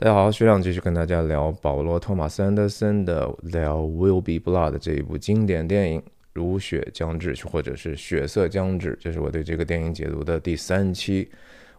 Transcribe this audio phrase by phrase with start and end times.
[0.00, 6.00] 大家好，学长继续跟大家聊保罗·托马斯·安德森的《There Will Be Blood》这一部经典电影
[6.32, 11.30] 《如雪将至》或者是《血色将至》，这是我对这个电影解读的第三期。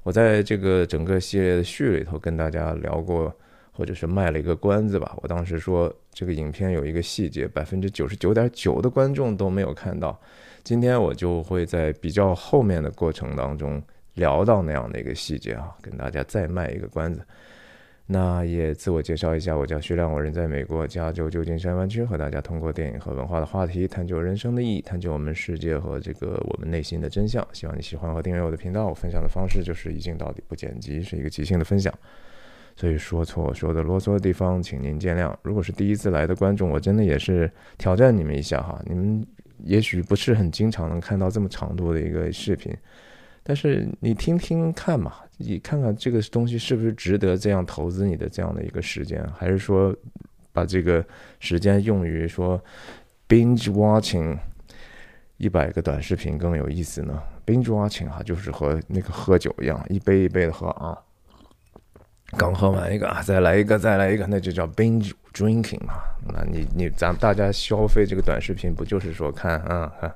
[0.04, 3.35] 我在这个整个系列的序里头跟大家聊过，
[3.71, 5.17] 或者是卖了一个关子吧。
[5.24, 10.15] 我当时说这个影片有一个细节，百分之九十九点九的观众都没有看到。
[10.63, 13.81] 今天我就会在比较后面的过程当中
[14.13, 17.20] 聊到那样的一个细节啊，跟大家再卖一个关子。
[18.08, 27.48] 那也自我介绍一下，我叫徐亮，我人在美国加州旧金山湾区，和大家通过电影和文化的话题，探究人生的意义，探究我们世界和这个我们内心的真相。
[27.54, 28.88] 希望你喜欢和订阅我的频道。
[28.88, 31.94] 我分享的方式就是一镜到底，不剪辑，是一个即兴的分享。
[32.76, 35.34] 所以说错说的啰嗦的地方，请您见谅。
[35.42, 39.26] 如果是第一次来的观众，我真的也是挑战你们一下哈，你们
[39.64, 42.76] 也许不是很经常能看到这么长度的一个视频。
[43.44, 49.95] 但是你听听看嘛，你看看这个东西是不是值得这样投资你的这样的一个时间，还是说
[50.53, 51.06] 把这个
[51.39, 52.61] 时间用于说
[53.28, 54.38] binge watching
[55.38, 60.97] 一百个短视频更有意思呢？binge watching 哈，就是和那个喝酒一样，一杯一杯的喝啊，
[62.38, 65.95] 刚喝完一个，再来一个，再来一个，那就叫 binge drinking 嘛。
[66.28, 70.14] 那你你咱大家消费这个短视频，不就是说看啊看，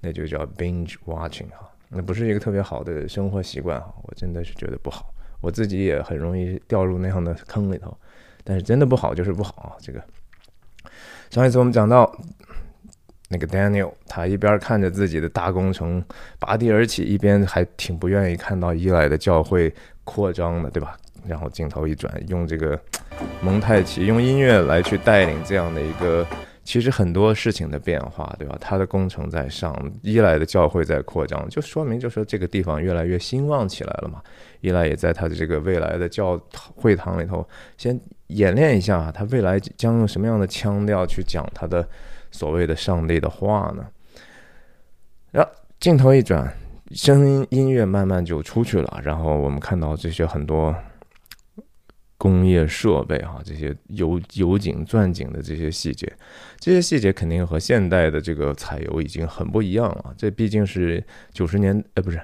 [0.00, 1.69] 那就叫 binge watching 哈。
[1.92, 5.12] 那不是一个特别好的生活习惯啊，我真的是觉得不好。
[5.40, 7.96] 我自己也很容易掉入那样的坑里头，
[8.44, 9.72] 但是真的不好就是不好啊。
[9.80, 10.00] 这个
[11.30, 12.10] 上一次我们讲到
[13.28, 16.04] 那个 Daniel，他一边看着自己的大工程
[16.38, 20.96] 拔地而起，一边还挺不愿意看到伊莱的教会扩张的，对吧？
[21.26, 22.80] 然后镜头一转，用这个
[23.42, 26.24] 蒙太奇，用音乐来去带领这样的一个。
[26.62, 28.56] 其实很多事情的变化，对吧？
[28.60, 34.22] 他的工程在上，伊莱的教会在扩张，就说明就说这个地方越来越兴旺起来了嘛。
[34.60, 37.44] 伊莱也在他的这个未来的教会堂里头，
[37.76, 41.88] 先演练一下他未来将用什么样的腔调去讲他的
[42.30, 43.86] 所谓的上帝的话呢？
[45.32, 45.50] 然后
[45.80, 46.52] 镜头一转，
[46.92, 50.74] 声音音乐慢慢就出去了，然后我们看到这些很多。
[52.20, 56.06] 工业设备哈，这些油油井钻井的这些细节，
[56.58, 60.14] 这些细节肯定和现代的这个采油已经很不一样了。
[60.18, 62.20] 这毕竟是九十年，呃，不是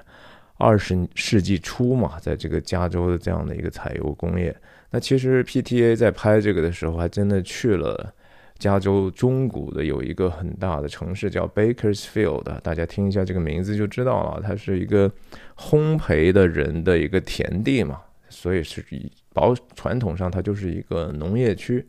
[0.57, 4.55] 二十世纪初嘛，在这个加州的这样的一个采油工业。
[4.91, 8.13] 那其实 PTA 在拍这个的时候，还真的去了
[8.59, 15.11] 加州中谷的有一个很大的城市叫 Bakersfield，大家听一下这个名字就知道了，它是一个
[15.57, 17.99] 烘焙的人的一个田地嘛。
[18.29, 21.85] 所以是以保传统上，它就是一个农业区。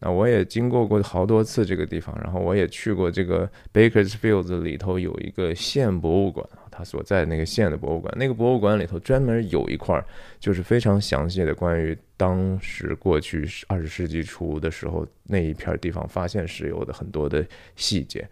[0.00, 10.04] 那我也经过过好多次这个地方，然后我也去过这个 Bakersfield 里头有一个县博物馆它所在那个县的博物馆，那个博物馆里头专门有一块，
[10.38, 17.46] 就是非常详细的关于当时过去二十世纪初的时候那一片地方发现石油的很多的
[17.76, 18.28] 细节，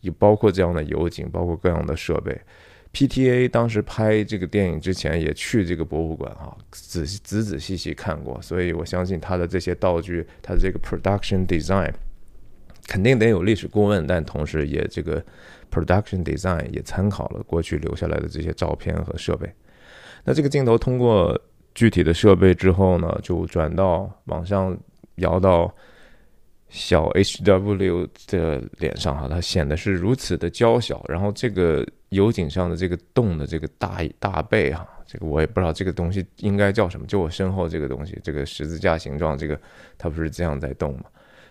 [0.00, 2.40] 也包括这样的油井，包括各样的设备。
[2.92, 3.48] P.T.A.
[3.48, 11.92] 当时拍这个电影之前也去这个博物馆啊，仔仔仔细细看过，所以我相信他的这些道具，他的这个 production design
[12.88, 15.24] 肯定得有历史顾问，但同时也这个
[15.70, 19.48] production design 也参考了过去留下来的这些照片和设备。
[20.24, 21.40] 那这个镜头通过
[21.72, 24.76] 具体的设备之后呢，就转到往上
[25.14, 25.72] 摇到
[26.68, 28.08] 小 H.W.
[28.26, 31.86] 的脸上哈，它显得是如此的娇小，然后这个。
[32.10, 37.06] 油井上的这个洞的这个大大背哈，这个我也不知道这个东西应该叫什么。
[37.06, 39.58] 就我身后这个东西，这个十字架形状，这个
[39.96, 41.04] 它不是这样在动吗？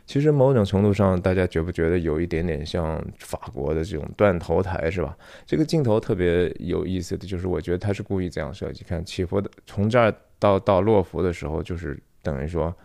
[0.05, 5.17] 其实某种程度上，大家觉不觉得有一点点像法国的这种断头台是吧？
[5.45, 8.83] 这个镜头特别有意思的就是，我觉得他是故意这样设计。
[8.83, 12.75] 看起伏的，从这儿到到落伏的时候，就是等于说，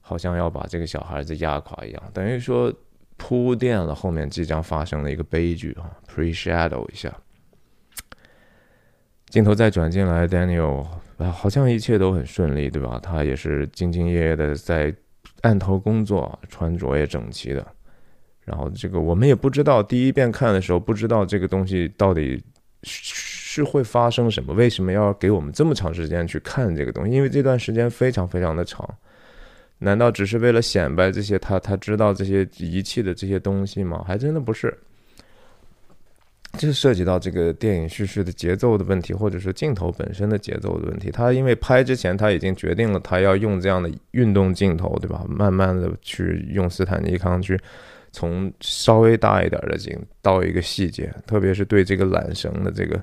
[0.00, 2.72] 好像要把这个小孩子压垮一样，等于说。
[3.16, 7.12] 铺垫了后面即将发生的一个悲剧啊，pre-shadow 一下，
[9.28, 10.86] 镜头再转进来，Daniel
[11.18, 13.00] 啊，好像一切都很顺利，对吧？
[13.02, 14.94] 他也是兢兢业业的在
[15.40, 17.66] 案头工作，穿着也整齐的。
[18.44, 22.40] 然后这个我们也不知道，第一遍看的时候不知道这个东西到底
[22.82, 27.12] 是会发生什么，为什么要给我们这么长时间去看这个东西？
[27.12, 28.88] 因为这段时间非常非常的长。
[29.78, 34.02] 难道只是为了显摆这些他他知道这些仪器的这些东西吗？
[34.06, 34.76] 还真的不是，
[36.52, 41.10] 这涉及到这个电影叙事的节奏的问题，或者是镜头本身的节奏的问题。
[41.10, 45.24] 他因为拍之前他已经决定了他要用这样的运动镜头，对吧？
[45.28, 47.60] 慢慢的去用斯坦尼康去
[48.12, 52.98] 从稍微大一点的景到一个细节，特别是对这个缆绳的这个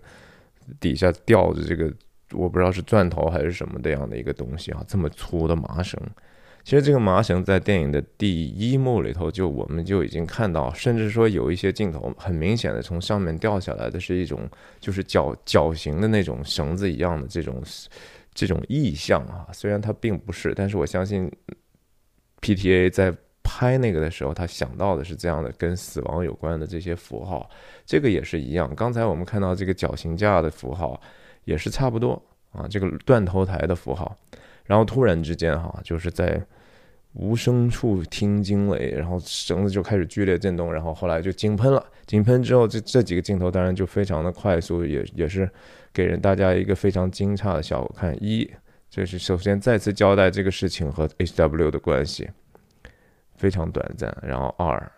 [0.79, 1.93] 底下吊着这个
[2.31, 5.99] 我不知道是钻头还是什么这样的一个东西啊，这么粗的麻绳。
[6.63, 14.50] 其实这个麻绳在电影的第一幕里头就我们就已经看到，甚至说有一些镜头很明显的从上面掉下来的是一种
[14.80, 17.62] 就是绞绞刑的那种绳子一样的这种
[18.33, 19.45] 这种意象啊。
[19.51, 21.30] 虽然它并不是，但是我相信
[22.42, 23.13] PTA 在
[23.44, 27.50] 拍那个的时候，他想到的是这样的跟死亡有关的这些符号。
[27.86, 28.74] 这个也是一样。
[28.74, 31.00] 刚才我们看到这个绞刑架的符号
[31.44, 32.19] 也是差不多
[32.54, 34.16] 啊，这个断头台的符号。
[34.65, 36.42] 然后突然之间，哈，就是在
[37.13, 41.86] 无声处听惊雷，然后绳子就开始剧烈震动，然后后来就井喷了。
[42.07, 45.50] 井喷之后，这这几个镜头当然就非常的快速，也也是
[45.92, 47.95] 给人大家一个非常惊诧的效果。
[47.95, 48.50] 看一，
[48.89, 52.30] 这是首先再次交代这个事情和 H.W 的关系，
[53.36, 54.16] 非常短暂。
[54.24, 54.92] 然后二，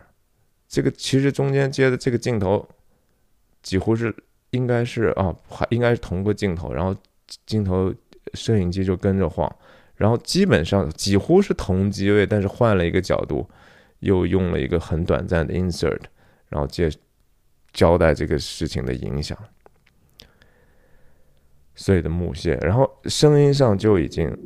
[0.68, 2.66] 这个其实中间接的这个镜头
[3.62, 4.14] 几乎是
[4.50, 6.96] 应该是啊，还应该是同个镜头，然后
[7.44, 7.92] 镜头。
[8.34, 9.50] 摄影机就跟着晃，
[9.94, 13.48] 然后基本上几乎是同机位，但是换了一个角度，
[14.00, 16.00] 又用了一个很短暂的 insert，
[16.48, 16.90] 然后接
[17.72, 19.38] 交代这个事情的影响，
[21.74, 24.36] 碎的木屑，然后声音上就已经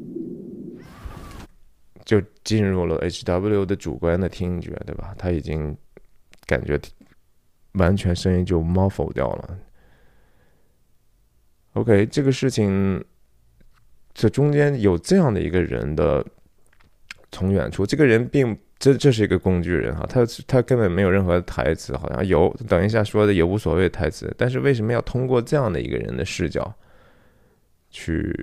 [2.05, 5.15] 就进入了 H W 的主观的听觉，对吧？
[5.19, 5.77] 他已经
[6.47, 6.81] 感觉
[7.73, 9.59] 完全声音就 muffle 掉了。
[11.73, 13.05] OK，这个事情。
[14.13, 16.25] 这中间有这样的一个人的，
[17.31, 26.75] 从远处，这个人并这这是一个工具人哈，他他根本没有任何台词，好像有等一下说的也无所谓台词，但是为什么要通过这样的一个人的视角，
[27.91, 28.35] 去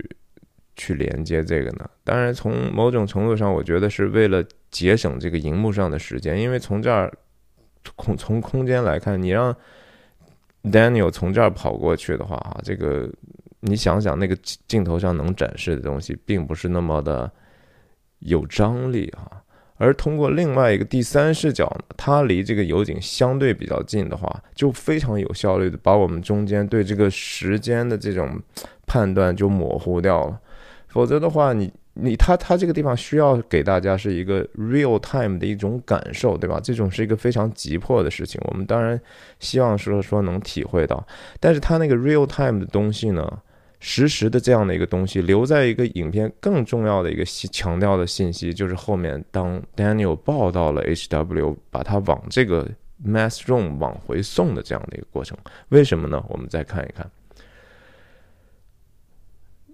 [0.75, 1.89] 去连接这个呢？
[2.03, 7.11] 当然，从某种程度上，我觉得是为了节省这个荧幕上的时间，因为从这儿
[7.95, 9.55] 空从空间来看，你让
[10.63, 13.11] Daniel 从这儿跑过去的话，哈，这个。
[13.67, 14.35] 你想想，那个
[14.67, 17.31] 镜头上能展示的东西，并不是那么的
[18.19, 19.43] 有张力啊。
[19.77, 28.41] 而通过另外一个第三视角，它离这个油井相对比较近的话，就非常有效率的把我们中间对这个时间的这种
[28.87, 30.39] 判断就模糊掉了。
[30.87, 31.71] 否则的话，你。
[31.99, 36.59] 你他他这个地方需要给大家是一个 real time 的一种感受，对吧？
[36.63, 39.01] 这种是一个非常急迫的事情，我们当然
[39.39, 41.03] 希望说说能体会到。
[41.39, 43.41] 但是他那个 real time 的东西呢，
[43.79, 52.68] 实时的这样的一个东西，留在一个影片更重要的一个强调的信息，就是后面当 Daniel 报到了 HW，把他往这个
[53.06, 55.38] mass room 往回送的这样的一个过程。
[55.69, 56.24] 为什么呢？
[56.29, 57.09] 我们再看一看。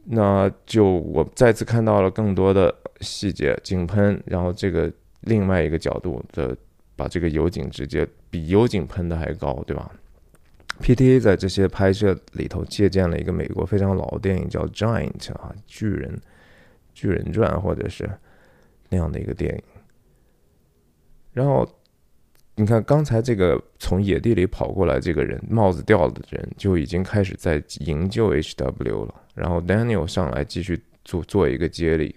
[0.05, 4.91] 那就我再次看到了更多的细节，井喷，然后这个
[5.21, 6.53] 另外一个角度的
[6.97, 9.89] 把这个油井直接比油井喷的还高，对吧
[10.83, 16.19] ？P.T.A 在这些拍摄里头借鉴了一个美国非常老的电影叫《Giant》啊，巨人，
[16.93, 18.07] 巨人传或者是
[18.89, 19.63] 那样的一个电影，
[21.31, 21.67] 然后。
[22.55, 29.21] 你看，刚才这个从野地里跑过来这个人，帽子掉了的人，就已经开始在营救 H.W 了。
[29.33, 32.15] 然后 Daniel 上来继续做做一个接力。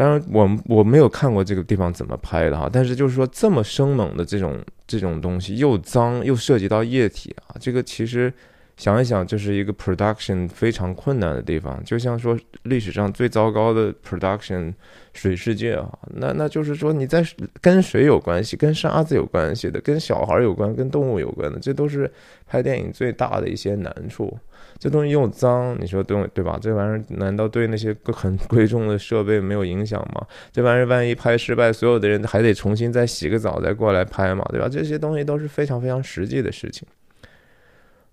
[0.00, 8.32] 当然，我我没有看过这个地方怎么拍的哈，但是就是说这么生猛的这种这种东西，又脏又涉及到液体啊，这个其实。
[8.76, 14.72] 想一想，这是一个 production 非常困难的地方，就像说历史上最糟糕的 production
[15.12, 17.22] 水世界啊，那那就是说你在
[17.60, 22.10] 跟水有关系、跟沙子有关系的、跟小孩有关、跟动物有关的，这都是
[22.46, 24.34] 拍电影最大的一些难处。
[24.80, 26.58] 这东西又脏，你说对对吧？
[26.60, 30.26] 这玩意儿难道对那些很贵重的设备没有影响吗？
[30.50, 34.66] 这玩意儿万一拍失败，所有的人还得重新再洗个澡再过来拍嘛，对吧？
[34.70, 36.88] 这些东西都是非常非常实际的事情。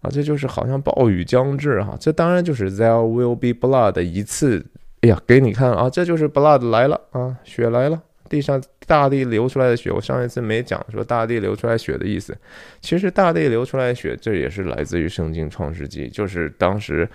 [0.02, 4.64] 啊，这就是好像暴雨将至哈，这当然就是 there will be blood 一次，
[5.02, 12.38] 哎呀，给你看啊，这就是 blood 来了啊，雪来了，地上大地流出来的血，我上一次没讲说大地流出来血的意思，
[12.82, 17.10] 其实大地流出来血，这也是来自于圣经创世纪，就是当时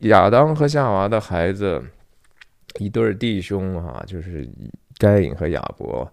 [0.00, 1.82] 亚当和夏娃的孩子
[2.78, 4.48] 一对弟兄哈，就是
[4.98, 6.10] 该隐和亚伯，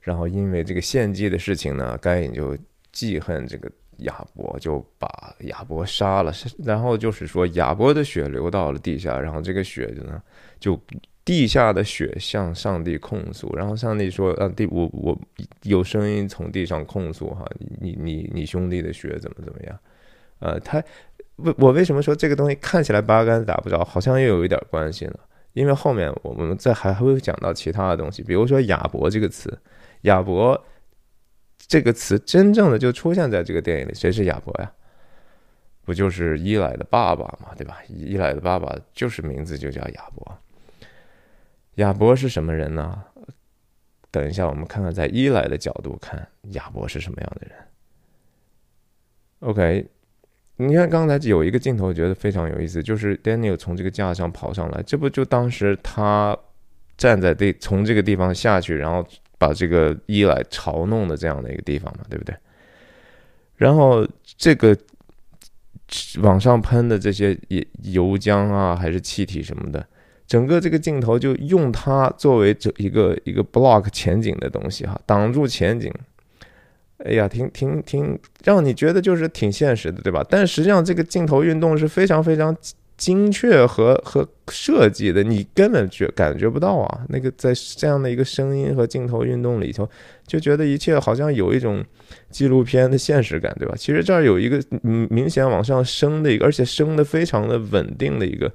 [0.00, 2.56] 然后因为这个献祭的事情呢，该隐就
[2.92, 3.70] 记恨这个。
[3.98, 5.08] 亚伯就把
[5.42, 6.32] 亚伯杀了，
[6.64, 10.20] 然后就是说亚伯的血流到了地下，然后这个血呢，
[10.58, 10.76] 就
[11.24, 15.18] 地下的血向上帝控诉，然后上帝说：“啊，地我我
[15.62, 17.44] 有声音从地上控诉哈，
[17.80, 19.78] 你你你兄弟的血怎么怎么样？”
[20.40, 20.82] 呃，他
[21.36, 25.18] 为我为什么说这个东西看起来八竿子打不着，好像又有一点关系呢？
[25.52, 29.58] 因为后面我们在还会讲到其他的东西，比如说亚伯这个词，
[30.02, 30.62] 亚伯。
[31.66, 34.70] 这个词真正的就出现在这个电影里，谁是亚伯呀？
[35.82, 37.78] 不就是伊莱的爸爸嘛，对吧？
[37.88, 40.38] 伊莱的爸爸就是名字就叫亚伯。
[41.76, 43.04] 亚伯是什么人呢？
[44.10, 47.58] 等一下，我们看看在伊莱的角度看亚伯是什么样的人。
[49.40, 49.86] OK，
[50.56, 56.38] 你看刚才有一个镜头，觉得非常有意思，就是 Daniel 从这个架上跑上来，这不就当时他
[56.96, 59.04] 站在地从这个地方下去，然后
[59.36, 62.36] 把这个伊莱嘲弄的这样的一个地方嘛，对不对？
[63.56, 64.76] 然后这个
[66.22, 69.84] 往上喷的这些油油浆啊，还是气体什么的。
[70.34, 75.92] 整个这个镜头就用它作为这一个一个 block 前景的东西哈，挡住前景。
[77.04, 80.26] 哎呀，挺挺挺，让你觉得就是挺现实的，对吧？
[80.28, 82.56] 但实际上这个镜头运动是非常非常
[82.96, 87.06] 精确和和设计的，你根本觉感觉不到啊。
[87.10, 89.88] 那个在这样的一个声音和镜头运动里头，
[90.26, 91.80] 就觉得一切好像有一种
[92.30, 93.76] 纪录片的现实感，对吧？
[93.78, 98.50] 其实这儿有一个明显往上升的一个，而且升的非常的稳定的一个。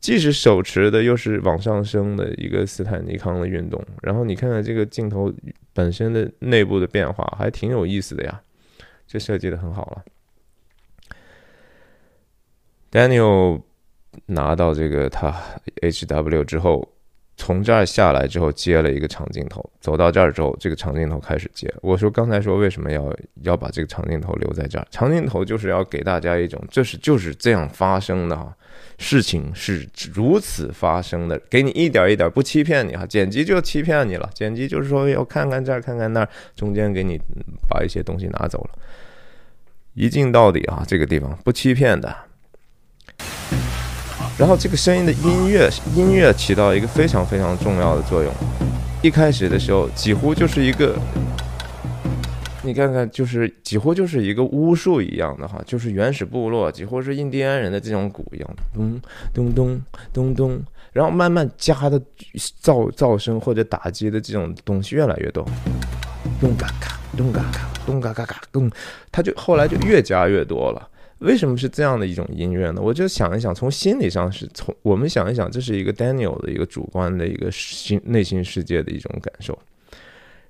[0.00, 5.32] 既是手持的，又是往上升的一个斯坦尼康的运动，然后你看看这个镜头
[5.72, 8.40] 本身的内部的变化，还挺有意思的呀，
[9.06, 10.04] 这设计的很好了。
[12.90, 13.62] Daniel
[14.26, 15.34] 拿到这个他
[15.80, 16.92] HW 之后。
[17.38, 21.70] 从这儿下来之后，接了一个长镜头，走到这儿之后，这个长镜头开始接。
[21.82, 24.88] 我说刚才说为什么要要把这个长镜头留在这儿？
[24.90, 28.56] 长镜头就是要给大家一种，这是就是这样发生的哈，
[28.98, 37.20] 事情是如此发生的，给你一点一点不欺骗你哈，剪辑就欺骗你了，剪辑就是说要看看这儿看看那儿，中间给你
[37.68, 38.70] 把一些东西拿走了，
[39.94, 42.16] 一镜到底啊，这个地方不欺骗的。
[44.38, 48.32] 然后这个声音的音乐，音乐起到一个非常非常重要的作用。
[49.02, 50.94] 一开始的时候，几乎就是一个，
[52.66, 59.00] 你看看，就是几乎就是一个巫术一样的哈，就是原始部落，几乎是印第安人的这种鼓一样的，咚
[59.32, 59.82] 咚咚
[60.12, 62.00] 咚咚，然后慢慢加的
[62.60, 65.46] 噪噪声或者打击的这种东西越来越多，
[66.40, 68.68] 咚嘎嘎，咚嘎嘎，咚嘎嘎嘎，咚，
[69.12, 70.90] 它就后来就越加越多了。
[71.20, 72.80] 为什么是这样的一种音乐呢？
[72.82, 79.58] 我就想一想，从心理上是从我们想一想，这是一个 Daniel 的一个主观的一个心内心世界的一种感受。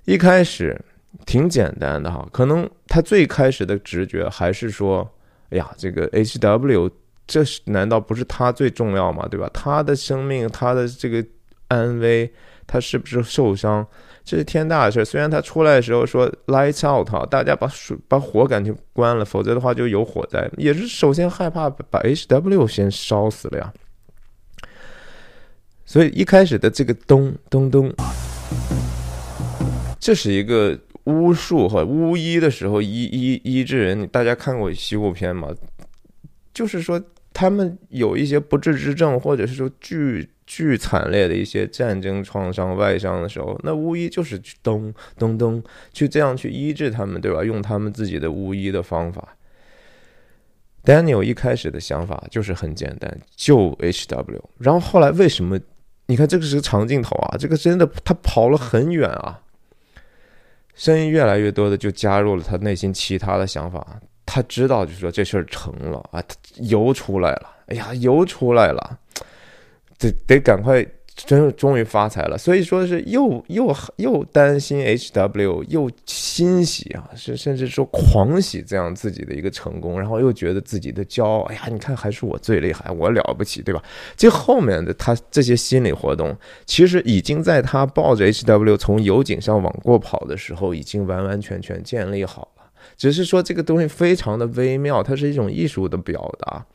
[0.03, 0.77] 一开始
[1.25, 5.09] 挺简单的哈，可能他最开始的直觉还是说
[5.49, 6.89] ：“哎呀，这个 HW，
[7.25, 9.27] 这是难道不是他最重要吗？
[9.29, 9.49] 对吧？
[9.53, 11.25] 他的生命，他的这个
[11.67, 12.31] 安危，
[12.65, 13.85] 他是不是受伤？”
[14.23, 15.05] 这是天大的事儿。
[15.05, 20.49] 虽然他出来的时候说 “lights out”，大家把水把火赶紧关了，否则的话就有火灾。
[20.57, 23.73] 也是首先害怕把 HW 先烧死了呀。
[25.85, 27.89] 所以一开始的这个咚咚咚，
[29.97, 34.07] 这是一个巫术和巫医的时候医医医治人。
[34.09, 35.49] 大家看过西部片吗？
[36.53, 37.01] 就是说
[37.33, 40.29] 他们有一些不治之症，或者是说巨。
[40.49, 45.61] 巨惨烈的一些战争创伤、外伤的时候，那巫医就是咚咚咚
[45.91, 47.43] 去这样去医治他们，对吧？
[47.43, 49.35] 用他们自己的巫医的方法。
[50.85, 54.41] Daniel 一开始的想法就是很简单，救 HW。
[54.59, 55.59] 然后后来为什么？
[56.05, 59.41] 你看这个是个长镜头啊，这个真的他跑了很远啊。
[60.77, 66.23] 声音越来越多的就加入了他内心其他的想法，他知道就是说这事儿成了啊，
[66.57, 68.97] 油出来了，哎呀，油出来了。
[69.97, 70.85] 得得赶快，
[71.25, 72.37] 真终于发财了。
[72.37, 81.41] 所以说是又又又担心 HW，又欣喜啊，是甚至说狂喜这样自己的一个成功，然后又觉得自己的骄傲。
[81.43, 83.83] 哎呀，你看还是我最厉害，我了不起，对吧？
[84.15, 92.63] 这后面的他这些心理活动，其实已经在他抱着 HW 从油井上往过跑的时候，已经完完全全建立好了。
[92.95, 96.65] 只是说这个东西非常的微妙，它是一种艺术的表达。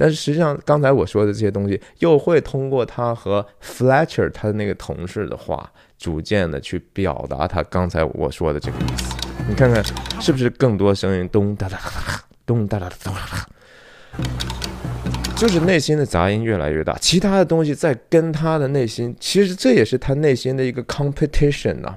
[0.00, 9.14] 但是实际上，刚才我说的这些东西，又会通过他和 Fletcher 他的那个同事的话，逐渐的去表达他刚才我说的这个意思。
[9.46, 9.84] 你看看，
[10.18, 13.46] 是不是更多声音咚哒哒哒哒，咚哒哒哒咚哒哒，
[15.36, 21.94] 就是内心的杂音越来越大，其他的东西在跟他的内心，其实这也是他内心的一个 competition 呐。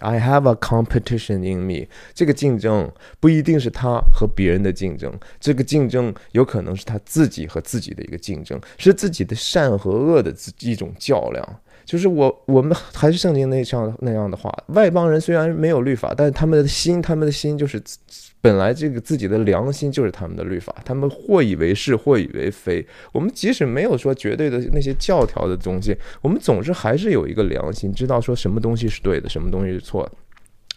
[0.00, 1.86] I have a competition in me。
[2.14, 11.60] 这个竞争不一定是他和别人的竞争，这个竞争有可能是他自己和自己的一个竞争，是自己的善和恶的一种较量。
[11.84, 17.82] 就是我，我们还是圣经那样那样的话，外邦人虽然没有律法，但是他们的心，他们的心就是。
[18.44, 22.86] 本来这个自己的良心就是他们的律法，他们或以为是，或以为非。
[23.10, 30.12] 我们即使没有说绝对的那些教条的东西，我们总是还是有一个良心，知道说什么东西是对的，什么东西是错的。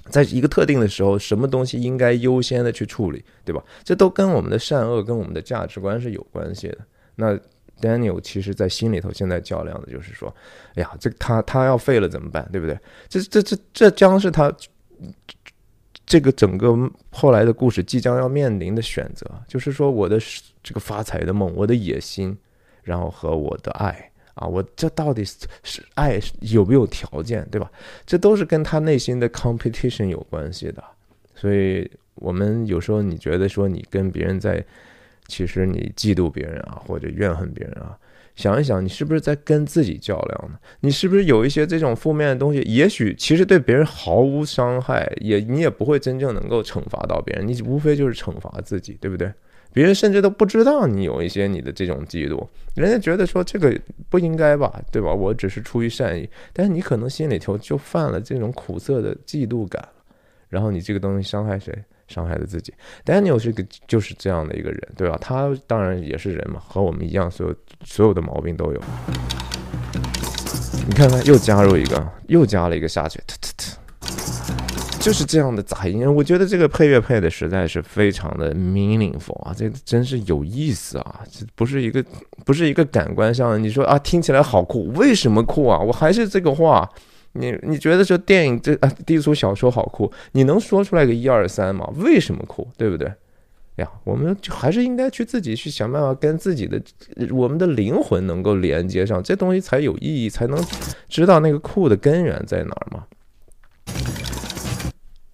[0.10, 3.62] 在一个特定的时候，什么东西应该优先的去处理，对吧？
[3.84, 6.78] 这都跟我们的善恶、跟我们的价值观是有关系的。
[7.16, 7.38] 那
[7.82, 10.34] Daniel 其实，在心里头现在较量的就是说，
[10.76, 12.80] 哎呀，这他他要废了怎么办，对不对？
[13.10, 14.50] 这这这这将是他
[16.08, 16.76] 这个整个
[17.12, 20.18] 后来的故事即将要面临的选择，就是说我的
[20.64, 22.36] 这个发财的梦，我的野心，
[22.82, 24.10] 然后和我的爱。
[24.36, 27.72] 啊，我这到底是爱有没有条件，对吧？
[28.06, 30.84] 这都是跟他内心的 competition 有关系的。
[31.34, 34.64] 所以，我们有时候你觉得说你跟别人在，
[35.26, 37.98] 其实你嫉妒别人啊，或者怨恨别人啊，
[38.38, 40.58] 想一想，你是不是在跟自己较量呢？
[40.82, 42.62] 你是不是有一些这种负面的东西？
[42.62, 49.34] 也许其实对别人毫无伤害，也你也不会真正能够惩罚到别人，你无非就是惩罚自己，对不对？
[49.74, 53.76] 别人甚至都不知道你有一些你的这种嫉妒，人家觉得说这个
[54.08, 55.12] 不应该吧，对吧？
[55.12, 59.84] 我只是出于善意，但是你可能心里头就犯了这种苦涩的嫉妒感，
[60.48, 61.74] 然后你这个东西伤害谁？
[62.08, 62.74] 伤害了自己。
[63.06, 65.18] Daniel 是个就是这样的一个人，对吧？
[65.22, 68.82] 他当然也是人嘛，和我们一样，所有所有的毛病都有。
[70.88, 73.20] 你看看，又加入一个，又加了一个下去，
[75.00, 82.04] 就是这样的杂音，我觉得这个配乐配的实在是非常的 meaningful 啊，这真是有意思啊，这不是一个
[82.46, 85.80] 不是一个感官上，你说啊听起来好酷，为什么酷啊？
[85.80, 86.90] 我还是这个话，
[87.34, 91.88] 你你觉得这电影这啊低俗小说好酷，你能说出来个一二三吗？
[91.98, 92.68] 为什么酷？
[92.78, 93.12] 对不对？
[93.76, 96.82] 呀，我们就还是应该去自己去想办法跟自己的
[97.32, 100.60] 我们的灵魂能够连接上，这东西才有意义，才能
[101.08, 103.06] 知道那个酷的根源在哪儿嘛。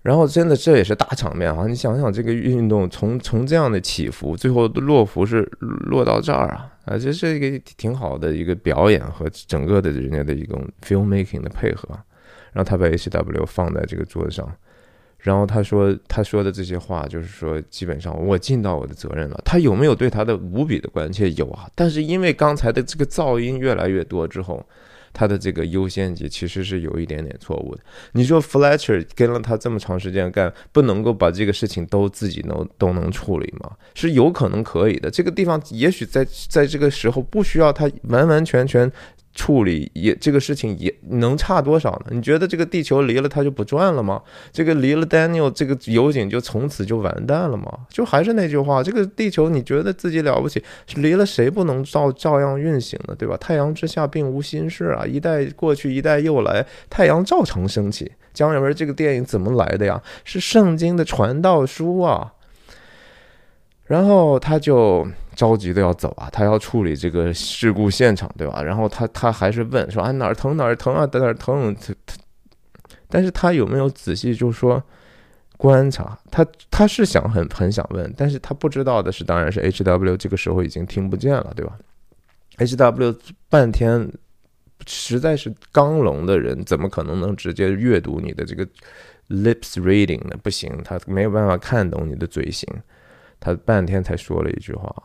[0.03, 1.65] 然后真的这也是大场面啊！
[1.65, 6.97] 你想想这个运动从从这样的起伏，最后落伏是落到这儿啊啊！
[6.97, 11.87] 这是一个挺好的一个表演和整个的人家的一种 filmmaking 的配合。
[12.51, 14.53] 然后他把 H W 放在这个桌子上，
[15.19, 19.41] 然后他说他说的这些话就是说，基本上我尽到我的责任了。
[19.45, 21.31] 他有没有对他的无比的关切？
[21.31, 21.69] 有啊！
[21.75, 24.61] 但是因为刚才的这个噪音越来越多之后。
[25.13, 27.81] 他的这个优先级其实是有一点点错误的。
[28.13, 33.71] 你说 Fletcher 跟了他这么长时间干，不能够把这个事情都自己能都能处理吗？
[33.93, 35.09] 是有可能可以的。
[35.09, 38.91] 这个地方也许在在这个时候不需要他完完全全。
[39.35, 42.11] 处理也这个事情也能差多少呢？
[42.11, 44.21] 你觉得这个地球离了它就不转了吗？
[44.51, 47.79] 这个离了 Daniel 这个油井就从此就完蛋了吗？
[47.89, 50.63] 就还是那句话，这个地球你觉得自己了不起，
[50.95, 53.15] 离了谁不能照照样运行呢？
[53.17, 53.35] 对吧？
[53.37, 58.11] 太阳之下并无新事啊，一代过去一代又来，太阳照常升起。
[58.33, 60.01] 姜文这个电影怎么来的呀？
[60.23, 62.33] 是圣经的传道书啊。
[63.85, 65.07] 然后他就。
[65.35, 68.61] 着急的要走啊，他要处理这个事故现场，对吧？
[68.61, 71.73] 然后他他还是问说啊哪儿疼哪儿疼啊，在哪儿疼？
[71.73, 72.15] 他他，
[73.09, 74.81] 但是他有没有仔细就说
[75.57, 76.15] 观察？
[76.29, 81.79] 他他是想很很想问，但是他不知道的是，当然是 H W 这个时候已经听不见了，对吧
[82.57, 83.15] ？H W
[83.49, 84.07] 半天
[84.85, 88.63] 实在是刚聋的人，怎么可能能直接阅读你的这个
[89.29, 90.37] lips reading 呢？
[90.43, 92.69] 不行，他没有办法看懂你的嘴型。
[93.45, 95.03] 他半天才说了一句话，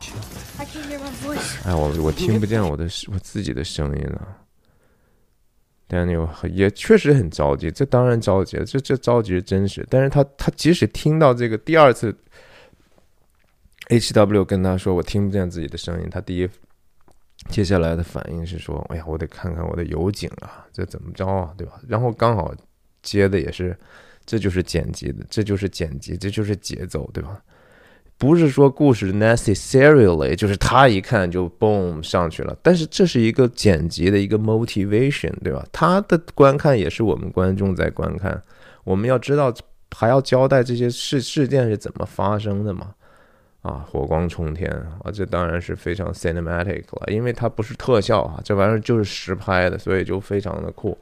[1.64, 4.38] 哎，我我听不见我的我自己的声音了。
[5.88, 9.84] Daniel 也确实很着急，这当然着急，这这着急是真实。
[9.90, 12.16] 但是他他即使听到这个第二次
[13.88, 16.48] ，HW 跟他说我听不见自己的声音，他第一
[17.48, 21.80] 接下来的反应是说，哎呀，我得看看我的油井啊，这怎么着啊，对吧？
[21.88, 22.54] 然后刚好
[23.02, 23.76] 接的也是，
[24.24, 27.42] 这就是剪辑的，这就是剪辑，这就是节奏，对吧？
[28.18, 35.64] 不是说故事 necessarily 就是他一看就 boom 上去了，但是这是一个剪辑的一个 motivation，对吧？
[35.72, 38.42] 他的观看也是我们观众在观看，
[38.82, 39.54] 我们要知道
[39.96, 42.88] 还要交代这些事事件是怎么发生的嘛？
[43.62, 50.98] 啊，火光冲天啊，这当然是非常 cinematic 了，因为它不是特效啊，这玩意儿就是实拍的，所以就非常的酷。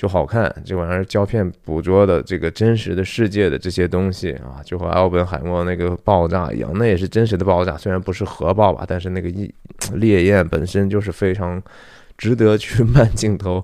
[0.00, 9.54] 就好看，这玩意儿胶片捕捉的这个真实的世界的这些东西啊，就和奥本海默那个爆炸一样，那也是真实的爆炸，虽然不是核爆吧，但是那个一
[9.92, 11.62] 烈焰本身就是非常
[12.16, 13.62] 值得去慢镜头、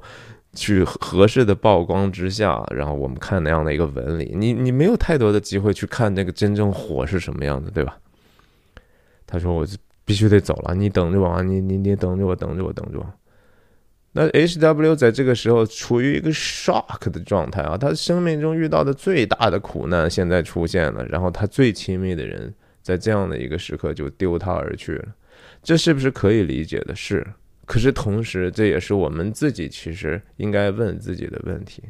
[0.53, 4.35] 去合适的曝光之下，然后我们看那样的一个纹理。
[4.37, 7.97] 你你没有太多的机会去看那个真正火是什么样子，对吧？
[9.27, 9.67] 他说：“我
[10.05, 13.07] 必须得走了，你等着我啊，你你你等着我，等着我，等着我。”
[14.17, 25.09] 那 H W 在这个时候处于一个 shock 的状态啊，他生命中遇到的最大的苦难现在出现了，然后他最亲密的人在这样的一个时刻就丢他而去了，
[25.63, 26.95] 这是不是可以理解的？
[26.95, 27.27] 是，
[27.67, 31.83] 可是同时这也是我们自己其实应该问自己的问题，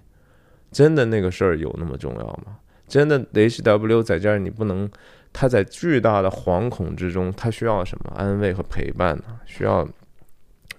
[0.72, 2.58] 真的那个事儿有那么重要吗？
[2.88, 4.90] 真的 H W 在这儿你不能，
[5.32, 9.24] 他在巨大的惶恐之中，他需要什么安慰和陪伴呢？
[9.46, 9.88] 需要，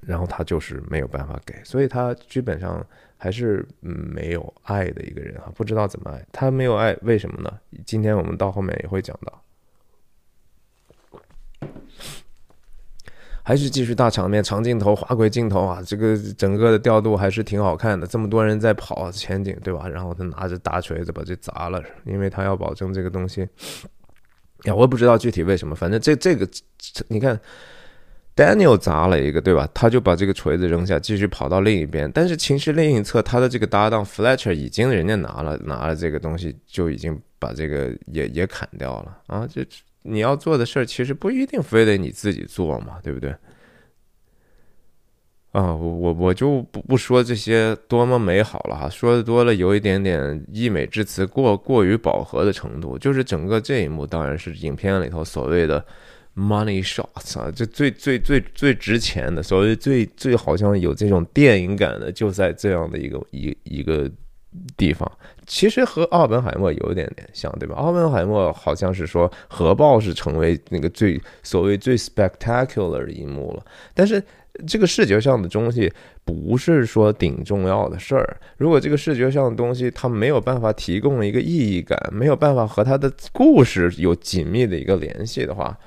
[0.08, 2.86] 然后他就是没有办法给，所以他基本上
[3.18, 6.26] 还是没有爱的一个人啊，不知道怎么爱。
[6.32, 7.52] 他没有爱，为什么呢？
[7.86, 9.44] 今天我们到后面也会讲到。
[13.44, 15.82] 还是继续大场面、长镜头、滑轨镜头啊！
[15.86, 18.06] 这个整个的调度还是挺好看的。
[18.06, 19.88] 这么多人在跑前景，对吧？
[19.88, 23.48] 然后他拿着大锤子把这砸了，因为他要保证这个东西。
[24.64, 26.46] 呀，我也不知道具体为什么，反正这这个，
[27.08, 27.40] 你看
[28.38, 29.68] ，Daniel 砸了一个，对吧？
[29.74, 32.10] 他就把这个锤子扔下，继续跑到另一边。
[32.14, 39.46] 但是其实另一侧，他的这个搭档 Fletcher 已经人家拿了拿了这个东西，就已经把这个也也砍掉了啊！
[39.52, 39.66] 这。
[40.10, 43.30] 你要做的事儿其实不一定非得你自己做嘛，对不对？
[45.52, 52.98] 啊，我我我就不不说这些多么美好了哈，说的多了有一点点溢美之词，过过于饱和的程度。
[52.98, 55.86] 就是整个这一幕当然是影片里头所谓的
[56.38, 64.10] money shots 啊，就最最最最值钱的，所谓最最好像有这种电影感的，就在这样的一个一一个。
[64.76, 65.12] 地方
[65.46, 67.76] 其实和奥本海默有一点点像，对吧？
[67.76, 74.24] 奥本海默好像是说核爆是成为那个最所谓最 spectacular 的一幕了，但是
[74.66, 75.94] 这个视觉上的东西
[76.26, 78.38] 不是说顶重要的事儿。
[78.58, 85.78] 如果这个视觉上的东西它没有办法提供一个意义感，没有办法和它的故事有紧密的一个联系的话。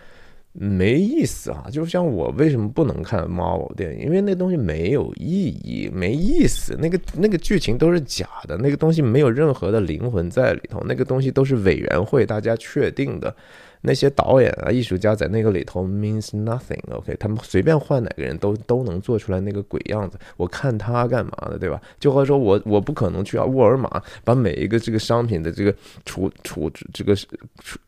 [0.52, 1.66] 没意思啊！
[1.70, 4.06] 就像我为什么不能看 Marvel 电影？
[4.06, 6.76] 因为那东西没有意义，没意思。
[6.80, 13.34] 那个那个剧情都是假的，那个东西没有任何的灵魂在里头，那个东西都是委员会大家确定的。
[13.82, 20.18] 那些导演啊、艺术家在那个里头 means nothing，OK，他们随便换哪个人都都能做出来那个鬼样子。
[20.36, 21.80] 我看他干嘛的，对吧？
[21.98, 25.72] 就和说我我不可能去啊沃尔玛把每一个这个商品的这个
[26.04, 27.26] 橱橱这个橱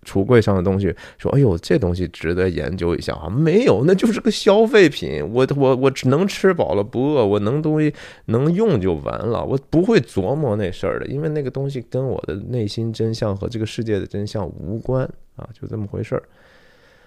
[0.05, 3.29] 橱柜上的东西说，哎呦，这东西值得研究一下啊？
[3.29, 5.23] 没有，那就是个消费品。
[5.33, 7.93] 我我我只能吃饱了不饿，我能东西
[8.27, 15.09] 能用就完了，我不会琢磨那事儿的，因为那个东西跟我的内心真相和这个世界的真相无关。
[15.37, 16.23] 啊，就这么回事儿。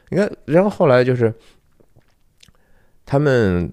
[0.09, 1.33] 你看，然后后来就是
[3.05, 3.71] 他们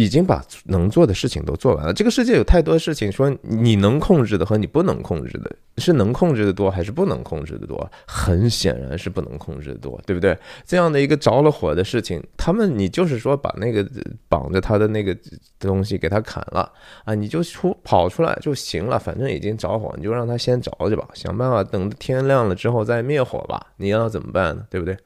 [0.00, 1.92] 已经把能做的事情都做完了。
[1.92, 7.90] 这个世界有太多事情，说你能控制的和你不能控制的，是能控制的多还是不能控制的多？
[8.06, 10.34] 很显然是不能控制的多，对不对？
[10.64, 13.86] 这样的一个着了火的事情，他们你就是说把那个
[14.26, 15.14] 绑着他的那个
[15.58, 16.72] 东西给他砍了
[17.04, 18.98] 啊，你就出跑出来就行了。
[18.98, 23.66] 反正已经着火，你就让他先着去吧，想办法等天亮了之后再灭火吧。
[23.76, 24.64] 你要怎么办呢？
[24.70, 24.96] 对不对？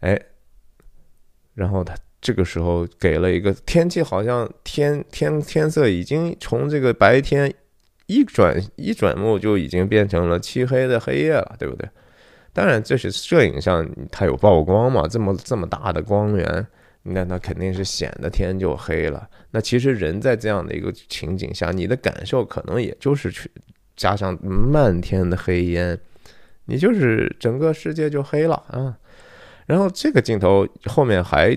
[0.00, 0.20] 哎，
[1.54, 1.94] 然后他。
[2.20, 7.52] 这个时候给了一个天气，好像天天天色已经从这个白天
[8.06, 11.88] 一转一转目就已经变成了漆黑的黑夜了，对不对？
[12.52, 16.66] 当然这是摄影上它有曝光嘛，这么这么大的光源，
[17.02, 19.28] 那那肯定是显得天就黑了。
[19.50, 23.48] 那其实人在这样的一个情景下，你的感受可能也就是去
[23.94, 25.96] 加上漫天的黑烟，
[26.64, 28.96] 你就是整个世界就黑了啊。
[29.66, 31.56] 然后这个镜头后面还。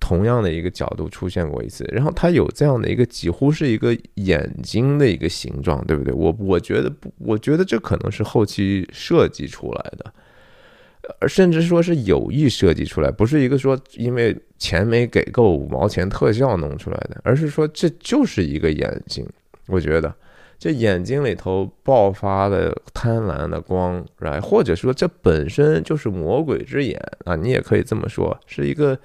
[0.00, 6.12] 同样的一个角度出现过一次，然后它有这样的一个几乎是一个眼睛的一个形状，对不对？
[6.12, 10.12] 我我觉得不，我觉得这可能是后期设计出来的，
[11.20, 19.24] 而甚至说是有意设计出来，不是一个说因为钱没给够五毛钱特效弄出来的，而是说这就是一个眼睛。
[19.66, 20.12] 我觉得
[20.58, 28.98] 这眼睛里头爆发的贪婪的光，来或者说这本身就是魔鬼之眼啊，你也可以这么说，是一个。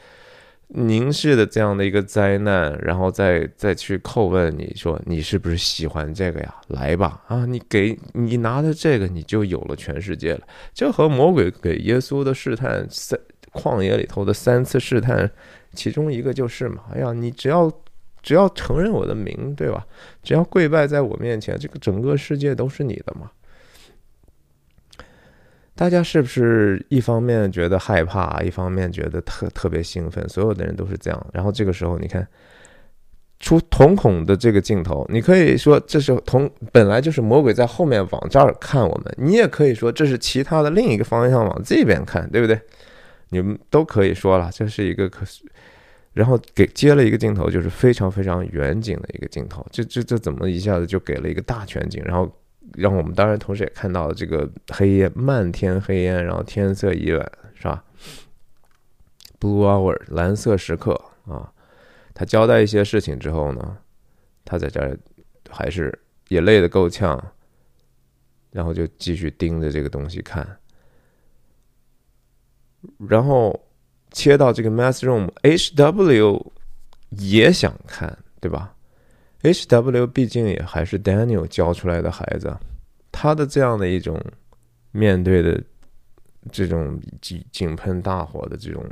[0.69, 6.56] 凝视的这样的一个灾难，然后再再去叩问你说你是不是喜欢这个呀？
[6.69, 10.41] 来吧，啊，你给你拿的这个，你就有了全世界了。
[10.73, 13.17] 这和魔鬼给耶稣的试探三
[13.54, 15.30] 旷野里头的三次试探，
[15.73, 17.71] 其中一个就是嘛，哎呀，你只要
[18.23, 19.86] 只要承认我的名，对吧？
[20.23, 23.32] 只要跪拜在我面前，这个整个世界都是你的嘛。
[25.76, 30.28] 大家是不是一方面觉得害怕，一方面觉得特特别兴奋？
[30.30, 31.28] 所有的人都是这样。
[31.34, 32.26] 然后这个时候，你看
[33.42, 42.58] 出瞳孔的这个镜头，你可以说这是瞳本来就是魔鬼在后面往这儿看我们，你也可以说这是其他的另一个方向往这边看，对不对？
[43.30, 45.26] 你们都可以说了，这是一个可，
[46.14, 49.66] 然后给接了一个镜头，就是非常非常远景的一个镜头。
[49.70, 52.02] 这这这怎么一下子就给了一个大全景？
[52.06, 52.32] 然后。
[52.76, 57.84] 让我们当然同时也看到了这个黑夜漫天黑烟，然后天色已晚，是吧
[59.40, 61.52] ？Blue hour 蓝色时刻啊，
[62.14, 63.78] 他交代一些事情之后呢，
[64.44, 64.98] 他在这儿
[65.50, 67.32] 还是也累得够呛，
[68.52, 70.58] 然后就继续盯着这个东西看，
[73.08, 73.68] 然后
[74.12, 76.54] 切到这个 Math Room，H W
[77.10, 78.75] 也想看，对吧
[79.41, 82.56] ？H W 毕竟也还是 Daniel 教出来的孩子，
[83.12, 84.19] 他的这样的一种
[84.91, 85.62] 面对的
[86.52, 88.84] 这种井井喷大火的这种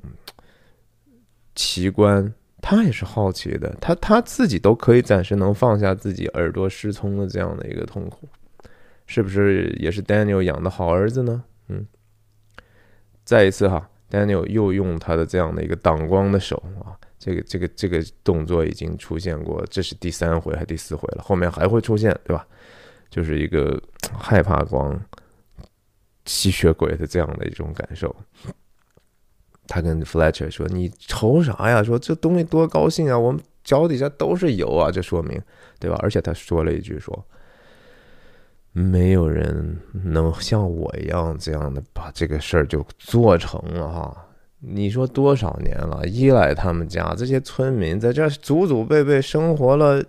[1.55, 2.33] 奇观。
[2.65, 8.25] 他也是好奇的，他他自己都可以暂时能放下自己耳朵失聪的这样的一个痛苦，
[9.05, 11.43] 是不是也是 Daniel 养的好儿子呢？
[11.67, 11.85] 嗯，
[13.25, 21.23] 再一次哈，Daniel 又用他的这样的一个挡光的手啊，这个这个这个动作已经出现过，这是第三回还是第四回了？
[21.23, 22.45] 后面还会出现，对吧？
[23.09, 23.81] 就是一个
[24.19, 24.99] 害怕光、
[26.25, 28.13] 吸血鬼的这样的一种感受。
[29.67, 31.81] 他跟 Fletcher 说：“你愁啥呀？
[31.81, 33.17] 说这东西多高兴啊！
[33.17, 34.91] 我们脚底下都是油啊！
[34.91, 35.41] 这说明，
[35.79, 35.97] 对吧？
[36.01, 37.25] 而且他说了一句说，
[38.73, 44.22] 没有人能像我一样这样的把这个事儿就做成了哈。
[44.65, 46.07] 你说多少年了？
[46.07, 50.01] 依赖他们家这些村民在这祖祖辈辈生活了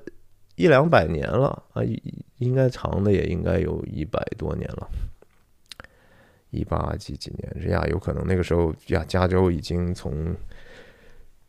[0.55, 1.83] 一两百年了啊，
[2.39, 4.89] 应该长的也应该有一百多年了。”
[6.51, 7.85] 一八几几年呀？
[7.91, 10.33] 有可能那个时候呀，加州已经从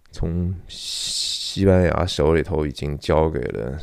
[0.09, 3.77] 从西班牙手里头已经交给了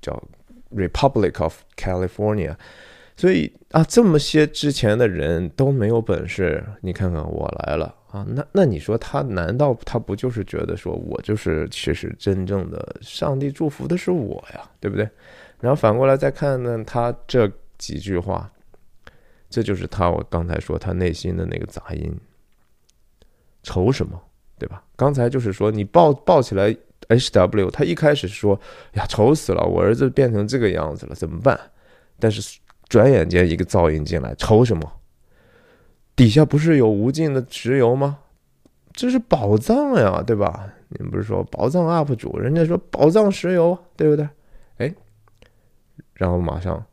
[0.00, 0.22] 叫
[0.70, 2.54] Republic of California，
[3.16, 6.64] 所以啊，这么些之前的人都没有本事。
[6.82, 15.08] 你看看我来了啊，那那你说他难道他不就是觉得说我就是其实真正的上帝祝福的是我呀，对不对？
[15.60, 18.50] 然后反过来再看呢，他这几句话。
[19.52, 22.16] 这就是他，我刚才说他内心的那个杂音，
[23.64, 24.16] 愁什么，
[24.56, 24.80] 对吧？
[24.94, 26.72] 刚才就是说你抱抱起来
[27.08, 28.54] H W，他一开始说
[28.92, 31.58] 呀，愁死了，我儿子变成这个样子了，怎么办？
[32.20, 34.99] 但是转眼间一个噪音进来，愁什么？
[36.20, 38.18] 底下不是有无尽的石油吗？
[38.92, 40.70] 这是宝藏呀，对吧？
[40.90, 44.28] 你们不是说宝藏 UP 主，人家说宝藏石油，对不对？
[44.76, 44.94] 哎，
[46.12, 46.84] 然后马上。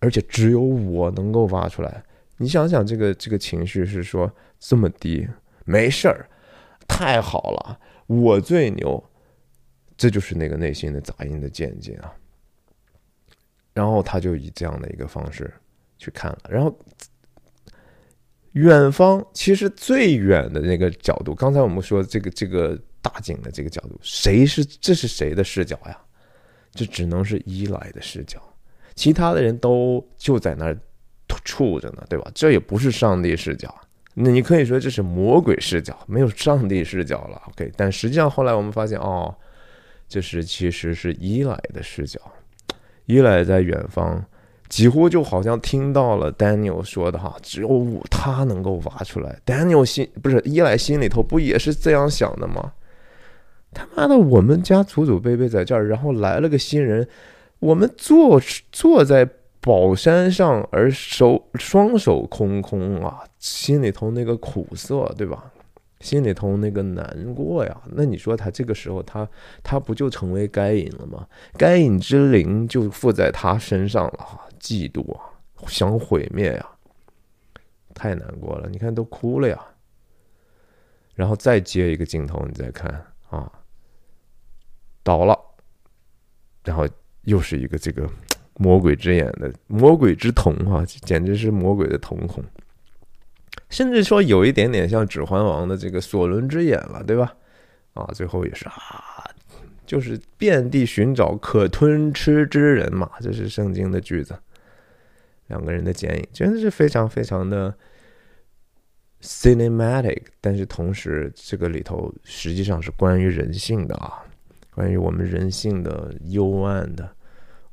[0.00, 2.02] 而且只有我能够挖出来，
[2.38, 5.28] 你想想，这个这个情绪是说这么低，
[5.66, 6.26] 没事儿，
[6.86, 9.04] 太好了，我最牛，
[9.98, 12.14] 这就是那个内心的杂音的渐进啊。
[13.74, 15.52] 然后他就以这样的一个方式
[15.98, 16.74] 去看了，然后
[18.52, 25.96] 远方其实最远的那个角度，刚才我们说这个这个大景的这个角度，谁是这是谁的视角呀？
[26.72, 28.40] 这只能是伊莱的视角。
[28.94, 30.76] 其他的人都就在那儿
[31.44, 32.30] 处着呢，对吧？
[32.34, 33.74] 这也不是上帝视角，
[34.14, 37.40] 那你可以说这是魔鬼视角，没有上帝视角了。
[37.48, 39.34] OK，但实际上后来我们发现，哦，
[40.08, 42.20] 这是其实是伊莱的视角。
[43.06, 44.22] 伊莱在远方，
[44.68, 49.38] 几乎就好像听到了 Daniel 说的哈，只有他能够挖出来。
[49.46, 52.72] Daniel 心不是伊莱心里头不也是这样想的吗？
[53.72, 57.06] 他妈的，我们家祖祖辈辈在这儿，然后来了个新人。
[57.60, 59.28] 我们坐坐在
[59.60, 65.50] 宝山上，而手双手空空啊，心里头那个苦涩，对吧？
[66.00, 67.82] 心里头那个难过呀。
[67.86, 69.28] 那你说他这个时候，他
[69.62, 71.26] 他不就成为该隐了吗？
[71.56, 75.20] 该隐之灵就附在他身上了哈，嫉妒啊，
[75.66, 76.70] 想毁灭呀，
[77.94, 78.68] 太难过了。
[78.68, 79.58] 你看都哭了呀。
[81.14, 83.50] 然后再接一个镜头，你再看啊，
[85.02, 85.38] 倒了，
[86.64, 86.86] 然后。
[87.22, 88.08] 又是一个这个
[88.54, 92.42] 魔鬼之眼的魔鬼之瞳啊，简直是魔鬼的瞳孔，
[93.70, 97.34] 甚至说有一点点像《指环王》的这个索伦之眼了，对吧？
[97.94, 99.24] 啊，最后也是啊，
[99.86, 104.38] 就是遍地寻找可吞吃之人嘛，这是圣经的句子。
[105.48, 107.74] 两个人的剪影真的是非常非常的
[109.22, 114.22] cinematic，但是同时这个里头实际上是关于人性的啊，
[114.74, 117.08] 关于我们人性的幽暗的。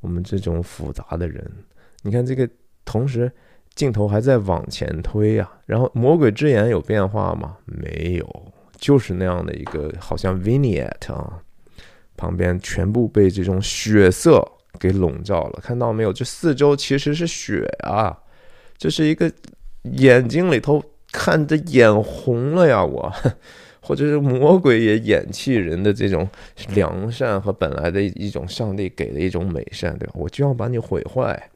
[0.01, 1.51] 我们这种复杂的人，
[2.03, 2.47] 你看这个，
[2.83, 3.31] 同时
[3.75, 5.49] 镜头还在往前推呀。
[5.65, 7.57] 然后魔鬼之眼有变化吗？
[7.65, 11.39] 没有，就是那样的一个好像 vignette 啊，
[12.15, 14.43] 旁边全部被这种血色
[14.79, 15.59] 给笼罩了。
[15.61, 16.13] 看到没有？
[16.13, 18.17] 这四周其实是血啊，
[18.77, 19.31] 这是一个
[19.83, 23.13] 眼睛里头看着眼红了呀，我。
[23.87, 26.27] 或者是魔鬼也掩弃人的这种
[26.73, 30.13] 良善和本来的一种上帝给的一种美善，对吧？
[30.15, 31.51] 我就要把你毁坏，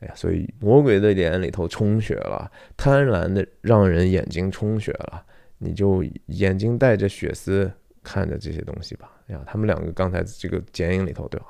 [0.00, 5.24] 哎呀，所以魔鬼的脸里头充血了，贪婪的让人眼睛充血了，
[5.58, 7.70] 你就眼睛带着血丝
[8.02, 9.10] 看着这些东西吧。
[9.28, 11.46] 哎呀，他们两个刚才这个剪影里头，对吧？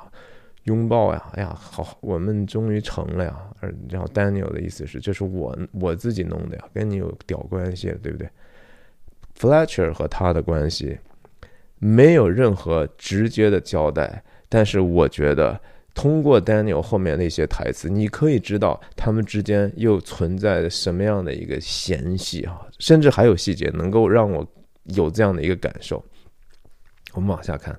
[0.64, 3.37] 拥抱呀，哎呀，好，我们终于成了呀。
[3.88, 8.28] 然后 Daniel 的意思是，这是我我自己弄的呀，跟你有屌关系，对不对
[9.38, 10.98] ？Fletcher 和他的关系
[11.78, 15.58] 没有任何直接的交代，但是我觉得
[15.98, 24.46] 通过 Daniel 后面那些台词，你可以知道他们之间又存在什么样的一个嫌隙啊，甚至还有细节能够让我
[24.84, 26.04] 有这样的一个感受。
[27.14, 27.76] 我们往下看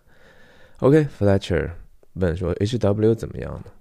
[0.79, 1.71] ，OK，Fletcher。
[2.15, 3.71] 问说 H W 怎么样呢？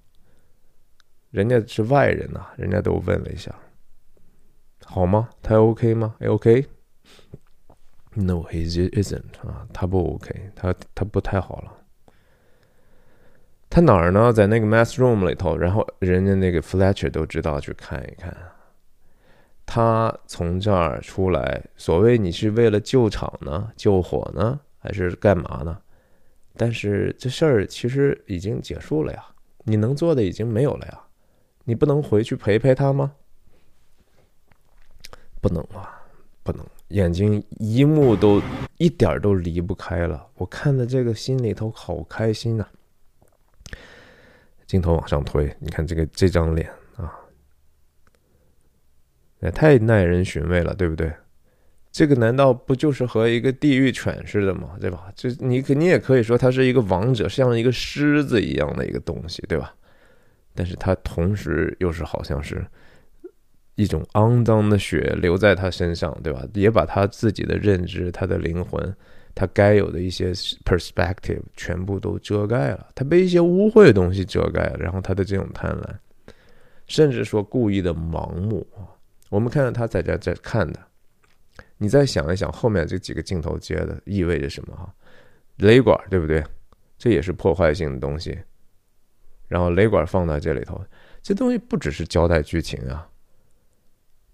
[1.33, 3.53] 人家是外人呐，人家都问了一下，
[4.85, 5.31] 好吗？
[5.42, 6.62] 他 OK 吗？OK？No，he
[8.92, 11.78] isn't 啊，他不 OK，他他不太好了。
[13.70, 14.33] 他哪儿呢？
[14.33, 18.35] 在那个 Mass Room 里头，然后人家那个 Fletcher 都知道去看一看。
[19.66, 25.78] 他从这儿出来，所谓你是为了救场呢、救火呢，还是干嘛呢？
[26.57, 29.22] 但是这事儿其实已经结束了呀，
[29.64, 30.98] 你能做的已经没有了呀，
[31.64, 33.12] 你不能回去陪陪他吗？
[35.40, 36.02] 不能啊，
[36.42, 38.42] 不能，眼睛一幕都
[38.78, 40.26] 一点都离不开了。
[40.37, 42.66] 我看的这个心里头好开心呐。
[44.68, 47.11] 镜头往上推，你看这个这张脸啊，
[49.40, 51.12] 也太耐人寻味了，对不对？
[51.90, 54.76] 这个难道不就是和一个地狱犬似的吗？
[54.78, 55.11] 对吧？
[55.16, 59.74] 这你可你也可以说它是一个王者，像一个狮子一样的一个东西，对吧？
[60.54, 62.64] 但是它同时又是好像是
[63.74, 66.46] 一种肮脏的血流在他身上，对吧？
[66.52, 68.94] 也把他自己的认知、他的灵魂、
[69.38, 70.33] 他该有的一些
[70.64, 72.88] perspective 全部都遮盖了。
[72.92, 76.33] 他被一些污秽的东西遮盖了，然后他的这种贪婪，
[76.88, 78.66] 甚至说故意的盲目。
[79.31, 80.81] 我们看到他在这在看的。
[81.77, 84.74] 你再想一想，后面这几个镜头接的意味着什么？
[84.74, 84.92] 哈，
[85.59, 86.44] 雷管对不对？
[86.98, 88.37] 这也是破坏性的东西。
[89.46, 90.85] 然后雷管放在这里头，
[91.22, 93.09] 这东西不只是交代剧情啊，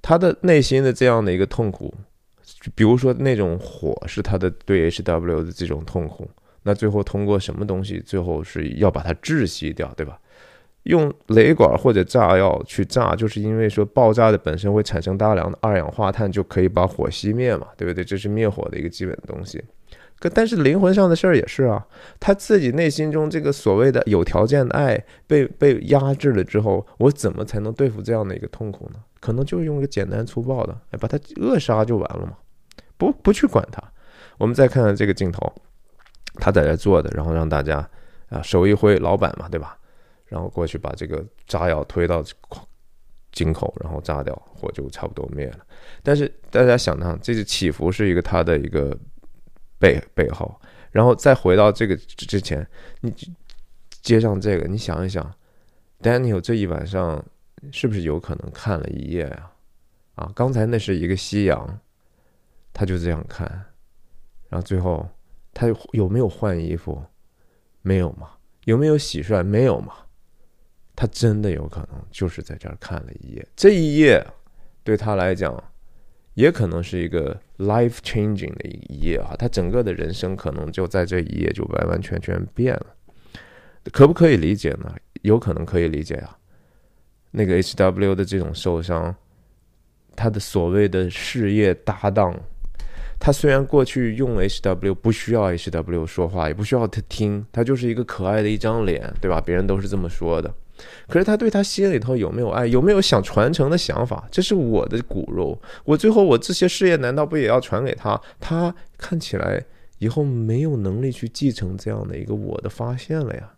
[0.01, 1.95] 他的内心的这样的一个痛苦，
[2.75, 6.29] 比如说那种火是他的对 H W 的这种痛苦，
[6.63, 10.19] 那最后通过什么东西，最后是要把它窒息掉，对吧？
[10.85, 18.05] 用雷管或者炸药去炸，就是因为说爆炸的本身会产生大量的二氧化碳，就可以把火熄灭嘛，对不对？
[18.05, 19.63] 这是灭火的一个基本的东西。
[20.19, 21.87] 可但是灵魂上的事儿也是啊，
[22.21, 29.01] 他自己内心中这个所谓的有条件的爱被被压制了之后，我怎么才能对付这样的一个痛苦呢？
[29.21, 32.35] 可能就是用一个简单粗暴的，哎，把它扼杀就完了嘛，
[32.97, 33.83] 不不去管它。
[34.39, 35.53] 我们再看看这个镜头，
[36.35, 37.89] 他在这做的，然后让大家
[38.29, 39.79] 啊手一挥，老板嘛，对吧？
[40.27, 42.25] 然后过去把这个炸药推到
[43.31, 45.59] 井口，然后炸掉，火就差不多灭了。
[46.03, 48.97] 但是大家想呢，这个起伏是一个他的一个
[49.79, 52.67] 背背后，然后再回到这个之前，
[53.01, 53.15] 你
[54.03, 55.33] 接上这个，你想一想
[56.03, 57.25] ，Daniel 这一晚上
[57.71, 59.51] 是不是有可能看了一夜呀？
[60.17, 61.79] 啊，刚才那是一个夕阳，
[62.75, 63.47] 他就这样看，
[64.51, 65.09] 然后最后
[65.55, 67.03] 他有没有换衣服？
[67.81, 68.33] 没有嘛？
[68.65, 69.43] 有没有洗涮？
[69.43, 69.95] 没有嘛？
[70.97, 74.25] 他真的有可能就是在这儿看了一夜，这一夜
[74.83, 75.63] 对他来讲
[76.35, 79.35] 也可能是一个 life changing 的一夜啊！
[79.39, 82.87] 他整个的人生可能就在这一夜就完完全全变了，
[83.93, 84.95] 可不可以理解呢？
[85.23, 86.39] 有可能可以理解啊。
[87.31, 89.15] 那个 H W 的这种受伤，
[90.15, 92.39] 他的所谓的事业搭档，
[93.25, 99.41] 他虽然过去用 H W 不需要 H W 说话，也不需要他听，他就是一个可爱的一张脸，对吧？
[99.41, 100.55] 别人都是这么说的。
[101.09, 104.29] 可是他对他心里头有没有爱，有没有想传承的想法？
[104.31, 108.21] 这是我的骨肉，我最后我这些事业难道不也要传给他？
[108.39, 109.65] 他看起来
[110.01, 113.53] 以后没有能力去继承这样的一个我的发现了呀。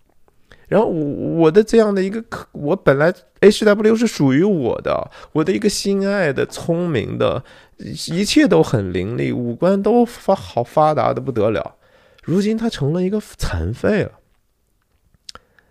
[0.68, 7.44] 然后我我的这样的一个可，我本来 H W 是属于我的，我的一个心爱的、聪明的，
[7.78, 11.76] 一切都很伶俐，五官都发好发达的不得了。
[12.22, 14.12] 如今他成了一个残废了，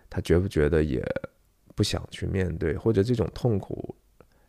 [0.08, 1.04] 他觉不觉得也？
[1.74, 3.94] 不想去面对，或者这种痛苦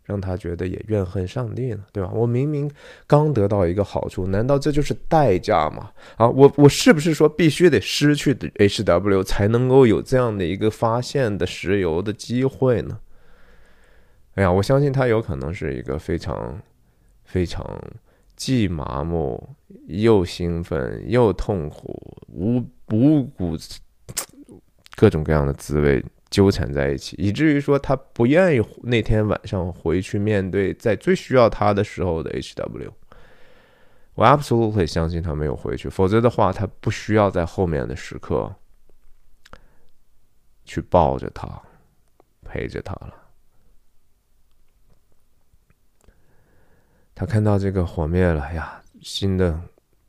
[0.06, 2.10] 让他觉得也怨恨上帝呢，对吧？
[2.14, 2.72] 我明明
[3.06, 5.92] 刚得到一个好处，难道这就是代价吗？
[6.16, 13.00] 啊，我我是不是说必须得失去的 H W 才能够有这样的一个发现的石油的机会呢？
[14.36, 16.62] 哎呀，我相信他有可能是一个非常
[17.28, 17.80] 非常
[18.36, 19.56] 既麻木
[19.86, 23.56] 又兴奋又痛苦无无谷
[24.96, 26.04] 各种各样的滋味。
[26.30, 32.94] 纠缠在一起，以至于说他不愿意那天晚上回去面对在最需要他的时候的 H W。
[34.14, 38.54] 我 absolutely 相信他没有回去，否则的话他不需要在后面的时刻
[40.66, 41.62] 去抱着他，
[42.44, 43.27] 陪着他了。
[47.20, 49.60] 他看到这个火灭了，呀，新的，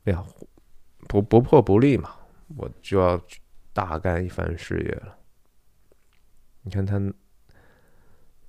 [0.05, 0.23] 哎呀，
[1.07, 2.11] 不不破不立嘛，
[2.55, 3.19] 我就要
[3.73, 5.15] 大干一番事业了。
[6.61, 7.01] 你看他。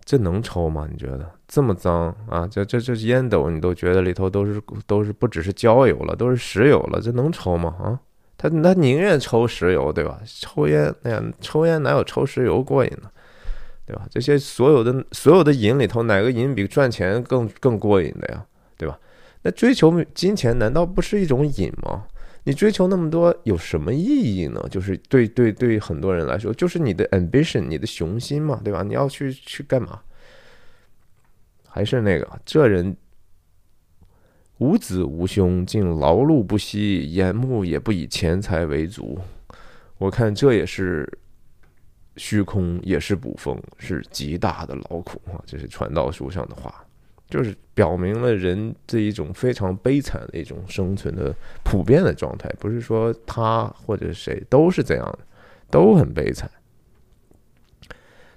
[0.03, 0.89] 这能抽吗？
[0.91, 2.45] 你觉得这么脏啊？
[2.49, 7.77] 这这这烟斗，你都觉得里头都是都是不只是焦油了，都是石油了，这能抽吗？
[7.79, 8.01] 啊，
[8.37, 10.21] 他他宁愿抽石油，对吧？
[10.27, 13.09] 抽烟，哎呀，抽烟哪有抽石油过瘾呢？
[13.87, 14.05] 对吧？
[14.11, 18.45] 这些所有的所有的瘾里头，哪个瘾比赚钱更更过瘾的呀？
[18.81, 18.99] 对吧？
[19.43, 22.07] 那追求金钱难道不是一种瘾吗？
[22.45, 24.67] 你追求那么多有什么意义呢？
[24.71, 28.83] 就是对对对很多人来说，就是你的 ambition，你的雄心嘛，对吧？
[28.83, 30.01] 你要去去干嘛？
[31.69, 32.97] 还是那个，这人
[34.57, 39.19] 无子无兄，竟劳碌不息，眼目也不以钱财为足。
[39.99, 41.07] 我看这也是
[42.17, 45.37] 虚空，也是捕风，是极大的劳苦啊！
[45.47, 46.85] 这是传道书上的话。
[47.31, 55.19] 就是表明了人这一种非常悲惨的一种生存的普遍的状态，不是说他或者谁都是这样，
[55.71, 56.51] 都很悲惨。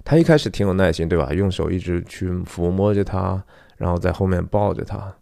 [0.04, 1.32] 他一开始挺有耐心，对吧？
[1.32, 3.42] 用手一直去抚摸着他，
[3.76, 5.12] 然后在后面抱着他，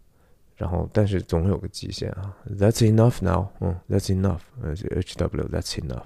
[0.55, 2.31] 然后但是总有个极限啊。
[2.47, 6.03] That's enough now，嗯，That's enough，呃，H W，That's enough。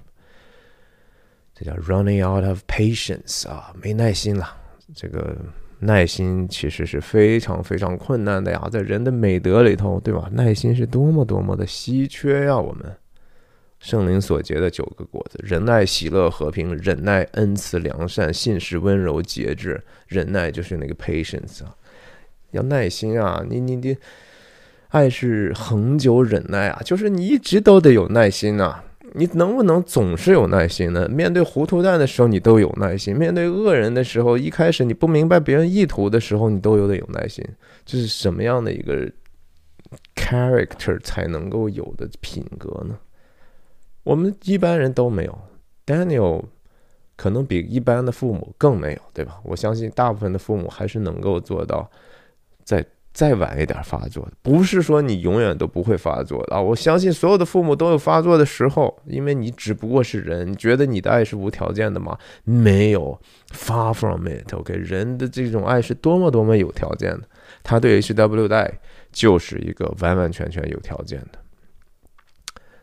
[1.54, 4.56] 这叫 running out of patience 啊，没耐心了，
[4.94, 5.36] 这个。
[5.80, 10.28] 耐心其实是非常非常困难的呀，在人的美德里头，对吧？
[10.32, 12.58] 耐心是多么多么的稀缺呀！
[12.58, 12.84] 我们
[13.78, 19.80] 圣灵所结的九个果子：仁爱、喜乐、和平、忍耐、恩慈、良善、信实、温柔、节制。
[20.08, 21.76] 忍耐就是那个 patience 啊，
[22.50, 23.44] 要耐心啊！
[23.48, 23.96] 你你你，
[24.88, 28.82] 爱是恒久忍耐啊，就是你一直都得有耐心呐。
[29.14, 31.08] 你能不能总是有耐心呢？
[31.08, 37.44] 面对糊涂蛋的时候，你都有耐心；面对恶人的时候，一开始你不明白别人意图的时候，你都有得有耐心。
[37.84, 39.10] 这是什么样的一个
[40.14, 42.98] character 才能够有的品格呢？
[44.04, 45.38] 我们一般人都没有。
[45.86, 46.44] Daniel
[47.16, 49.40] 可能比一般的父母更没有，对吧？
[49.42, 51.90] 我相信大部分的父母还是能够做到
[52.64, 52.84] 在。
[53.12, 56.60] 再晚一点发作的，不是说你永远都不会发作的啊！
[56.60, 62.16] 我相信所有的父母都有发作的时候，因为你只不过是人，你觉得你的爱是无条件的吗？
[62.44, 63.20] 没有
[63.52, 64.54] ，far from it。
[64.54, 67.22] OK，人的这种爱是多么多么有条件的，
[67.64, 68.72] 他对 HW 的爱
[69.10, 71.38] 就是一个完完全全有条件的。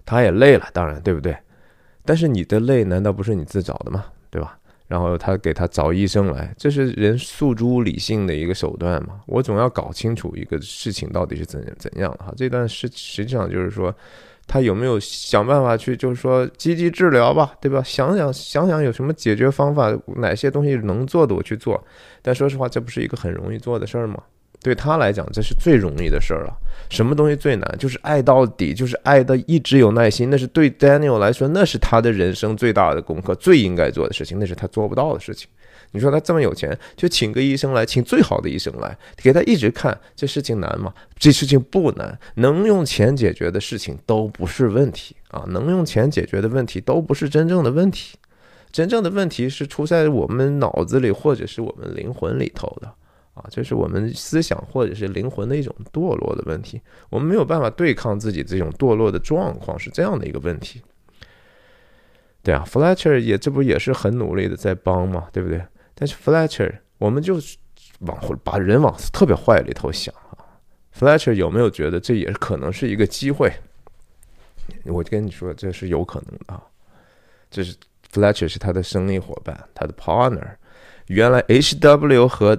[0.06, 1.38] 他也累了，当然对不对？
[2.04, 4.06] 但是你的累难道不是你自找的吗？
[4.30, 4.60] 对吧？
[4.88, 9.22] 然后他给他找医生来，这是人诉诸理性的一个手段嘛？
[9.26, 12.32] 我总要搞清楚一个事情到底是怎怎样哈。
[12.38, 13.94] 这段实实际上就是说，
[14.46, 17.82] 他有没有想办法去，就是说积极治疗吧，对吧？
[17.82, 21.84] 想想想想有什么解决方法，哪些东西能做的我去做。
[22.22, 24.22] 但说实话，这不是一个很容易做的事儿吗？
[24.66, 26.52] 对他来讲，这是最容易的事儿了。
[26.90, 27.76] 什么东西最难？
[27.78, 30.32] 就是爱到底，就是爱的一直有耐心。
[30.32, 34.40] 那是对 Daniel 来说，那是他的人生最大的功课，最应该做的事情。
[34.40, 35.48] 那是他做不到的事情。
[35.92, 40.92] 你说他这么有钱，就请个医生来，请最好的医生来给他一直看，这事情难吗？
[41.20, 45.46] 这事情不难，能用钱解决的事情都不是问题啊！
[45.50, 48.18] 能用钱解决的问题都不是真正的问题，
[48.72, 52.92] 真正的问题是出在我们脑子里，或者是我们灵魂里头的。
[53.36, 60.82] 啊，这是我们思想或者是灵魂的一种堕落的问题，我们没有办法对抗自己这种堕落的状况，是这样的一个问题。
[62.42, 65.64] 对啊，Fletcher 也这不也是很努力的在帮嘛，对不对？
[65.94, 67.40] 但是 Fletcher，我们就
[68.00, 70.38] 往把人往特别坏里头想啊
[70.98, 73.52] ，Fletcher 有没有觉得这也可能是一个机会？
[74.86, 76.64] 我跟你说，这是有可能的啊，
[77.50, 77.76] 这是
[78.12, 80.48] Fletcher 是他的生意伙伴，他的 partner，
[81.08, 82.56] 原来 HW 和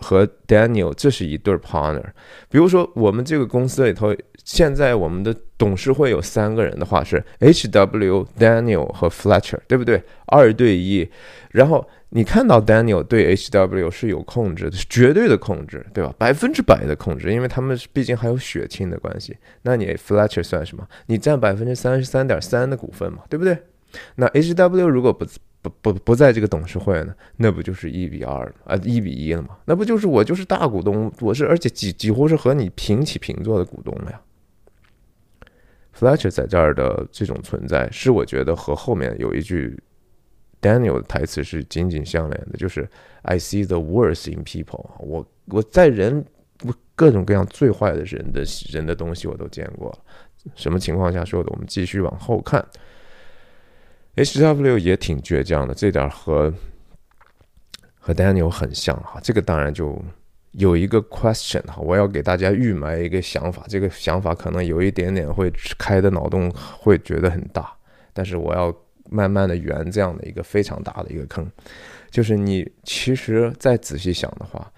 [0.00, 2.04] 和 Daniel 这是一对 partner。
[2.48, 10.02] 比如说，我们这个公司里头，现在我们的董事会有三个人的话是 HW、Daniel 和 Fletcher，对不对？
[10.26, 11.08] 二对一。
[11.50, 16.14] 然后你看到 Daniel 对 HW 是有控制的，是绝对的控制，对吧？
[16.18, 19.36] 百分之百的控制，因为他们毕竟还有血亲的关系。
[19.62, 20.86] 那你 Fletcher 算什么？
[21.06, 23.56] 你占百分之三十三点三的股份嘛，对不对？
[24.16, 25.24] 那 HW 如果不
[25.80, 29.56] 不不在这个董事会呢，那不就是一比二啊，一比一了吗？
[29.64, 34.20] 那不就是我就是大股东，我是而且几几乎是和你平起平坐的股东了呀。
[35.98, 39.82] Fletcher 在这儿的这种存在，是我觉得和后面有一句
[40.60, 42.88] Daniel 的台词是紧紧相连的，就是
[43.22, 44.84] I see the worst in people。
[45.00, 46.24] 我我在人
[46.94, 49.98] 各种各样最坏的人的人的东西我都见过了。
[50.54, 51.50] 什么情况下说的？
[51.50, 52.64] 我们继续往后看。
[54.16, 56.52] H.W 也挺倔强的，这点和
[57.98, 59.20] 和 Daniel 很像哈。
[59.22, 60.02] 这个当然就
[60.52, 67.70] 有一个 question 哈，我要给大家预埋一个想法，这个想法可能有一点点会开的脑洞会觉得很大，
[68.14, 68.74] 但是我要
[69.10, 71.46] 慢慢的圆这样的一个非常大的一个坑，
[72.10, 74.72] 就是你其实再仔细想的话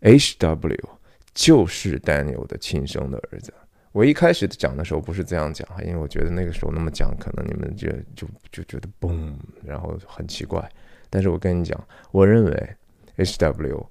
[0.00, 0.88] ，H.W
[1.34, 3.52] 就是 Daniel 的亲生的儿子。
[3.96, 9.34] 我一开始讲的时候不是这样讲因为我觉得那个时候那么讲，可能你们就就就觉得嘣，
[9.64, 10.70] 然后很奇怪。
[11.08, 12.76] 但是我跟你讲，我认为
[13.16, 13.90] H W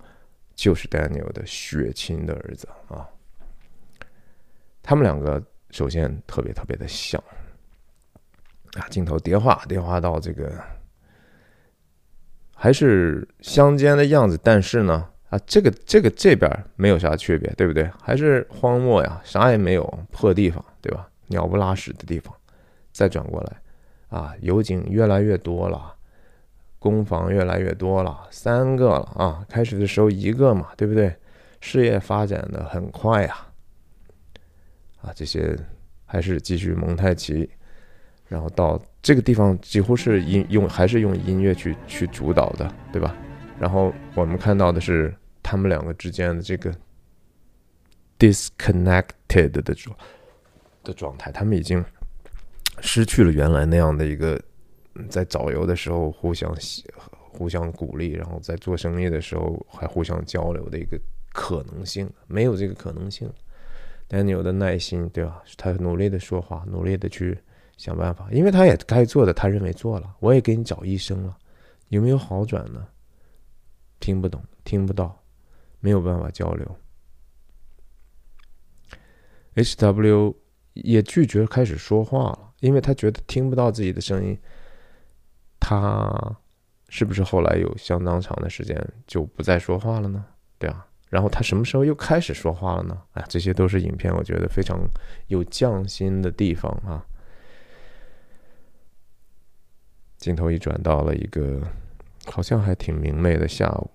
[0.54, 3.10] 就是 Daniel 的血亲的儿子啊。
[4.84, 7.20] 他们两个首先特别特别的像
[8.78, 10.64] 啊，镜头叠化叠化到这个
[12.54, 15.10] 还是相间的样子，但是呢。
[15.36, 17.90] 啊，这个这个这边没有啥区别，对不对？
[18.02, 21.10] 还是荒漠呀，啥也没有，破地方，对吧？
[21.28, 22.34] 鸟不拉屎的地方。
[22.94, 25.94] 再转过来，啊，油井越来越多了，
[26.80, 29.46] 工房越来越多了，三个了啊。
[29.50, 31.14] 开始的时候一个嘛，对不对？
[31.60, 33.36] 事业发展的很快呀，
[35.02, 35.58] 啊，这些
[36.06, 37.50] 还是继续蒙太奇，
[38.30, 43.14] 然后到这个地方几乎是音用还是用音乐去去主导的，对吧？
[43.60, 45.14] 然后我们看到的是
[45.46, 46.74] 他们两个之间的这个
[48.18, 49.96] disconnected 的状
[50.84, 51.86] 的状态，他们已经
[52.80, 54.42] 失去了原来那样的一个
[55.08, 56.52] 在早游的时候互相
[57.30, 61.00] 互相鼓励，然后在做生意的时候还互相交流的一个
[61.32, 63.32] 可能性，没有这个可能性。
[64.10, 65.44] Daniel 的耐心，对吧？
[65.58, 67.38] 他努力的说话，努力的去
[67.78, 70.16] 想办法，因为他也该做的，他认为做了。
[70.20, 71.38] 我也给你找医生了，
[71.90, 72.88] 有没有好转呢？
[74.00, 75.24] 听不懂，听不到，
[75.86, 76.76] 没有办法交流。
[79.54, 80.36] H.W.
[80.74, 84.36] 也拒绝开始说话了，因为他觉得听不到自己的声音。
[85.60, 86.12] 他
[86.90, 88.76] 是不是后来有相当长的时间
[89.06, 90.26] 就不再说话了呢？
[90.58, 93.00] 对啊，然后他什么时候又开始说话了呢？
[93.14, 94.80] 哎，这些都是影片我觉得非常
[95.28, 97.06] 有匠心的地方啊。
[100.18, 101.62] 镜头一转到了一个。
[102.28, 103.92] 好像还挺明媚的下午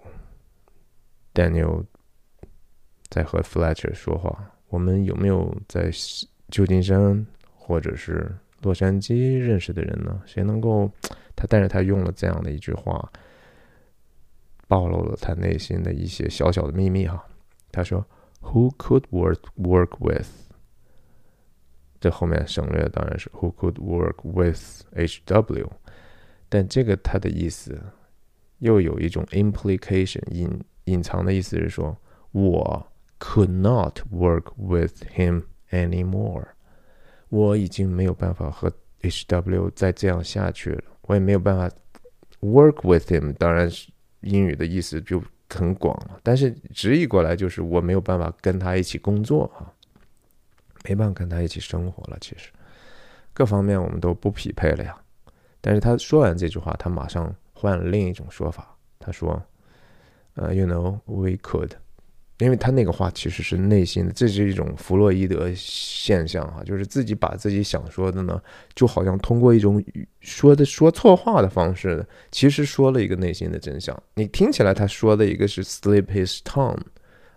[1.34, 1.84] ，Daniel
[3.08, 4.52] 在和 Fletcher 说话。
[4.68, 5.90] 我们有没有在
[6.48, 8.30] 旧金山或者是
[8.62, 10.22] 洛杉矶认识的人呢？
[10.26, 10.90] 谁能够？
[11.34, 13.10] 他但是他用了这样的一句话，
[14.68, 17.24] 暴露了他内心的一些小小的秘密哈。
[17.72, 18.06] 他说
[18.42, 20.28] ：“Who could work work with？”
[22.00, 25.70] 这后面省略当然是 “Who could work with H.W.”，
[26.48, 27.80] 但这个他的意思。
[28.58, 31.96] 又有一种 implication 隐隐藏的意思是说，
[32.32, 32.86] 我
[33.18, 36.44] could not work with him anymore，
[37.28, 38.72] 我已经没有办法和
[39.02, 39.70] H.W.
[39.70, 41.68] 再这样下去了，我也没有办法
[42.40, 43.32] work with him。
[43.34, 43.70] 当然
[44.20, 49.72] 英语的意思就很广了，但是直译过来就是我没有办法跟他一起工作啊，
[50.88, 52.18] 没办法跟他一起生活了。
[52.20, 52.50] 其实
[53.32, 54.96] 各方面我们都不匹配了呀。
[55.60, 57.34] 但是他说完这句话，他马上。
[57.52, 59.38] 换了另一种说法，他说
[60.34, 61.70] ：“呃，you know we could，
[62.38, 68.40] 因为他那个话其实是内心的，这是一种弗洛伊德现象哈，就是自己把自己想说的呢，
[68.74, 69.82] 就好像通过一种
[70.20, 74.00] 说的说错话的方式，其实说了一个内心的真相。
[74.14, 76.78] 你听起来他说的一个是 slip his tongue，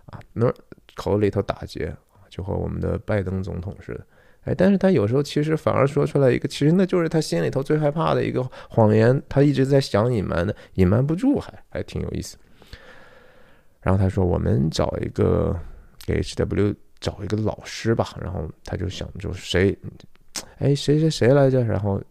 [0.06, 0.52] 啊，那
[0.94, 1.94] 口里头打结，
[2.30, 4.06] 就和我们的拜登总统似的。”
[4.44, 12.36] 哎，但是他有时候其实反而说出来一个，其实那就是他心里头最害怕的一个谎言，他一直在想隐瞒的，隐瞒不住，还还挺有意思。
[13.84, 15.54] 然后他说：“我们找一个
[16.06, 19.78] 给 H W 找一个老师吧。”然后他就想，就谁，
[20.58, 21.62] 哎，谁谁谁来着？
[21.62, 22.02] 然后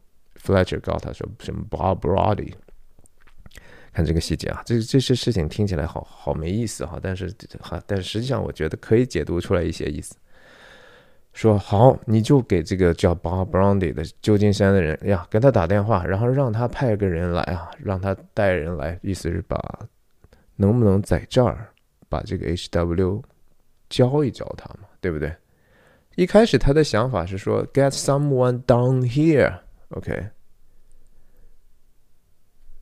[0.41, 2.53] Fletcher 告诉他说：“什么 Bob Brody。”
[3.91, 10.15] 看这个细节啊，这这些事情听起来好好没意思哈，但是哈，但是实际上我觉得可以解读出来一些意思。
[11.33, 19.57] 说好，你就给这个叫 Bob Brandy 的旧金山的人呀，跟他打电话，然后让他派个人来啊，让他带人来，意思是把
[20.55, 21.73] 能不能在这儿
[22.09, 23.23] 把这个 HW
[23.89, 25.35] 教一教他嘛，对不对？
[26.15, 30.29] 一开始他的想法是说 Get someone down here，OK？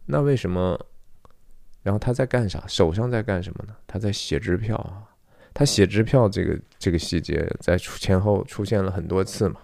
[0.05, 0.77] 那为什么？
[1.81, 2.63] 然后他在干啥？
[2.67, 3.75] 手上在干什么呢？
[3.87, 5.07] 他在写支票啊。
[5.53, 9.61] 他写支票这个这个细节在前后出现了很多次嘛。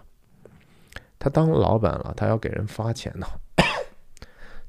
[1.20, 3.28] 他当老板了，他要给人发钱呢。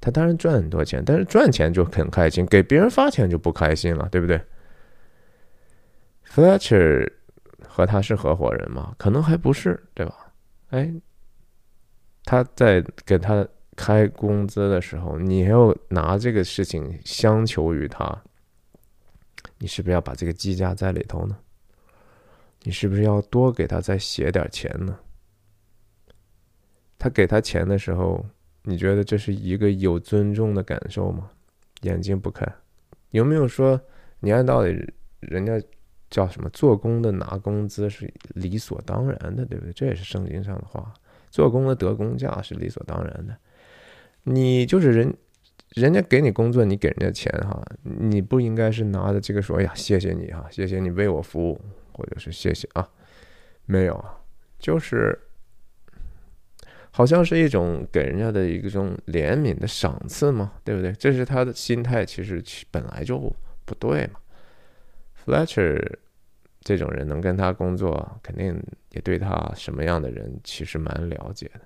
[0.01, 4.40] 他当然赚很多钱，但是赚钱就很开心，给别人发钱就不开心了，对不对
[6.26, 7.11] ？Fletcher
[7.66, 8.94] 和他是合伙人吗？
[8.99, 10.32] 可能还不是，对吧？
[10.70, 10.92] 哎，
[12.24, 13.46] 他在给他
[13.76, 18.22] 开工资的时候，你要拿这个事情相求于他，
[19.59, 21.36] 你是不是要把这个积加在里头呢？
[22.62, 24.99] 你是不是要多给他再写点钱呢？
[26.99, 28.24] 他给他钱的时候，
[28.69, 31.31] 你觉得这是一个有尊重的感受吗？
[31.83, 32.53] 眼睛不看，
[33.11, 33.81] 有没有说
[34.21, 35.61] 你按道理人家？
[36.11, 36.49] 叫什么？
[36.55, 39.73] 做工的拿工资是理所当然的，对不对？
[39.75, 40.91] 这也是圣经上的话。
[41.31, 43.37] 做工的得工价是理所当然的。
[44.23, 45.14] 你就是人，
[45.75, 51.61] 人家给你工作，你给人家钱哈，你不应该是拿着这个说呀，谢谢你哈，谢谢你为我服务，
[51.93, 52.89] 或者是谢谢啊，
[53.66, 54.03] 没有，
[54.59, 55.19] 就是
[56.91, 60.93] 好像是一种给人家的一种怜悯的赏赐嘛，对不对？
[60.93, 63.18] 这是他的心态，其实本来就
[63.64, 64.20] 不对嘛。
[65.24, 65.80] Fletcher
[66.61, 68.61] 这种人能跟他工作，肯定
[68.91, 71.61] 也对他什么样的人其实蛮了解的。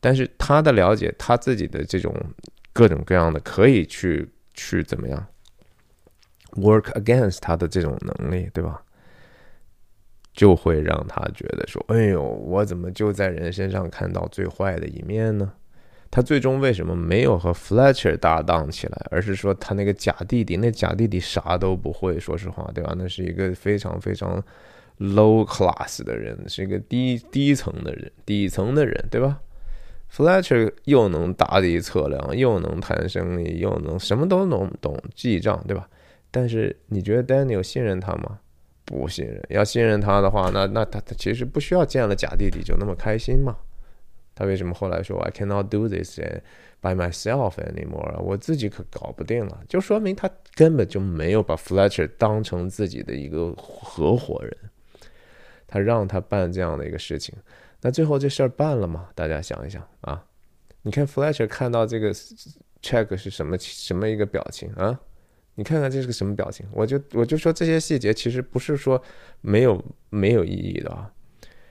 [0.00, 2.14] 但是他的了解，他自己的这种
[2.72, 5.26] 各种各样的可以去去怎么样
[6.52, 8.82] work against 他的这种能力，对吧？
[10.38, 15.52] 就会让他觉得说：“哎呦，我怎么就在人身上看到最坏的一面呢？”
[16.12, 20.56] 他最终为什么没有和 Fletcher 搭档起来，而是说他那个假弟弟？
[20.56, 22.94] 那假弟弟啥都不会，说实话，对吧？
[22.96, 24.40] 那是一个非常非常
[25.00, 29.40] low class 的人，是一个低低层的人，底层的人，对吧
[30.14, 35.88] ？Fletcher 又能打底测量，又能谈生意，又能什么都能懂记账，对吧？
[36.30, 38.38] 但是你觉得 Daniel 信任他吗？
[38.88, 39.40] 不信任。
[39.50, 43.56] 要信任他的话，那那他他其实不需要见了假弟弟就那么开心嘛？
[44.34, 46.18] 他为什么后来说 I cannot do this
[46.80, 48.18] by myself anymore？
[48.20, 54.56] 我自己可搞不定了，就说明他根本就没有把 Fletcher 当成自己的一个合伙人。
[55.66, 57.34] 他让他办这样的一个事情，
[57.82, 59.10] 那最后这事儿办了吗？
[59.14, 60.24] 大家想一想啊！
[60.80, 62.14] 你看 Fletcher 看到这个
[62.80, 64.98] check 是什么什么一个表情啊？
[65.58, 66.64] 你看看这是个什么表情？
[66.70, 69.02] 我就我就说这些细节其实不是说
[69.40, 71.10] 没有没有意义的啊。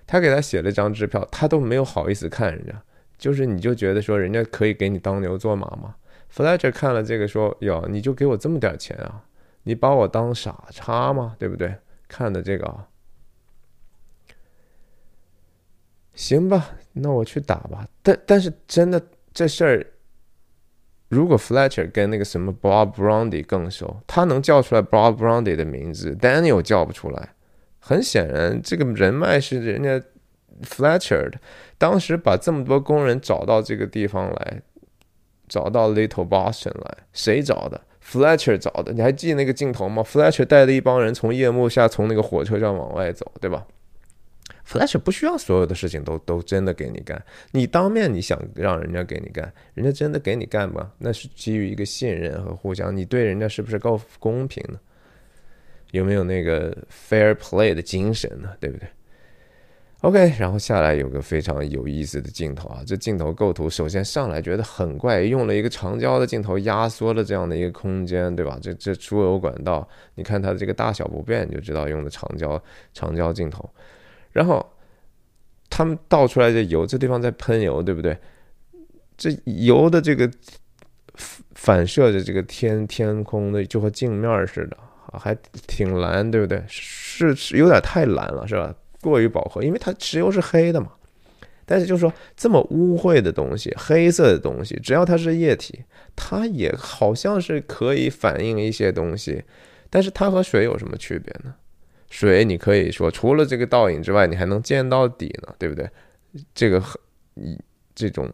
[0.06, 2.74] 他给他写了张支票，他都没有好意思看人家，
[3.18, 5.96] 就是你就觉得说人家可以给你当牛做马吗
[6.36, 9.24] ？Fletcher 看了这个说：“哟，你就给我这么点钱啊？
[9.64, 11.38] 你把我当傻叉吗？
[11.40, 11.74] 对不对？”
[12.10, 12.90] 看的这个啊，
[16.14, 17.88] 行吧，那我去打吧。
[18.04, 19.02] 但但是真的
[19.34, 19.88] 这事儿，
[21.10, 27.30] 如果 Fletcher 跟那个什么 Bob Brandy 更熟，他能叫出来 Bob Brandy 的名字，Daniel 叫不出来。
[27.80, 30.02] 很显然，这个人脉是人家
[30.64, 31.40] Fletcher 的。
[31.78, 34.62] 当时把这么多工人找到这个地方来，
[35.48, 38.92] 找到 Little Boston 来，谁找的？Fletcher 找的。
[38.92, 43.66] 你还记那个镜头吗？Fletcher 带着一帮人从夜幕下从那个火车上往外走，对吧
[44.68, 50.92] Flash 不需要所有的事情都都真的给你干，你当面你想让人家给你干，人家真的给你干吗？
[50.98, 54.78] 那是基于一个信任和互相，你对人家是不是够公平呢？
[55.92, 58.50] 有没有那个 fair play 的精神呢？
[58.60, 58.90] 对不对
[60.02, 68.60] ？OK，然后下来有个非常有意思的镜头啊，这镜头构图首先上来觉得很怪，用了一个长焦的镜头压缩了这样的一个空间，对吧？
[68.62, 72.62] 这这输油管道，你看它的这个大小不变，你就知道用的长焦
[72.94, 73.68] 长焦镜头。
[74.38, 74.64] 然后
[75.68, 78.16] 他们倒出来的油，这地方在喷油，对不对？
[79.18, 80.30] 这油的这个
[81.56, 84.78] 反射的这个天天空的，就和镜面似的。
[85.08, 85.36] 啊，还
[85.66, 86.64] 挺蓝，对不对？
[86.68, 88.76] 是是有点太蓝了，是吧？
[89.02, 90.92] 过于饱和，因为它石油是黑的嘛。
[91.66, 95.84] 但是就是说，这么污秽的东西，黑色的东西，只要它是液体，
[96.16, 99.44] 它也好像是可以反映一些东西。
[99.90, 101.56] 但是它和水有什么区别呢？
[102.10, 105.90] 水你可以说，除了这个倒影之外，你还能见到底呢，对不对？
[106.54, 106.84] 这个
[107.96, 108.32] 这种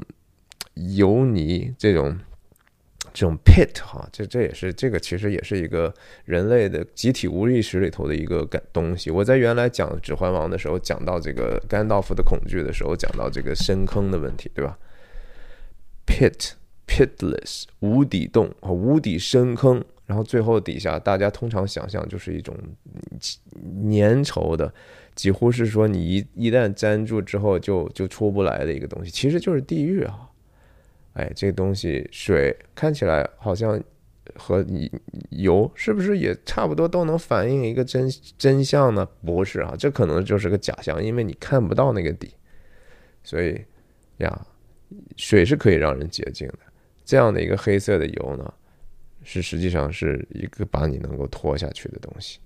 [0.73, 2.17] 油泥这种。
[3.13, 5.93] 这种 pit 哈，这这也是这个其实也是一个
[6.25, 9.11] 人类的集体无意识里头的一个感东西。
[9.11, 14.79] 我在原来讲《指环王》的时候，讲到这个甘道夫的恐惧的时候，讲到这个深坑的问题，对吧
[16.07, 16.53] ？pit
[16.87, 22.55] pitless 无底洞啊，无底深坑，然后最后底下大家通常想象就是一种
[23.89, 24.73] 粘稠的，
[25.15, 30.29] 几乎是说你一一旦粘住之后就就出不来的一个东西，其实就是地狱啊。
[31.13, 33.79] 哎，这东西水看起来好像
[34.35, 34.65] 和
[35.29, 39.07] 油是不是也差不多，都能反映一个真真相呢？
[39.23, 42.33] 不是啊，这可能就是个假象，因为你看不到那个底。
[43.23, 43.63] 所以
[44.17, 44.45] 呀，
[45.15, 46.59] 水是可以让人洁净的。
[47.05, 48.53] 这样的一个黑色的油呢，
[49.23, 52.39] 是实际上是一个把你能够拖下去的东西。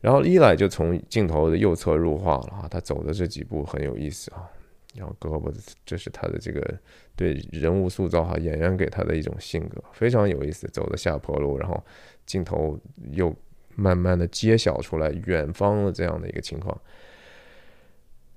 [0.00, 4.48] 然后伊莱就从镜头的右侧入画了啊，他走的这几步很有意思啊。
[4.94, 6.78] 然后胳膊，这是他的这个
[7.14, 10.66] 对人物塑造哈，演员给他的一种性格，非常有意思。
[10.68, 11.80] 走的下坡路，然后
[12.26, 12.78] 镜头
[13.10, 13.34] 又
[13.76, 16.76] 慢慢的揭晓出来远方的这样的一个情况，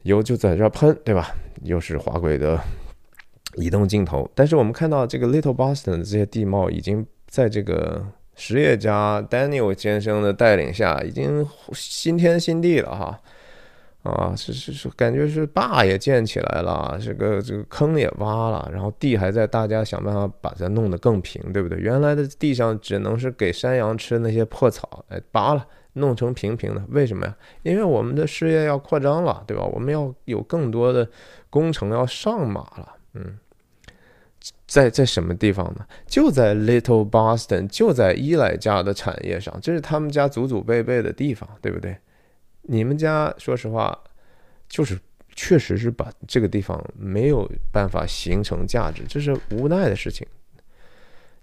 [0.03, 1.33] 油就在这喷，对吧？
[1.63, 2.59] 又是滑轨的
[3.55, 13.19] 移动镜头，但是我们看到这个 Little Boston 的这些地貌已经在这个实业家 Daniel 先生的带领下，已经新天新地了哈。
[14.03, 21.77] 啊，是是是，感觉是坝也建起来了，这个这个坑也挖了，然后地还在大家想办法把它弄得更平，对不对？
[21.77, 26.83] 原来的地上只能是给山羊吃那些破草，哎，拔了，弄成平平的。
[26.89, 27.35] 为什么呀？
[27.61, 29.63] 因为我们的事业要扩张了，对吧？
[29.65, 31.07] 我们要有更多的
[31.51, 32.93] 工程要上马了。
[33.14, 33.38] 嗯，
[34.68, 35.86] 在在什么地方呢？
[36.07, 41.97] 就在 Little Boston，就在伊莱家的产业上，这是他们家祖祖辈辈的地方，对不对？
[42.64, 43.97] 你们家说实话，
[44.70, 44.99] 就是
[45.36, 50.26] 确实是把这个地方没有办法形成价值，这是无奈的事情。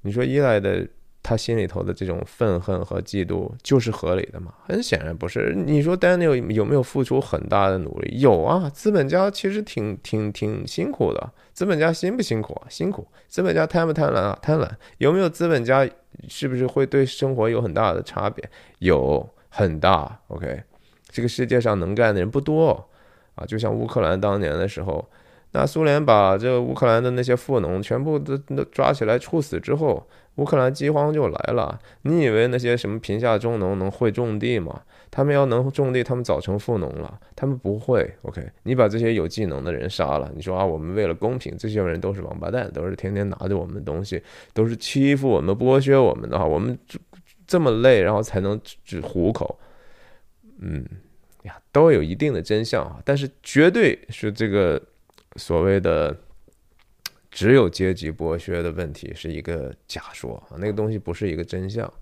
[0.03, 0.87] 你说伊莱的
[1.29, 4.51] 他心里头的这种愤恨和嫉妒就是合理的吗？
[4.67, 5.53] 很显然不是。
[5.55, 8.19] 你说 Daniel 有没有付出很大的努力？
[8.19, 11.31] 有啊，资本家其实挺挺挺辛苦的。
[11.53, 12.65] 资本家辛不辛苦啊？
[12.71, 13.07] 辛苦。
[13.27, 14.39] 资本家贪不贪婪啊？
[14.41, 14.67] 贪婪。
[14.97, 15.87] 有没有资本家
[16.31, 18.43] 是不是会对生活有很大的差别？
[18.79, 20.19] 有很大。
[20.29, 20.63] OK。
[21.11, 22.89] 这个世界上能干的人不多
[23.35, 25.07] 啊，就像乌克兰当年的时候，
[25.53, 31.79] 那苏联把这个乌克兰的那些富农全部都都抓起来处死之后，乌克兰饥荒就来了。
[32.03, 34.83] 你以为那些什么贫下中农能会种地吗？
[35.11, 37.19] 他们要能种地，他们早成富农了。
[37.35, 38.09] 他们不会。
[38.23, 44.23] OK，你把这些有技能的人杀了，你说啊，我们为了公平，这些人都是王八蛋，都是天天拿着我们的东西，
[44.53, 46.79] 都是欺负我们、剥削我们的话，我们
[47.47, 49.59] 这么累，然后才能只糊口。
[50.61, 50.85] 嗯，
[51.45, 54.81] 呀，都有一定的真相啊，但是绝对是这个
[55.37, 56.17] 所谓的
[57.31, 61.93] 只有阶级剥削的问题是一个假说啊，那个东西不是一个真相，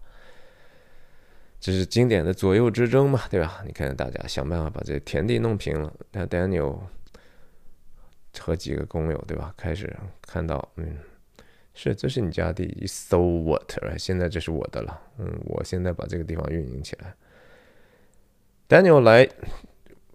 [1.61, 3.63] 这是经典的左右之争嘛，对吧？
[3.67, 6.79] 你看看大家想办法把这田地弄平了，那 Daniel
[8.39, 10.97] 和几个工友对吧，开始看到，嗯，
[11.75, 13.73] 是这是你家地，so what？
[13.99, 17.15] 现在这是我的了，嗯，我现在把这个地方运营起来。
[18.69, 19.29] Daniel 来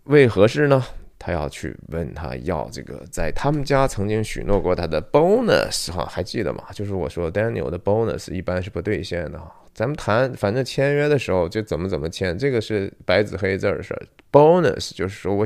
[0.05, 0.84] 为何事呢？
[1.24, 6.63] 他要去问他要这个，在他们家曾经许诺过他的 bonus 哈，还记得吗？
[6.74, 9.39] 就是我说 Daniel 的 bonus 一般是不兑现的。
[9.72, 14.01] 咱们谈，反正签约的时候就怎么怎么签，这个是白纸黑字的事儿。
[14.32, 15.45] bonus 就是说我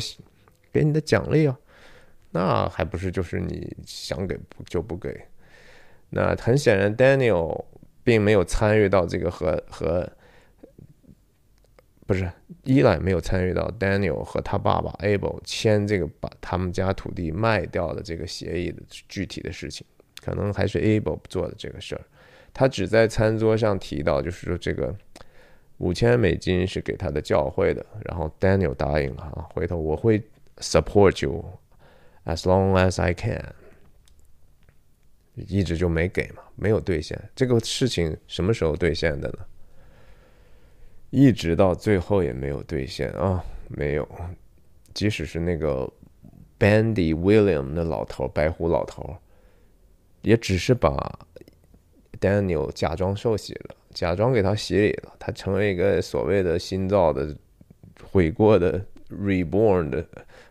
[0.71, 1.57] 给你的奖励啊，
[2.31, 5.27] 那还不是就是你想给就不给？
[6.11, 7.65] 那很显然，Daniel
[8.01, 10.09] 并没有参与到这个和和。
[12.07, 12.31] 不是
[12.63, 19.85] 伊莱没有参与到 Daniel 和他爸爸 Abel 签这个把他们家土地卖掉的这个协议的具体的事情，
[20.21, 22.01] 可能还是 Abel 做的这个事儿。
[22.53, 24.95] 他只在餐桌上提到，就是说这个
[25.79, 30.21] 五千美金是给他的教会的，然后 Daniel 答应了啊，回头我会
[30.59, 31.43] support you
[32.25, 33.43] as long as I can，
[35.33, 37.19] 一直就没给嘛，没有兑现。
[37.35, 39.39] 这个事情什么时候兑现的呢？
[41.15, 44.05] 一直到最后也没有兑现啊，没有。
[44.93, 45.89] 即使是那个
[46.59, 49.15] Bandy William 那老头，白胡老头，
[50.23, 51.17] 也只是把
[52.19, 57.33] Daniel 假装受洗了，假装给他洗礼了，他成为一个所谓的新造的、
[58.03, 60.05] 悔过的、reborn 的、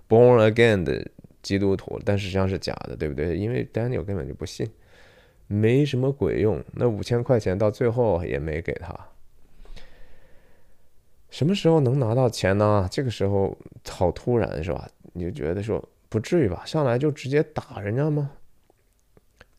[0.08, 1.06] born again 的
[1.42, 3.36] 基督徒，但实际上是假的，对不对？
[3.36, 4.66] 因为 Daniel 根本就不信，
[5.46, 6.64] 没什么鬼用。
[6.72, 8.98] 那五千块钱到最后也没给他。
[11.34, 12.86] 什么时候能拿到钱呢？
[12.88, 13.58] 这个时候
[13.88, 14.88] 好突然，是吧？
[15.14, 16.64] 你就觉得说不至于吧？
[16.64, 18.30] 上来就直接打人家吗？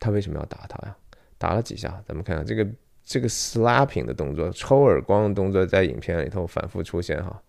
[0.00, 0.96] 他为什么要打他呀？
[1.36, 2.02] 打了几下？
[2.06, 2.66] 咱们看看这个
[3.04, 7.42] 这个 slapping 的动作，抽耳光的动作，在影片里头反复出现哈，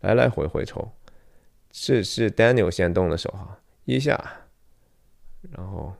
[0.00, 0.86] 来来回回抽，
[1.72, 4.22] 是是 Daniel 先动的手哈，一下，
[5.52, 5.94] 然后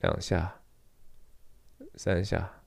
[0.00, 0.60] 两下，
[1.94, 2.61] 三下。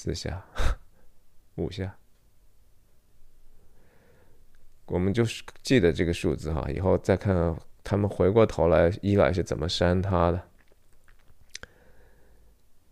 [0.00, 0.46] 四下，
[1.56, 1.92] 五下，
[4.86, 10.40] 我们就是记得这个数字哈，以后再看他们回过头来，伊莱是怎么扇他的。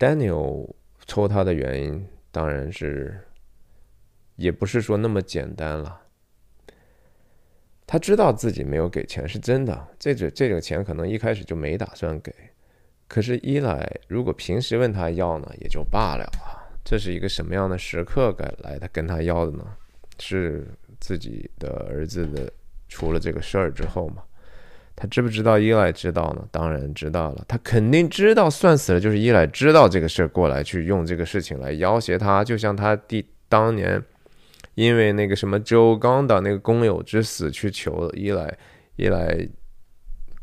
[0.01, 0.75] Daniel
[1.07, 3.25] 抽他的原因，当然是，
[4.35, 6.03] 也不是说那么简单了。
[7.87, 12.35] 他知道自己没有给钱是真的，这这这个钱可能一开始就没打算给。
[13.07, 16.56] 可是伊莱如果平时问他要呢，也就罢了啊。
[16.87, 19.64] 这是一个什么样的时刻该来他跟他要的呢？
[20.20, 20.66] 是
[20.99, 22.51] 自己的儿子的
[22.89, 24.22] 出了这个事儿之后嘛，
[24.95, 26.49] 他知不知道伊莱知道呢？
[26.51, 34.03] 当然知道了，他肯定知道，算死了，就是伊莱知道这个事儿过来去用这个事情来要挟他，就像他弟当年
[34.74, 38.57] 因为那个什么周刚的那个工友之死去求伊莱，
[38.95, 39.37] 伊莱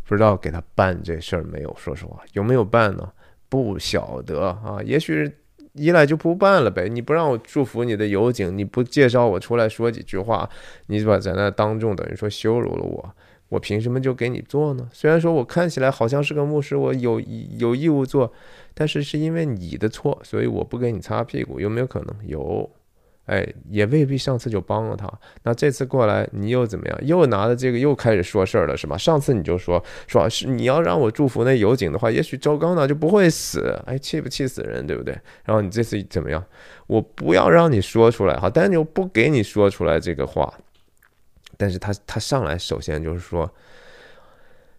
[0.05, 1.73] 不知道给他办这事儿没有？
[1.79, 3.11] 说实话，有没有办呢？
[3.49, 5.33] 不晓得啊，也许。
[5.73, 10.49] 依赖就不办了呗，你不让我祝福你的油井，你不介绍我出来说几句话，
[10.87, 13.15] 你把在那当众等于说羞辱了我，
[13.49, 14.87] 我凭什么就给你做呢？
[14.91, 17.19] 虽然说我看起来好像是个牧师，我有
[17.57, 18.31] 有义务做，
[18.73, 22.15] 但是是因为你的错，所以我不给你擦屁股，有没有可能？
[22.25, 22.69] 有。
[23.25, 25.11] 哎，也未必上次就帮了他。
[25.43, 26.99] 那这次过来，你又怎么样？
[27.03, 28.97] 又拿着这个又开始说事儿了，是吧？
[28.97, 33.81] 上次你就说说是你要让我祝福那油井的话，也许周刚呢就不会死。
[33.85, 35.17] 哎，气不气死人，对不对？
[35.45, 36.43] 然后你这次怎么样？
[36.87, 40.53] 我不要让你说出来，好，但是又不给你说出来这个话。
[41.57, 43.49] 但是他他上来首先就是说。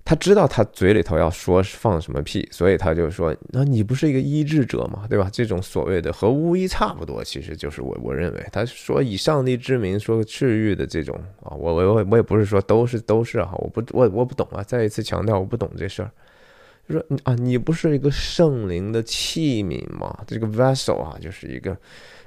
[0.07, 5.07] 他知道他嘴里头要说放什么屁，所以他就说：“那你不是一个医治者吗？
[5.09, 5.31] 对吧？
[5.33, 14.63] 这种所谓的和巫医差不多，其实就是我我认为，他说以上帝之名说治愈的这种啊，我我我我也不是说都是都是哈，我不我我不懂啊。
[14.63, 16.11] 再一次强调，我不懂这事儿。
[16.87, 20.15] 就说啊，你不是一个圣灵的器皿吗？
[20.27, 21.75] 这个 vessel 啊，就是一个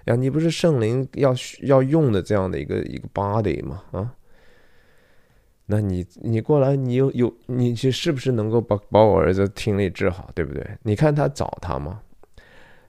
[0.06, 3.84] 呀，你不是圣灵要要用的这样的一个一个 body 吗？
[3.92, 4.12] 啊？”
[5.68, 10.66] 那你你过来，你有有你去是不是能够把把我儿子听力治好，对不对？
[10.84, 12.00] 你看他找他吗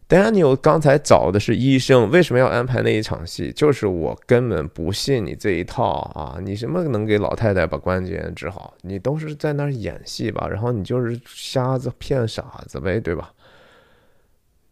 [0.09, 3.53] ？Daniel 刚才找的是医生，为什么要安排那一场戏？
[3.53, 6.39] 就是我根本不信你这一套啊！
[6.41, 8.73] 你什么能给老太太把关节炎治好？
[8.83, 10.49] 你都是在那儿演戏吧？
[10.49, 13.33] 然后你就是瞎子骗傻子呗，对吧？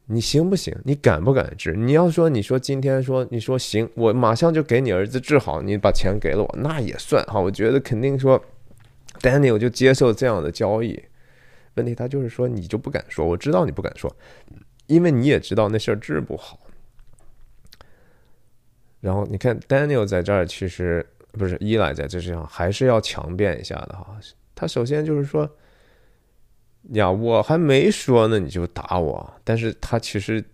[0.08, 0.72] 你行不行？
[0.84, 1.72] 你敢不敢治？
[1.72, 7.40] 你要说，你说今天说，你说行，我马上就给你儿子治好，你把钱给了我，那也算哈。
[7.40, 8.40] 我觉得肯定说
[9.20, 11.02] ，Daniel 就接受这样的交易。
[11.74, 14.14] 问题他就是说，你就不敢说，我知道你不敢说，
[14.86, 16.60] 因为你也知道那事儿治不好。
[19.00, 24.16] 然后你看 Daniel 在这儿，其实不是依赖在这上，还是要强辩一下的哈。
[24.54, 25.50] 他首先就是说。
[26.92, 29.34] 呀，我还没说呢，你就打我。
[29.42, 30.44] 但是他其实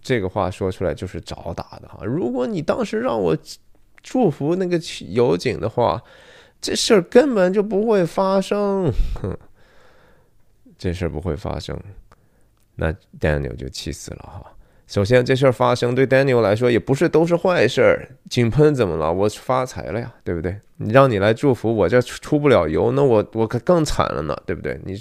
[0.00, 2.04] 这个话说出来就是找打的哈。
[2.04, 3.36] 如果你当时让我
[4.02, 6.02] 祝福那个油井的话，
[6.60, 8.90] 这事儿根本就不会发生。
[9.20, 9.36] 哼，
[10.78, 11.78] 这事儿不会发生，
[12.76, 14.52] 那 Daniel 就气死了哈。
[14.92, 18.06] 首先，这事儿发生对 Daniel 来说也不是都是坏事儿。
[18.28, 19.10] 井喷怎么了？
[19.10, 20.54] 我发财了呀，对不对？
[20.76, 24.78] 你让你来祝福我，这出不了油，那我我可更惨了呢，对不对？
[24.84, 24.94] 你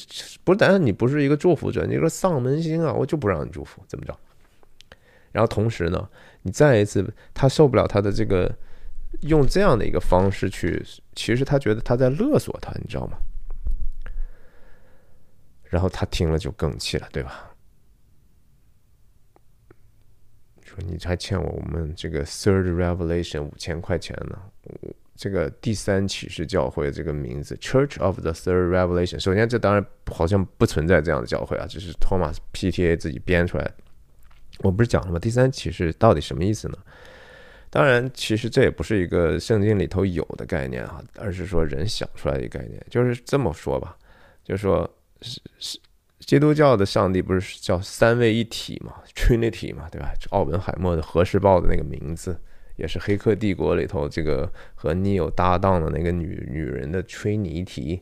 [0.45, 2.93] 不但你不是一个祝福者，你个丧门星啊！
[2.93, 4.17] 我就不让你祝福，怎么着？
[5.33, 6.07] 然后同时呢，
[6.43, 8.49] 你再一次，他受不了他的这个
[9.23, 10.81] 用这样的一个方式去，
[11.15, 13.17] 其实他觉得他在勒索他，你知道吗？
[15.63, 17.50] 然后他听了就更气了，对吧？
[20.71, 24.39] 说你还欠我我们这个 Third Revelation 五千块钱呢。
[25.17, 33.73] 这个第三启示教会这个名字 Church of the Third Revelation，首先这当然好像不存在这样的教会啊，这是托马斯 PTA 自己编出来的。
[34.59, 35.19] 我不是讲了吗？
[35.19, 36.77] 第三启示到底什么意思呢？
[37.69, 42.83] 当然，其实这也不是一个圣经里头有的概念啊，而是说人想出来的一个概念。
[42.89, 43.95] 就是这么说吧，
[44.43, 44.89] 就是说
[45.21, 45.79] 是是。
[46.21, 50.13] 基督教的上帝不是叫三位一体嘛，Trinity 嘛，对吧？
[50.29, 52.39] 奥本海默的《核时报》的那个名字，
[52.77, 58.01] 也是《黑客帝国》里头这个和你有搭档的那个女女人的吹尼提，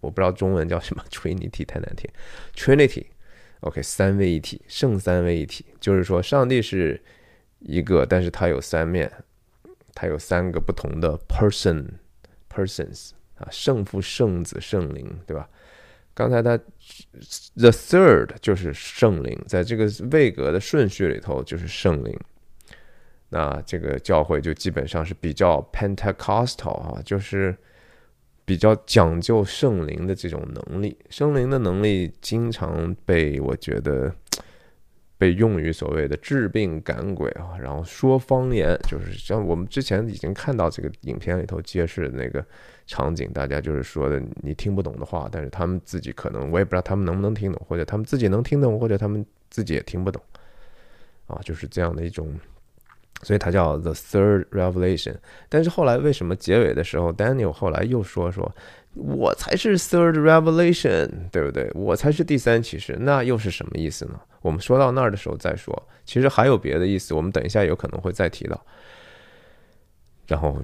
[0.00, 2.08] 我不知道中文叫什么，吹尼提太难听。
[2.54, 7.02] Trinity，OK，三位一体，圣三位一体，就是说上帝是
[7.58, 9.10] 一个，但是它有三面，
[9.92, 15.48] 它有三个不同的 person，persons 啊，圣父、圣子、圣灵，对吧？
[16.16, 16.56] 刚才他
[17.56, 22.18] the third 就是圣灵，在这个位格的顺序里头就是圣灵。
[23.28, 27.54] 那这个教会就基本上是比较 Pentecostal 啊，就是
[28.46, 30.96] 比较讲究圣灵的这种能力。
[31.10, 34.10] 圣灵的能力经常被我觉得
[35.18, 42.44] 被用于所谓的治病赶鬼啊，然后说方言，就是像我们之前已经看到这个影片里头揭示的那个。
[42.88, 50.22] 场景，大家就是说的你听不懂的话，但是他们自己可能我也不知道他们能不能听懂，或者他们自己能听懂，或者他们自己也听不懂，
[51.26, 52.32] 啊，就是这样的一种，
[53.22, 55.16] 所以它叫 The Third Revelation。
[55.48, 58.54] 但是后来为什么结尾的时候，Daniel 后来又说说，
[58.96, 61.70] 我才是 Third Revelation，对不对？
[61.74, 64.20] 我才是第三启示，那又是什么意思呢？
[64.42, 65.88] 我们说到那儿的时候再说。
[66.04, 68.66] 其实还有别的意思，我们等一下有可能会再提到。
[70.26, 70.60] 然后。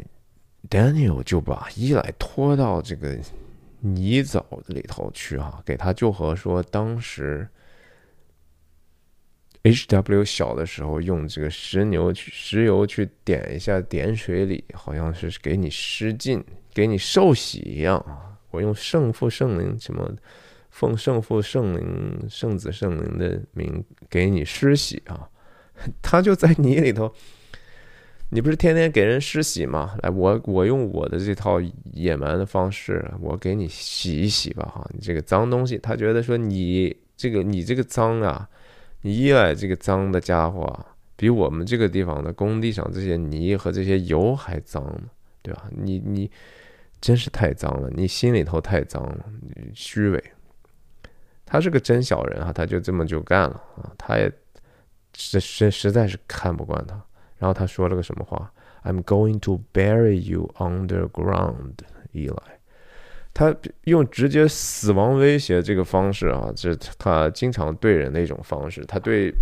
[0.71, 3.19] Daniel 就把伊莱拖到这个
[3.81, 7.49] 泥沼里头去啊，给他就和说当时。
[9.65, 16.43] H W 小的时候用这个石牛去石油去点一下点水里，好像是给你施浸、
[16.73, 18.39] 给你受洗一样啊！
[18.51, 20.11] 我用圣父圣灵什么
[20.71, 25.29] 奉圣父圣灵圣子圣灵的名给你施洗啊！
[26.03, 27.13] 他就在泥里头，
[28.31, 29.97] 你不是天天给人施洗吗？
[30.03, 31.61] 来，我我用我的这套
[31.93, 34.89] 野蛮的方式，我给你洗一洗吧哈！
[34.95, 38.49] 你这个脏东西，他觉得说你这个你这个脏啊！
[39.03, 45.03] 你依赖这个脏的家伙，比我们这个地方的工地上这些泥和这些油还脏呢，
[45.43, 45.65] 对吧？
[45.71, 46.31] 你你
[47.03, 49.25] 真是太脏了，你心里头太脏了，
[49.75, 50.25] 虚伪。
[51.45, 54.33] 他是个真小人啊，他就这么就干了啊，他也
[55.15, 56.95] 实实实在是看不惯他。
[57.39, 58.51] 然后他说了个什么话
[58.85, 61.75] ？I'm going to bury you underground,
[62.15, 62.37] Eli。
[63.35, 68.85] 他用直接死亡威胁这个方式啊，这是他经常对人的一种方式。
[68.87, 69.35] 他对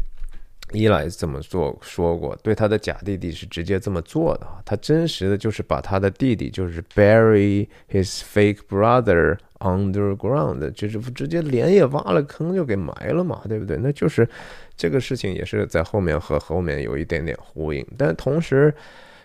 [0.73, 4.47] 伊莱这么做说过，对他的假弟弟是直接这么做的。
[4.65, 13.77] 他真实的就是把他的弟弟就是 bury his fake brother underground，就是直接连夜挖了坑就给埋了嘛，对不对？
[13.79, 14.29] 那就是
[14.77, 18.75] 这个事情也是在后面和后面有一点点呼应，但同时。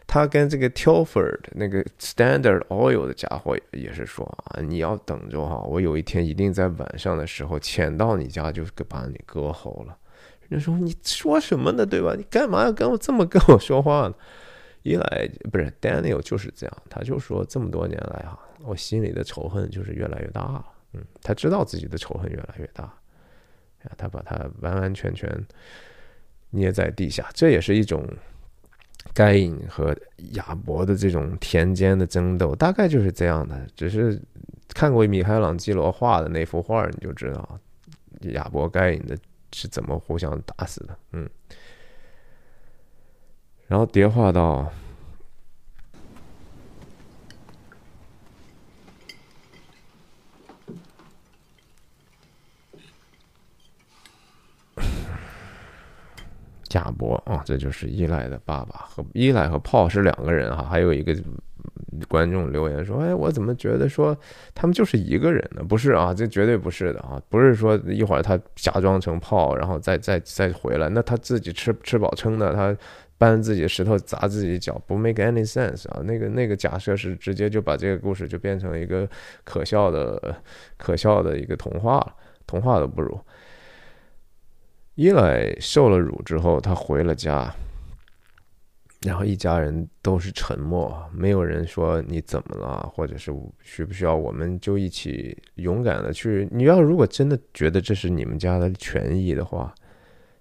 [0.07, 9.97] 他跟这个 Telford 那个 Standard Oil 的家伙也是说啊，你要等着哈，我有一天一定在晚上的时候潜到你家，就把你割喉了。
[10.49, 12.13] 人说你说什么呢，对吧？
[12.17, 14.15] 你干嘛要跟我这么跟我说话呢？
[14.83, 20.65] 一来不是 Daniel 就是这样，他就说这么多年来哈，我心里的仇恨就是越来越大了。
[20.93, 22.93] 嗯，他知道自己的仇恨越来越大，
[23.97, 25.29] 他把他完完全全
[26.51, 28.07] 捏在地下，这也是一种。
[29.13, 29.95] 该隐和
[30.31, 33.65] 亚伯的这种田间的争斗，大概就是这样的。
[33.75, 34.19] 只是
[34.73, 37.59] 看过米开朗基罗画的那幅画，你就知道
[38.33, 39.15] 亚伯该隐的
[39.51, 40.97] 是怎么互相打死的。
[41.11, 41.29] 嗯，
[43.67, 44.71] 然后叠化到。
[56.71, 60.65] 亚伯啊，这就是依赖的爸爸和依赖和炮是两个人哈。
[60.65, 61.15] 还有一个
[62.07, 64.17] 观众留言说：“哎，我怎么觉得说
[64.53, 65.63] 他们就是一个人呢？
[65.63, 67.21] 不是啊，这绝对不是的啊！
[67.29, 72.75] 不是说一会儿他假装成炮，然后再再再回来，那他自己吃吃饱撑的，他
[73.17, 76.01] 搬自己石头砸自己脚，不 make any sense 啊！
[76.03, 79.07] 那个那个假设是直接就把这个故事就变成一个
[79.43, 80.35] 可笑的
[80.77, 82.13] 可笑的一个童话了，
[82.45, 83.19] 童话都不如。”
[84.95, 87.53] 伊莱受了辱之后，他回了家，
[89.05, 93.31] 然后一家人都是沉默，没有人说你怎么了，或者是
[93.61, 96.47] 需不需要我们就一起勇敢的去。
[96.51, 99.73] 你要如果真的觉得这是你们家的权益的话，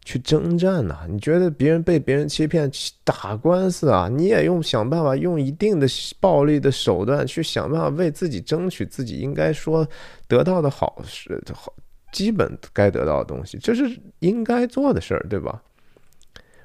[0.05, 1.07] 去征战呐！
[1.09, 2.71] 你觉得别人被别人欺骗
[3.05, 5.87] 打官司啊，你也用想办法用一定的
[6.21, 9.87] 暴力的手段去想办法为自己争取自己应该说
[10.29, 11.73] 得到的好事好。
[12.13, 15.61] 基本该得到的东西，这是应该做的事儿，对吧？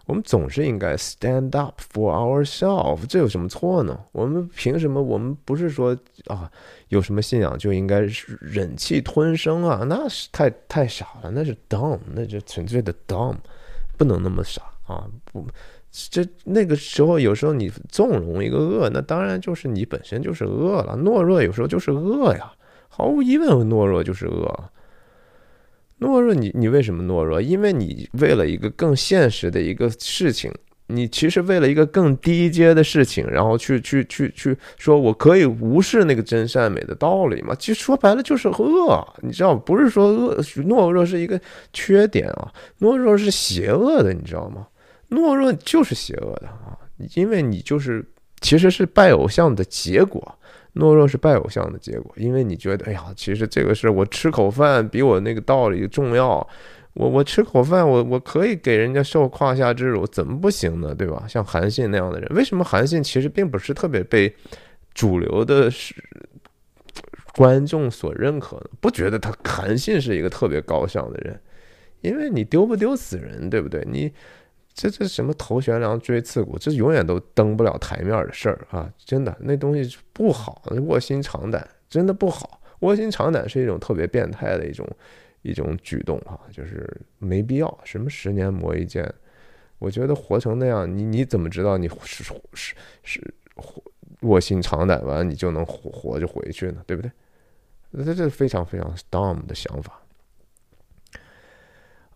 [0.10, 3.95] 我们总是应该 stand up for ourselves，这有什么错呢？
[4.12, 4.99] 我们凭什么？
[4.99, 5.95] 我们不是说
[6.26, 6.51] 啊，
[6.88, 8.01] 有什么信仰就应该
[8.41, 9.84] 忍气吞声啊？
[9.88, 13.36] 那是太太傻了，那是 dumb，那就纯粹的 dumb，
[13.99, 15.05] 不能那么傻啊！
[15.32, 15.45] 不，
[15.91, 20.97] 这那个时候有时候你纵容一个恶，那当然就是你本身就是恶了。
[20.97, 22.51] 懦弱有时候就是恶呀，
[22.88, 24.72] 毫无疑问，懦弱就是恶。
[26.00, 27.41] 懦弱，你你为什么懦弱？
[27.41, 30.52] 因为你为了一个更现实的一个事情，
[30.88, 37.54] 你其实为了一个更低阶的事情，然后去去去去说，我可以无视那个真善美的道理嘛？
[37.56, 41.39] 其实说白了就是恶，你知道不是说恶懦弱是一个
[41.74, 44.68] 缺点啊，懦弱是邪恶的，你知道吗？
[45.10, 46.78] 懦弱就是邪恶的啊，
[47.16, 48.06] 因为你就是
[48.41, 50.38] 其实是拜偶像的结果。
[50.76, 56.47] 懦弱是拜偶像的结果，因为你觉得，哎呀，其实这个事我吃口饭比我那个道理重要。
[56.93, 60.93] 我我吃口饭，我我可以给人家受胯下之辱，怎么不行呢？
[60.93, 61.26] 对吧？
[61.28, 64.34] 像韩信那样的人，为什么韩信其实并不是特别被
[64.93, 65.95] 主流的是
[67.36, 68.65] 观众所认可呢？
[68.82, 71.39] 不觉得他韩信是一个特别高尚的人，
[72.01, 73.88] 因为你丢不丢死人，对不对？
[73.89, 74.11] 你。
[74.80, 78.89] 这这什么头悬梁锥刺股，这永远都登不了台面的事儿啊！
[78.97, 82.61] 真的，那东西不好，卧薪尝胆，真的不好。
[82.80, 84.88] 卧薪尝胆是一种特别变态的一种
[85.41, 87.80] 一种举动啊，就是没必要。
[87.84, 89.13] 什么十年磨一剑，
[89.80, 92.34] 我觉得活成那样，你你怎么知道你是是
[93.03, 93.34] 是
[94.21, 96.82] 卧薪尝胆，完你就能活活着回去呢？
[96.88, 97.11] 对不对？
[97.91, 100.01] 那这非常非常 dumb 的想法。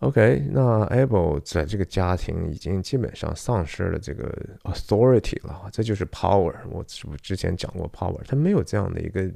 [0.03, 4.29] OK，那 Abel 在这个家庭已经基本上丧失了这个
[4.63, 6.53] authority 了，这就是 power。
[6.69, 8.21] 我是不是之前讲过 power？
[8.27, 9.31] 他没有这样的一个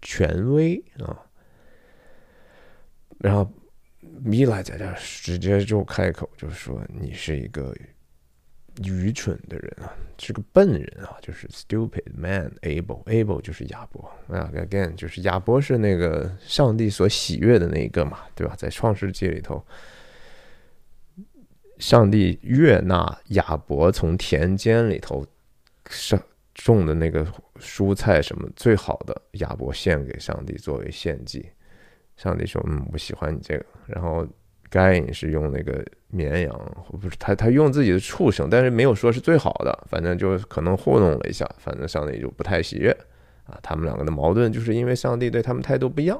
[0.00, 1.20] 权威啊。
[3.18, 3.52] 然后
[4.22, 7.74] 米莱在这直接就开口，就说你是一个。
[8.84, 18.54] 愚蠢的人啊，是个笨人啊，就是 stupid man able able 就是亚伯啊，again 就是亚伯是那个上帝所喜悦的那一个嘛，对吧？
[18.56, 19.62] 在创世纪里头，
[21.78, 25.26] 上帝悦纳亚伯从田间里头
[25.90, 26.18] 上
[26.54, 27.26] 种的那个
[27.58, 31.46] 蔬菜什么最好的，亚伯献给上帝作为献祭。
[32.16, 34.26] 上帝说：“嗯，我喜欢你这个。”然后。
[34.72, 42.90] 该隐是用那个绵羊，不是他，他用自己的畜生，但是没有说是最好的，反正就可能糊弄了一下，反正上帝就不太喜悦
[43.44, 43.58] 啊。
[43.62, 46.18] 他们两个的矛盾就是因为上帝对他们态度不一样。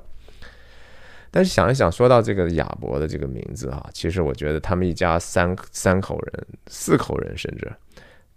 [1.31, 7.73] 但是想一想，说到这个亚伯的这个名字啊，其实我觉得他们一家三三口人、四口人，甚至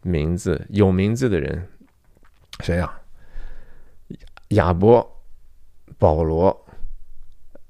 [0.01, 1.67] 名字有名字的人，
[2.61, 3.01] 谁呀？
[4.49, 5.21] 亚伯、
[5.97, 6.65] 保罗、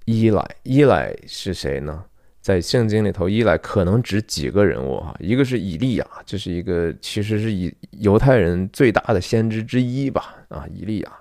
[0.06, 2.06] 伊莱，伊莱是谁呢？
[2.46, 11.12] 在圣经里头，伊莱可能指几个人物哈，一个是以利亚，这是一个其实是以犹太人最大的先知之一吧啊，以利亚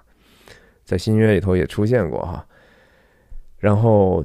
[0.85, 2.47] 在新约里头也出现过哈，
[3.57, 4.23] 然后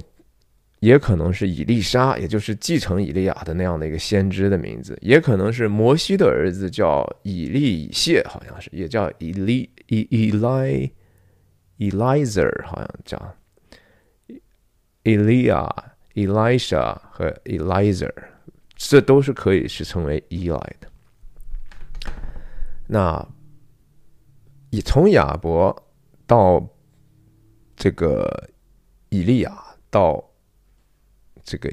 [0.80, 10.90] 也可能是以利沙，也就是继承以利亚的那样的一个先知的名字，也可能是摩西的儿子叫以利以谢，好像是也叫以利以以莱
[11.78, 13.34] ，Elizer 好像叫
[15.02, 15.89] 以利亚。
[16.26, 18.12] Elisha 和 Eliza，
[18.76, 20.88] 这都是可以是称为依赖的。
[22.86, 23.26] 那
[24.70, 25.74] 以从亚伯
[26.26, 26.68] 到
[27.76, 28.48] 这个
[29.08, 30.22] 以利亚到
[31.42, 31.72] 这个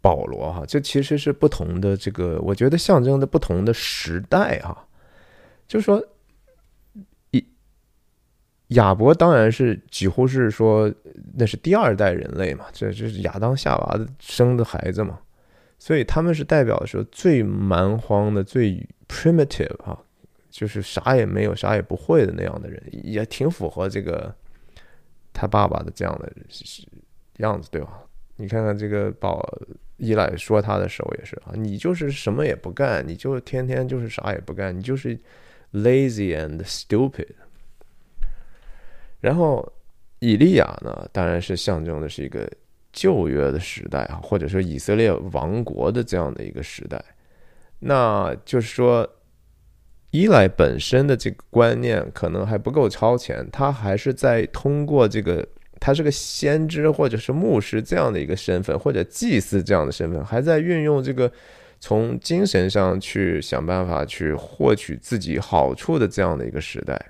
[0.00, 4.86] 保罗哈，这其实是不同的这个，我觉得象征的不同的时代哈，
[5.66, 6.06] 就是说。
[8.74, 10.88] 亚伯当然是几乎是说
[11.40, 15.18] 那是第二代人类嘛，这这是亚当夏娃的生的孩子嘛，
[15.78, 19.98] 所以他们是代表说最蛮荒的、最 primitive 啊，
[20.50, 24.34] 就是啥也没有、啥也不会的那样的人，也挺符合这个
[25.32, 26.30] 他爸爸的这样的
[27.38, 28.02] 样子，对吧？
[28.36, 29.42] 你看看这个宝
[29.96, 35.18] 伊莱说他的时候也是啊，你就是什么也不干，你就天天就是啥也不干，你就是
[35.72, 37.28] lazy and stupid。
[39.20, 39.70] 然后，
[40.20, 42.48] 以利亚呢，当然是象征的是一个
[42.92, 47.02] 旧约的时代啊，或者说以色列王国的这样的一个时代。
[47.78, 49.08] 那就是说，
[50.10, 55.46] 伊莱本身的这个观念可能还不够超前，他还是在通过这个，
[55.78, 61.32] 他是个先知或者是牧师这样的一个身份，或者祭司这样的身份，还在运用这个
[61.78, 67.00] 从精神上去想办法去获取自己好处的这样的一个时代。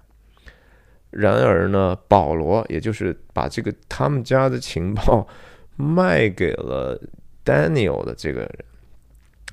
[1.10, 5.26] 然而呢，保罗也就是把这个他们家的情报
[5.76, 7.00] 卖给了
[7.44, 8.50] Daniel 的这个人。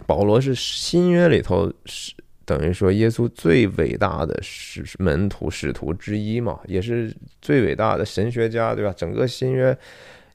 [0.05, 2.13] 保罗是新约里头是
[2.45, 8.93] 等于说耶稣最伟大的使门徒使徒之一嘛，也是最伟大的神学家，对吧？
[8.95, 9.77] 整个新约。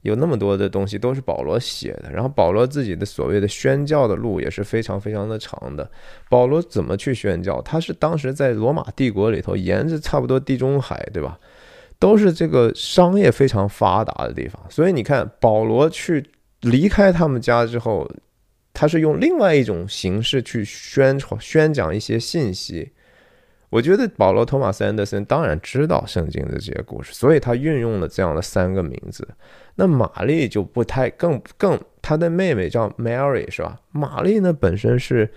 [0.02, 5.88] 有那么多的东西都是保罗写的，然后保罗自己的所谓的宣教的路也是非常非常的长的。
[6.28, 7.62] 保罗怎么去宣教？
[7.62, 11.38] 他是当时在罗马帝国里头，沿着差不多地中海，对吧？
[11.98, 14.60] 都是这个商业非常发达的地方。
[14.68, 16.30] 所以你看，保罗去
[16.62, 18.10] 离开他们家之后，
[18.74, 22.90] 他是用另外一种形式去宣传、宣讲一些信息。
[23.70, 29.26] 我觉得保罗·托马斯·安德森当然知道圣经的这些故事，所以他运用了这样的三个名字。
[29.74, 33.80] 那玛丽就不太更更，她的妹妹叫 Mary 是吧？
[33.90, 35.30] 玛丽呢本身是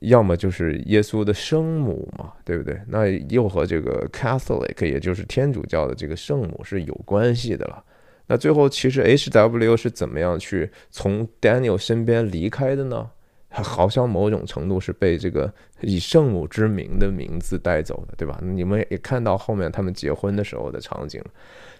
[0.00, 2.78] 要么就是耶稣的生母嘛，对不对？
[2.88, 7.82] 那又和这个 Catholic 也就是天主教的这个圣母是有关系的了。
[8.26, 13.10] 那最后其实 H.W 是怎么样去从 Daniel 身边离开的呢？
[13.48, 15.50] 好像某种程度是被这个
[15.80, 18.38] 以圣母之名的名字带走的，对吧？
[18.42, 21.22] 你们也看到后面他们结婚的时候的场景。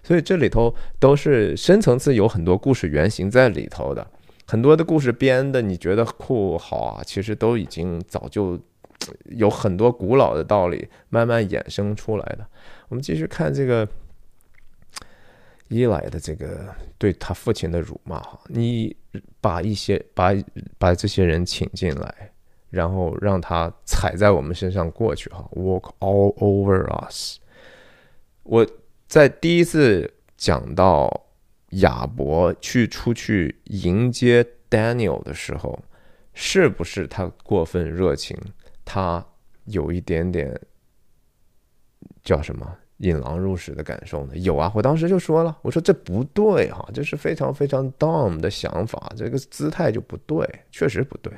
[0.07, 4.07] 所以这里头都是深层次有很多故事原型在里头的，
[4.47, 8.57] 很多的故事编的你觉得酷好啊，其实都已经早就
[9.35, 12.47] 有很多古老的道理慢慢衍生出来的。
[12.89, 13.87] 我们继续看这个
[15.66, 18.95] 伊莱的这个对他父亲的辱骂哈，你
[19.41, 20.33] 把一些把
[20.78, 22.31] 把这些人请进来，
[22.70, 27.39] 然后让他踩在我们身上过去哈，walk all over us。
[28.45, 28.65] 我
[29.07, 31.27] 在第一次讲到
[31.70, 35.78] 亚伯去出去迎接 Daniel 的时候，
[36.35, 38.37] 是不是他过分热情？
[38.85, 39.24] 他
[39.65, 40.61] 有一点点
[42.23, 44.37] 叫什么引狼入室的感受呢？
[44.37, 51.33] 有啊，我当时就说了，我说这不对哈，这是非常非常 dumb 的想法，这个姿态就不对，确实不对。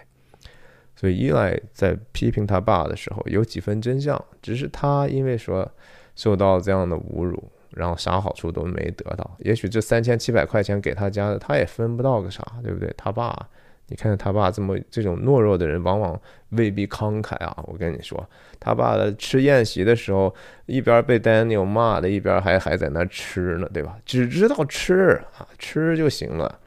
[0.97, 5.71] 所以伊莱在批评他爸的时候有几分真相，只是他因为说
[6.17, 7.43] 受到这样的侮辱，
[7.79, 9.37] 然后啥好处都没得到。
[9.39, 12.93] 也许这三千七百块钱给他家的，他也分不到个啥，对不对？
[12.97, 13.49] 他爸，
[13.87, 17.57] 你看他爸这么这种懦弱的人，往往未必慷慨啊。
[17.69, 18.29] 我跟你说，
[18.59, 20.35] 他爸的吃宴席的时候，
[20.67, 23.97] 一边被 Daniel 骂的，一边还还在那吃呢，对吧？
[24.05, 26.59] 只知道吃啊，吃就行了，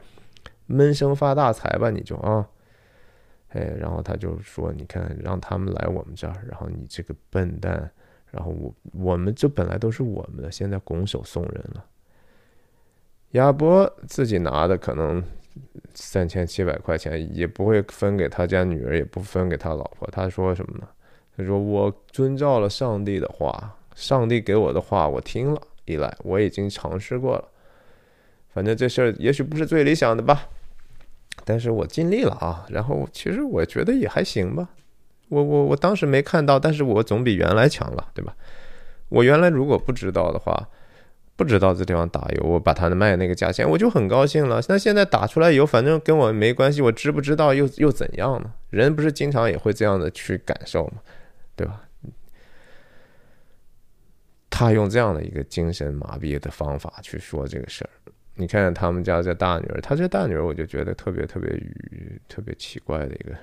[0.66, 2.48] 闷声发大财吧，你就啊。
[3.54, 7.90] 哎，然后他就说：“你看，让他们来我们这儿，然后你这个笨蛋，
[8.32, 11.84] 然后我我们这本来都是我们的，现在拱手送人了。”
[13.32, 15.22] 亚伯自己拿的可能
[15.94, 20.08] 三千七百块钱，也不会分给他家女儿，也不分给他老婆。
[20.10, 20.88] 他说什么呢？
[21.36, 27.48] 他说：“我遵照了上帝的话，上帝给我的话我听了，一来我已经尝试过了，
[28.52, 30.48] 反正这事儿也许不是最理想的吧。”
[31.46, 34.68] 但是我尽力了啊，然后其实我觉得也还行吧，
[35.32, 38.36] 我我我当时没看到，但是我总比原来强了，对吧？
[39.08, 40.68] 我原来如果不知道的话，
[41.36, 44.60] 不知道这地方打油，我把它的卖那个价钱，我就很高兴了。
[44.68, 48.52] 那现在打出来油，反正跟我没关系，我知不知道又又怎样呢？
[48.68, 51.00] 人不是经常也会这样的去感受吗？
[51.56, 51.80] 对吧？
[54.50, 57.90] 他用这样的一个精神麻痹的方法去说这个事儿。
[58.34, 63.34] 你看他们家这大女儿，她这大女儿，我就觉得特别特别愚，特别奇怪的一个。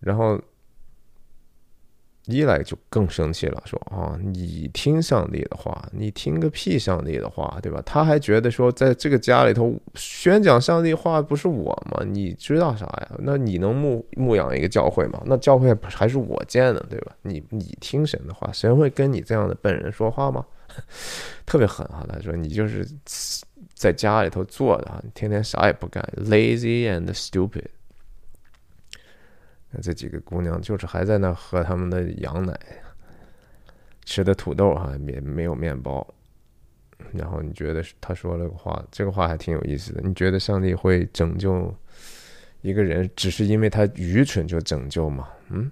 [0.00, 0.40] 然后
[2.26, 12.04] 伊莱就更生气了，说：“啊，你听上帝的话，你听个屁上帝的话，对吧？”他还觉得说，在这个家里头宣讲上帝话不是我吗？
[12.06, 13.16] 你知道啥呀？
[13.18, 15.22] 那你能牧牧养一个教会吗？
[15.24, 17.12] 那教会还是我建的，对吧？
[17.22, 20.44] 你你听神的话，神会跟你这样的笨人说话吗？
[21.46, 22.06] 特别狠啊！
[22.12, 22.86] 他说：“你就是
[23.72, 27.64] 在家里头坐的，天天啥也不干，lazy and stupid。”
[29.70, 32.58] 那这几个姑娘就是还在那喝他们的羊奶，
[34.04, 36.06] 吃的土豆哈，也没有面包。
[37.12, 40.00] 然后你觉得他说了个话，这个话还挺有意思的。
[40.02, 41.74] 你觉得上帝会拯救
[42.60, 45.28] 一个人，只是因为他愚蠢就拯救吗？
[45.50, 45.70] 嗯？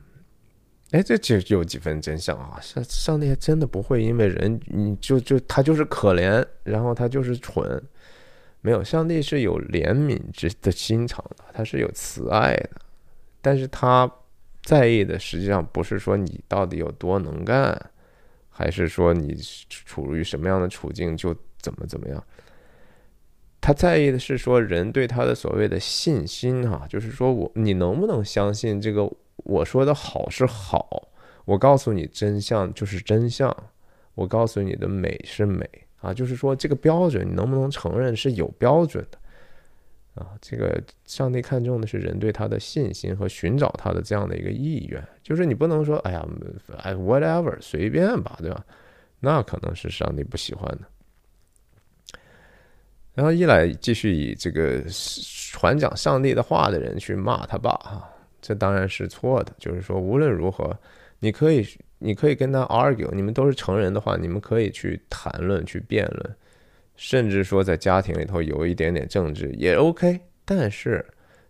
[0.93, 2.60] 哎，这就有几分真相啊！
[2.62, 7.82] 上上帝还真的不会因为人，你就就他就是可怜，然后他就是蠢，
[8.60, 12.70] 没有上帝是有怜悯之的心肠的，他是有慈爱的，
[13.47, 14.10] 但是他
[14.64, 17.81] 在意的实际上不是说你到底有多能干，
[18.51, 22.20] 还是说你处于什么样的处境就怎么怎么样，
[23.60, 29.09] 他在意的是说人对他的所谓的信心哈，就是说我你能不能相信这个。
[29.44, 31.09] 我说的好是好，
[31.44, 33.56] 我告诉你真相就是真相，
[34.16, 35.64] 我告诉你的美是美
[36.01, 39.18] 啊，就是说这个标准你能不能承认是有标准的
[40.17, 40.37] 啊？
[40.41, 46.27] 这个上帝看重的是人对他的信心和寻找他的这样的一个意愿，就是你不能说哎呀，
[46.83, 48.65] 哎 whatever 随便吧，对吧？
[49.21, 50.81] 那可能是上帝不喜欢的。
[53.15, 54.83] 然后一来继续以这个
[55.51, 58.13] 传讲上帝的话的人去骂他爸哈。
[58.43, 60.77] 这当然是错的，就是说无论如何，
[61.19, 61.67] 你可以
[61.99, 66.37] 你可以跟他 argue，你们都是成人的话，你们可以去谈论、去辩论，
[66.97, 70.20] 甚至说在家庭里头有一点点政治也 OK。
[70.44, 71.05] 但是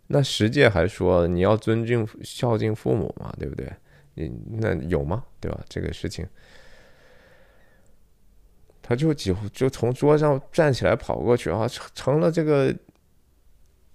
[0.08, 3.70] 那实际还说你要尊敬、孝敬父母嘛，对不对？
[4.14, 5.24] 你那有吗？
[5.40, 5.60] 对吧？
[5.68, 6.26] 这个事情，
[8.82, 12.74] 他就几乎就从桌上站起来跑过去啊，成成了这个。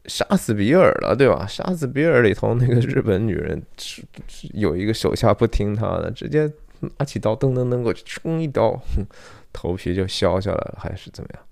[0.08, 1.46] 杀死比尔了，对吧？
[1.46, 4.02] 杀死比尔里头那个日本女人是
[4.52, 6.52] 有一个手下不听他的，直接
[6.98, 9.06] 拿起刀噔噔噔过去，冲一刀，哼
[9.52, 11.44] 头皮就削下来了，还是怎么样？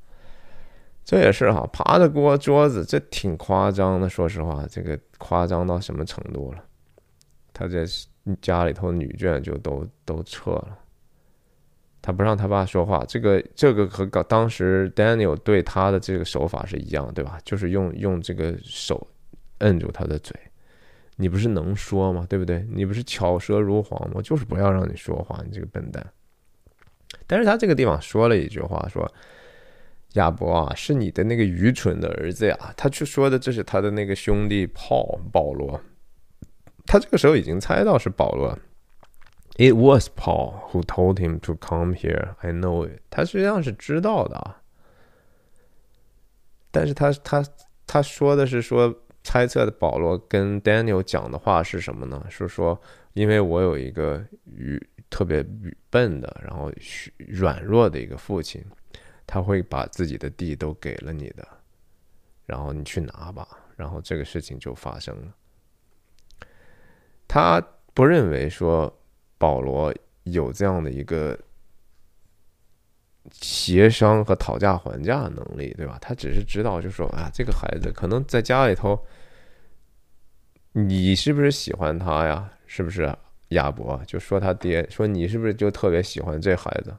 [1.06, 4.08] 这也是哈，爬着锅桌子，这挺夸张的。
[4.08, 6.64] 说实话，这个夸张到什么程度了？
[7.52, 7.84] 他在
[8.42, 10.78] 家里头女眷就都都撤了。
[12.02, 17.40] 他不让他爸说话，这个这个和当时 Daniel 对他的这个手法是一样，对吧？
[17.44, 19.06] 就是用用这个手
[19.58, 20.34] 摁住他的嘴。
[21.18, 22.26] 你不是能说吗？
[22.30, 22.66] 对不对？
[22.72, 24.22] 你不是巧舌如簧吗？
[24.22, 26.06] 就是不要让你说话，你这个笨蛋。
[27.30, 29.08] 但是他这个地方说了一句话，说
[30.14, 35.80] 亚伯啊，是你的那个愚蠢的儿子呀。”他去说的这是他的那个兄弟 Paul 保罗。
[36.88, 38.58] 他这个时候已经猜到是保罗。
[39.58, 42.34] It was Paul who told him to come here.
[42.40, 43.02] I know it.
[43.12, 44.62] 他实际上是知道的啊，
[46.72, 47.46] 但是他他
[47.86, 52.26] 他说的是说猜测的保罗跟 Daniel 讲的话是什么呢？
[52.30, 52.82] 是说
[53.14, 55.46] 因为我有一个愚特别
[55.90, 56.72] 笨的，然后
[57.18, 58.64] 软弱的一个父亲，
[59.26, 61.48] 他会把自己的地都给了你的，
[62.46, 65.34] 然后你去拿吧，然后这个事情就发生了。
[67.28, 67.60] 他
[67.94, 68.96] 不认为说。
[69.42, 71.40] 保罗有这样的一个
[73.32, 75.98] 协商和讨价还价能力，对吧？
[76.02, 79.02] 他只是知道，就说啊，这个孩子可能在家里头，
[80.74, 82.52] 你是不是喜欢他呀？
[82.66, 83.04] 是不是
[83.50, 86.94] 亚伯就说他爹说你是不是就特别喜欢这孩子？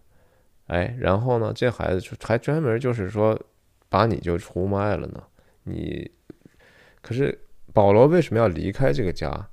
[0.67, 3.39] 哎，然后呢，这孩子还专门就是说
[3.89, 5.23] 把你就出卖了呢？
[5.65, 6.11] 你
[7.03, 7.37] 可是
[7.73, 9.49] 保罗为什么要离开这个家？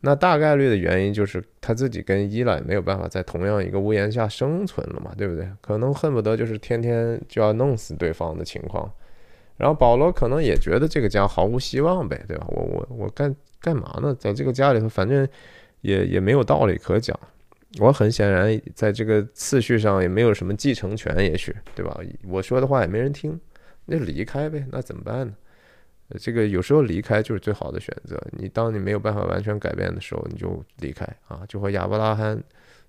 [0.00, 5.50] 那大概率的原因就是他自己跟伊莱没有办法在同样一个屋檐下生存了嘛，对不对？
[5.60, 8.88] 可能恨不得就是天天就要弄死对方的情况。
[9.56, 12.46] 然后保罗可能也觉得这个家毫无希望呗，对吧？
[12.48, 14.14] 我我我干干嘛呢？
[14.20, 15.28] 在这个家里头，反正
[15.80, 17.18] 也也没有道理可讲。
[17.78, 22.00] 我很显然在这个次序上也没有什么继承权，也许对吧？
[22.24, 23.38] 我说的话也没人听，
[23.84, 24.66] 那离开呗。
[24.72, 25.34] 那怎么办呢？
[26.18, 28.18] 这个有时候离开就是最好的选择。
[28.30, 31.44] 你当你没有办法完全改变的时候，你就离开啊！
[31.46, 32.42] 就和亚伯拉罕，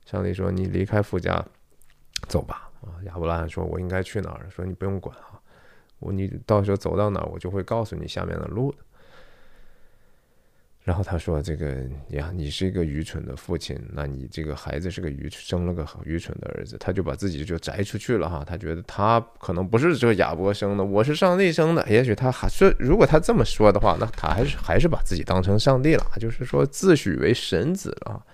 [0.05, 1.45] 上帝说：“你离开富家，
[2.29, 5.35] 走吧。”啊，亚伯拉罕说：“我应该去哪儿？”说：“你不用管啊，
[5.99, 8.77] 我你到时候走到哪儿，我就会告诉你下面的路的。”
[10.89, 18.43] 然后他说：“这个呀，你是一个愚蠢的父亲，那你这个孩子是个愚生了个愚蠢的儿子，他就把自己就摘出去了哈。
[18.43, 21.87] 他觉得他可能不是这个亚伯生的，我是上帝生的。
[21.87, 28.25] 也许他还是如果他这么说的话，那他还是还是把自己当成上帝了，就是说自诩为神子了。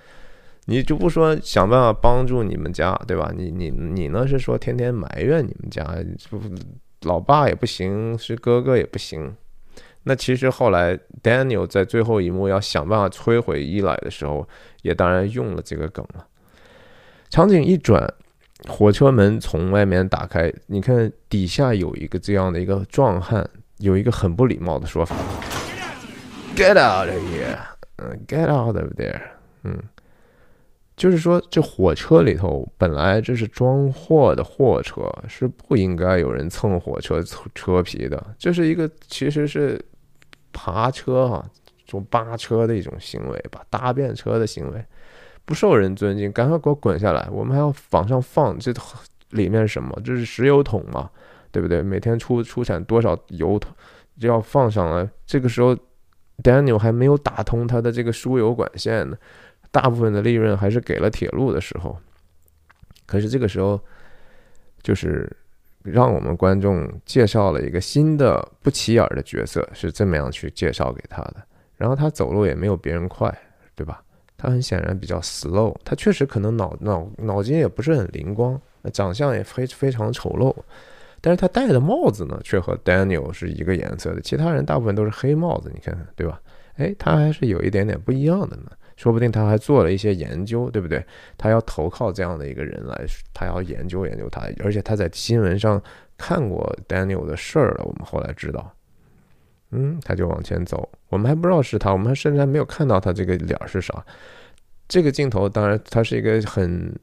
[0.68, 3.34] 你就不说想办法帮助你们家，对吧？
[3.36, 5.86] 你你你呢是说天天埋怨你们家，
[7.02, 9.36] 老爸也不行，是哥哥也不行。”
[10.08, 14.48] 那其实后来，Daniel 在最后一幕要想办法摧毁伊莱的时候，
[14.84, 16.24] 也当然用了这个梗了。
[17.32, 18.08] 场景一转，
[18.68, 23.50] 火车门从外面打开，你看底下有一个这样的一个壮汉，
[23.80, 25.16] 有一个很不礼貌的说法
[26.56, 27.58] ：“Get out of here！”
[27.98, 29.22] 嗯，“Get out of there！”
[29.64, 29.82] 嗯，
[30.96, 37.24] 就是说这火车里头本来这是装货的货车，是不应该有人蹭火车
[37.56, 38.24] 车皮的。
[38.38, 39.84] 这是一个其实是。
[40.58, 41.46] 爬车哈，
[41.86, 44.84] 这种扒车的一种行为吧，搭便车的行为，
[45.44, 47.28] 不受人尊敬，赶快给我滚下来！
[47.30, 48.74] 我们还要往上放，这
[49.32, 49.94] 里面什么？
[50.06, 51.10] 这是石油桶嘛，
[51.52, 51.84] 对不对？
[51.84, 53.76] 每天出出产多少油桶
[54.18, 55.10] 就要放上来。
[55.26, 55.78] 这个时候
[56.42, 59.18] ，Daniel 还没有打通他的这个输油管线呢，
[59.72, 61.98] 大部分的利润还是给了铁路的时候。
[63.06, 63.78] 可是这个时候，
[64.82, 65.30] 就是。
[65.86, 71.36] 让我们观众介绍了一个新的不起眼的角色，是这么样去介绍给他的。
[71.78, 73.34] 然后他走路也没有别人快，
[73.76, 74.02] 对吧？
[74.38, 78.60] 他很显然比较 slow，他确实可能脑脑脑筋也不是很灵光，
[78.92, 80.54] 长相也非非常丑陋。
[81.22, 86.40] 但是他戴的帽子呢，却和 Daniel 是一个颜色的，其他人大部分都是黑帽子，你看看，对吧？
[86.76, 88.72] 哎，他还是有一点点不一样的呢。
[88.96, 91.06] 说不定他还做了一些研究，对不对？
[91.38, 95.82] 他要投靠这样的一个人来，他要研究研究他，而且他在新闻上
[96.18, 97.84] 看过 Daniel 的事儿了。
[97.84, 98.74] 我们后来知道，
[99.72, 104.06] 嗯，他就往前走，我们还不知道是他，我们还甚至还没有看到他这个脸是啥。
[104.88, 106.98] 这个镜头当然他是一个很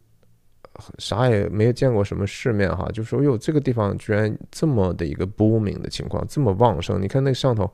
[0.96, 7.02] 啥也没有见过什么世面哈，就说哟，这个地方居然这么的一个 booming 的情况，这么旺盛。
[7.02, 7.70] 你看那上头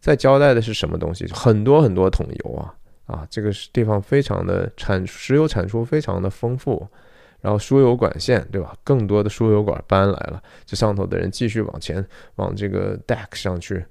[0.00, 1.26] 在交代的是什么东西？
[1.32, 2.74] 很多很多桶油啊。
[3.12, 6.88] 啊，这个地方非常的产石油产出非常的丰富，
[7.42, 8.74] 然后输油管线对吧？
[8.82, 12.02] 更多的输油管搬来了，这上头的人继续往前
[12.36, 13.84] 往这个 deck 上去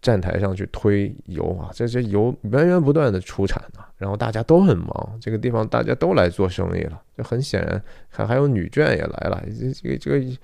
[0.00, 10.36] 站台上去推油啊，这些油源源不断的出产啊，然后大家都很忙，这个地方大家都来做生意了，就很显然还还有女眷也来了，这这个这个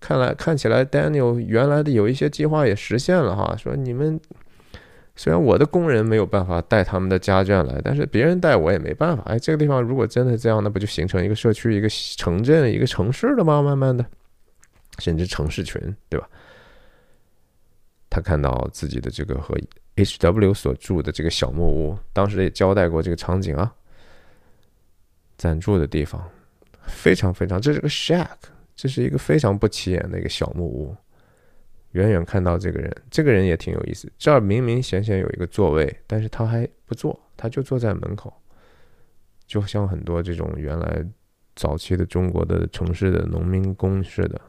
[0.00, 4.18] 看来看起来 Daniel 原来的有一些计划也实现了哈，说你们。
[5.16, 9.22] 虽然我的工人没有办法带他们的家眷来，但是别人带我也没办法。
[9.26, 13.60] 哎，这个地方如果真的这样，那不就形成一个社区、一个城镇、一个城市了吗？
[13.60, 14.04] 慢慢的，
[14.98, 16.28] 甚至城市群，对吧？
[18.08, 19.54] 他看到自己的这个和
[19.96, 20.54] H.W.
[20.54, 23.72] 所住的这个小木屋，当时也交代过这个场景啊。
[25.36, 26.22] 暂住的地方
[26.82, 28.26] 非常非常，这是个 shack，
[28.74, 30.96] 这是一个非常不起眼的一个小木屋。
[31.92, 34.10] 远远看到这个人，这个人也挺有意思。
[34.16, 38.32] 这儿明明显显有一个座位，但是他还不坐，他就坐在门口，
[39.46, 41.04] 就像很多这种原来
[41.56, 44.40] 早期的中国的城市的农民工似的，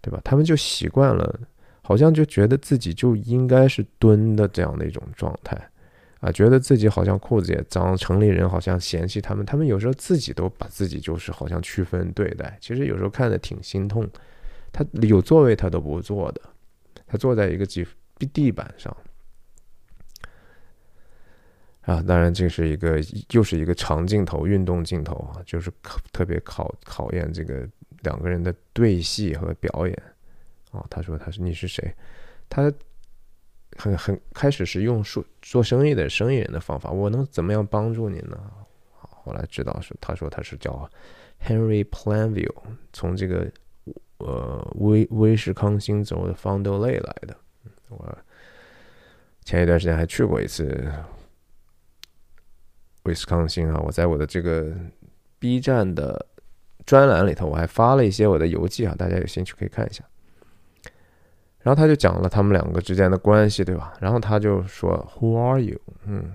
[0.00, 0.20] 对吧？
[0.24, 1.40] 他们就习惯了，
[1.82, 5.56] 好像就觉得自己就应该是蹲的这样的一种状态，
[6.20, 14.08] 啊，觉得自己好像裤子也脏，城里人好像嫌弃他们，他们有时候自己都把自己就是好像区分对待，其实有时候看的挺心痛。
[14.72, 16.40] 他有座位他都不坐的。
[17.10, 17.86] 他坐在一个地
[18.32, 18.94] 地板上，
[21.80, 27.66] 啊，当然这是一个又是一个长镜头、运动镜头啊，就是考特别考考验这个
[28.02, 30.02] 两个人的对戏和表演
[30.70, 30.84] 啊。
[30.90, 31.90] 他说他是你是谁？
[32.50, 32.70] 他
[33.78, 38.38] 很很开始是用说做生意的生意人的方法，我能怎么样帮助您呢？
[38.98, 40.90] 后来知道是他说他是叫
[41.42, 42.62] Henry Planville，
[42.92, 43.50] 从这个。
[44.18, 47.36] 呃，威威士康星州的方德类来的，
[47.88, 48.18] 我
[49.44, 50.92] 前一段时间还去过一次
[53.04, 53.80] 威斯康星啊。
[53.84, 54.74] 我在我的这个
[55.38, 56.26] B 站的
[56.84, 60.04] 专栏里头，我还发了一些我的游记啊，大家有兴趣可以看一下。
[61.60, 63.92] 然后他就讲了他们两个之间的关系，对吧？
[64.00, 66.32] 然后他就说：“Who are you？” 嗯，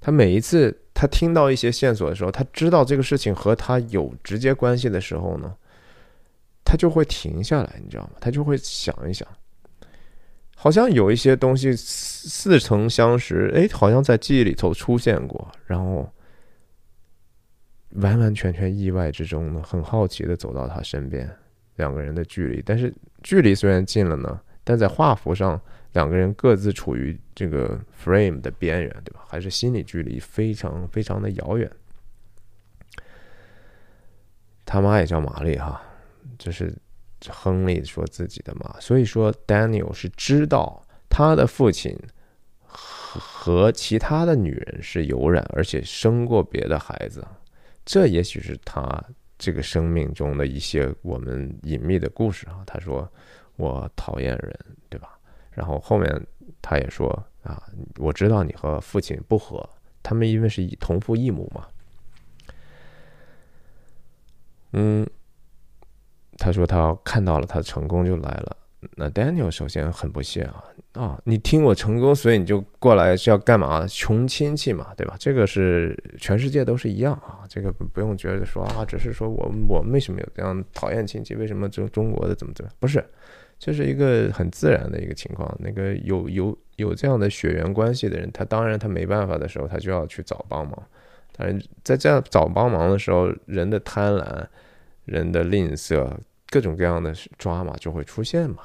[0.00, 5.54] 他每一次他听到一些线索的时候，他知道这个事情和他有直接关系的时候呢。
[6.70, 8.10] 他就会停下来，你知道吗？
[8.20, 9.26] 他就会想一想，
[10.54, 16.08] 好像有一些东西似曾相识，哎，好像在记忆里头出现过，然后
[17.94, 21.28] 完完全全意外之中呢，很好奇的走到他身边，
[21.74, 22.94] 两个人的距离，但是
[23.24, 25.60] 距离虽然近了呢，但在画幅上，
[25.94, 29.24] 两个人各自处于这个 frame 的边缘，对吧？
[29.26, 31.68] 还是心理距离非常非常的遥远。
[34.64, 35.82] 他妈也叫玛丽哈。
[36.42, 36.74] 这是
[37.28, 41.94] 亨利说自己的嘛，所以说 Daniel 是知道他的父亲
[42.62, 47.22] 和其他的女人是有染，而且生过别的孩子，
[47.84, 49.04] 这也许是他
[49.36, 52.64] 这个生命中的一些我们隐秘的故事啊。
[52.66, 53.06] 他说
[53.56, 54.58] 我讨厌人，
[54.88, 55.18] 对吧？
[55.50, 56.26] 然后后面
[56.62, 57.10] 他也说
[57.42, 57.62] 啊，
[57.98, 59.68] 我知道你和父亲不和，
[60.02, 61.68] 他们因为是同父异母嘛，
[64.72, 65.06] 嗯。
[66.40, 68.56] 他说他看到了他的成功就来了。
[68.96, 70.64] 那 Daniel 首先很不屑啊
[70.94, 71.20] 啊！
[71.24, 73.86] 你听我成功，所以你就过来是要干嘛？
[73.86, 75.14] 穷亲戚嘛，对吧？
[75.18, 81.34] 这个是全世界都是一样啊，这个不用觉得说啊，只是说我我们为什么有这样讨厌亲戚？
[81.34, 82.70] 为什么中中国的怎么怎么？
[82.80, 83.04] 不是，
[83.58, 85.54] 这是一个很自然的一个情况。
[85.60, 90.82] 那个有有有这样的血缘关系的人，他当然他没办法的时候，他就要去找帮忙。
[91.36, 94.46] 当然，在这样找帮忙的时候，人的贪婪，
[95.04, 96.10] 人的吝啬。
[96.50, 98.64] 各种各样的抓嘛就会出现嘛。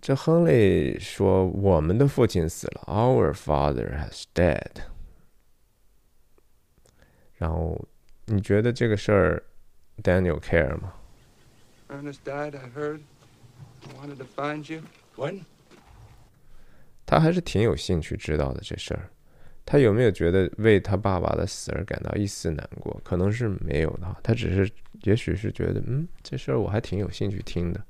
[0.00, 4.82] 这亨利说：“我们的父亲死了，Our father has died。”
[7.34, 7.86] 然后
[8.26, 9.42] 你觉得这个事儿
[10.02, 10.94] ，Daniel care 吗
[11.88, 12.56] ？Ernest died.
[12.56, 13.00] I heard.
[13.88, 14.82] I wanted to find you.
[15.16, 15.44] When?
[17.04, 19.10] 他还是挺有兴趣知道的这事儿。
[19.66, 22.98] 他有没有觉得为他爸爸的死而感到一丝难过？
[23.02, 24.16] 可能是没有的。
[24.22, 24.72] 他只是，
[25.02, 27.84] 也许是觉得，嗯，这事儿我还挺有兴趣听的。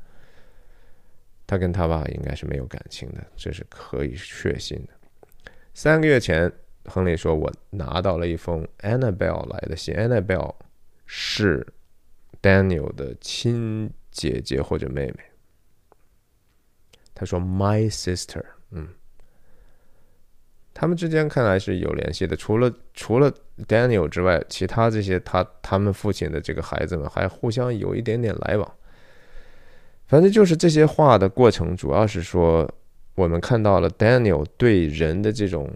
[1.46, 4.94] 他跟他爸应该是没有感情的，这是可以确信的。
[5.74, 6.50] 三个月前，
[6.86, 9.94] 亨利说：“我拿到了一封 Annabelle 来的信。
[9.94, 10.54] Annabelle
[11.04, 11.64] 是
[12.40, 15.18] Daniel 的亲姐姐或者妹妹。”
[17.14, 18.42] 他说：“My sister。”
[18.72, 18.88] 嗯。
[20.78, 23.32] 他们之间看来是有联系的，除了除了
[23.66, 28.72] Daniel 之外，其他这些他他们父亲的这个孩子们还互相有一点点来往。
[30.06, 32.70] 反正就是这些话的过程，主要是说
[33.14, 35.72] 我们看到了 Daniel 对人的这种，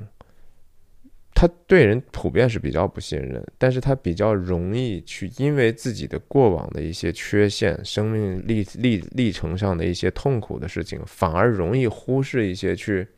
[1.35, 13.09] 他对人普遍是比较不信任，但是他比较容易去因为自己的过往的一些缺陷、生命历历历程上的一些痛苦的事情，反而容易忽视一些去。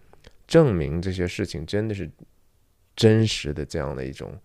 [0.52, 2.06] 证明这些事情真的是
[2.94, 4.38] 真实的，这样的一种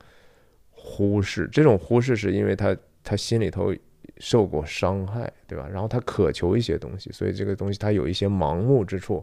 [0.71, 2.73] 忽视，这种忽视是因为他
[3.03, 3.75] 他心里头
[4.19, 5.67] 受过伤害，对吧？
[5.67, 9.21] 然后他渴求一些东西，所以这个东西他有一些盲目之处。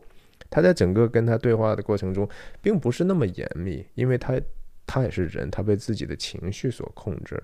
[0.50, 2.28] 他在整个跟他对话的过程中，
[2.60, 4.38] 并不是那么严密，因为他
[4.84, 7.42] 他也是人，他被自己的情绪所控制。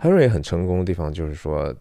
[0.00, 1.74] Henry 很成功的地方就是说。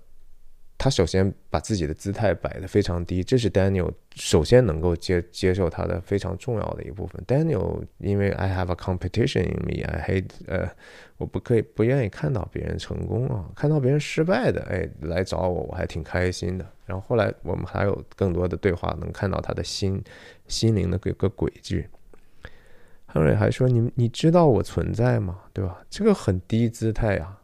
[0.77, 7.23] 他首先把自己的姿态摆得非常低，这是 Daniel 首先能够接接受他的非常重要的一部分。
[7.26, 10.69] Daniel 因为 I have a competition in me，I hate 呃，
[11.18, 16.65] 我不可以不愿意看到别人成功啊，看到别人失败的，哎，来找我我还挺开心的。
[16.85, 20.03] 然后后来我们还有更多的对话，能看到他的心
[20.47, 21.85] 心灵的各个轨迹。
[23.07, 25.39] 亨利还说：“你你知道我存在吗？
[25.53, 25.81] 对吧？
[25.89, 27.38] 这个很低姿态呀。”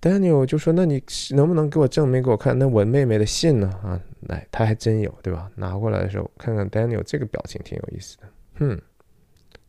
[0.00, 1.02] Daniel 就说：“那你
[1.32, 2.58] 能不能给我证明给我看？
[2.58, 3.68] 那我妹妹的信呢？
[3.82, 5.50] 啊，来，他还真有，对吧？
[5.56, 8.22] 拿过来的时候，看看 Daniel 这个表情挺有意思的。
[8.54, 8.80] 哼，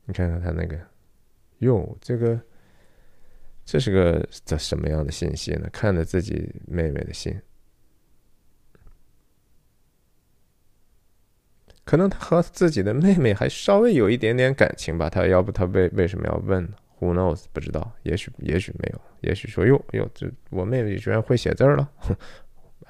[0.06, 0.80] 你看看他那个，
[1.58, 2.40] 哟，这个
[3.66, 5.68] 这是个这什么样的信息呢？
[5.70, 7.38] 看着自己妹妹的信，
[11.84, 15.10] 可能他和自己的妹妹还稍微有一点点感情吧。
[15.10, 17.46] 他要不他为为什么要问呢？” Who knows？
[17.52, 21.90] 不知道，也许也许没有，也许说哟哟，这我妹妹居然会写字了。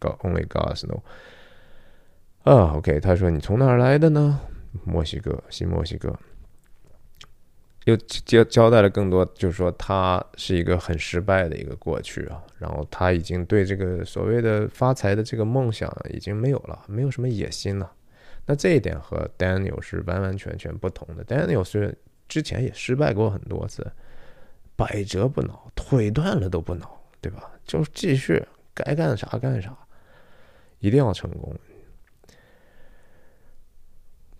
[0.00, 1.02] Only God know。
[2.44, 4.38] 啊，OK，他说你从哪儿来的呢？
[4.84, 6.16] 墨西哥，新墨西哥。
[7.86, 17.92] 又交交代了更多，就是说他是一个很失败的一个过去啊，然后他已经对这个所谓的发财的这个梦想已经没有了，没有什么野心了。
[18.46, 21.24] 那这一点和 Daniel 是完完全全不同的。
[21.24, 21.98] Daniel 是。
[22.28, 23.86] 之前也失败过很多次，
[24.76, 27.50] 百折不挠，腿断了都不挠，对吧？
[27.64, 28.42] 就继续
[28.74, 29.76] 该干啥干啥，
[30.78, 31.54] 一定要成功。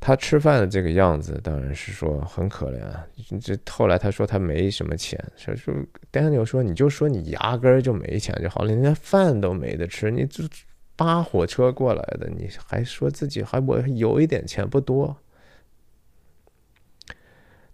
[0.00, 3.38] 他吃饭的这个样子，当然是说很可怜。
[3.40, 5.74] 这后来他说他没什么钱，说说
[6.12, 10.44] Daniel 说你就说你压根儿就没钱就好了，你连饭都没得吃，你就
[10.94, 15.16] 扒火车过来的，你还说自己还我有一点钱不多。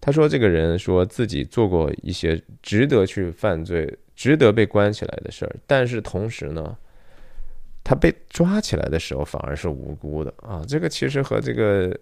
[0.01, 6.75] 他说：“这个人说自己做过一些值得去犯罪、值得被关起来的事儿，但是同时呢，
[7.85, 10.65] 他被抓起来的时候反而是无辜的啊！
[10.67, 11.91] 这个其实和这个《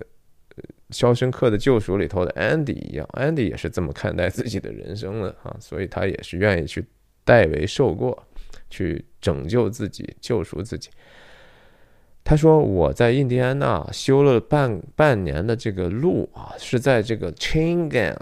[0.90, 6.84] 肖申克的救赎》里头的 Andy 一样，Andy 也是这么看待自己的人生的啊，所以他也是愿意去
[7.24, 8.26] 代为受过，
[8.70, 10.88] 去拯救自己、救赎自己。”
[12.28, 18.14] 他说：“我在印第安纳修了半半年的这个路啊，是在这个 Chain Gang，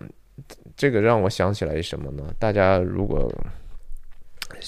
[0.77, 2.23] 这个让我想起来什么呢？
[2.39, 3.29] 大家如果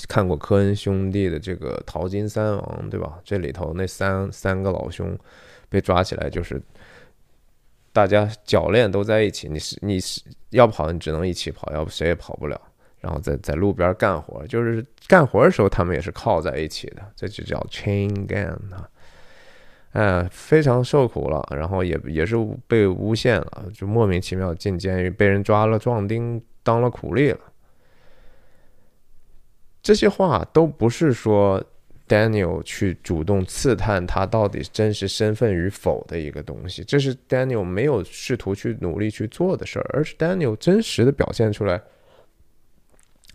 [0.08, 3.20] 看过科恩兄弟的这个《淘金三王》，对吧？
[3.22, 5.16] 这里头那三三个老兄
[5.68, 6.60] 被抓起来，就是
[7.92, 10.20] 大家脚链都在一起，你是你是
[10.50, 12.60] 要跑，你只能一起跑，要不谁也跑不了。
[12.98, 18.88] 然后在在路边干活，就是干活的时候，他们也是靠在一起的，这就叫 Chain Gang 啊。”
[19.92, 22.36] 哎，非常受苦了，然后也也是
[22.66, 27.40] 被诬陷了，就莫名其妙进监狱，被人抓了壮丁，当了苦力了。
[29.82, 31.62] 这些话都不是说
[32.06, 41.80] Daniel 去主动刺探他到底真实身份与否的一个东西，这是 Daniel 没有试图去努力去做的事儿，而是 Daniel 真实的表现出来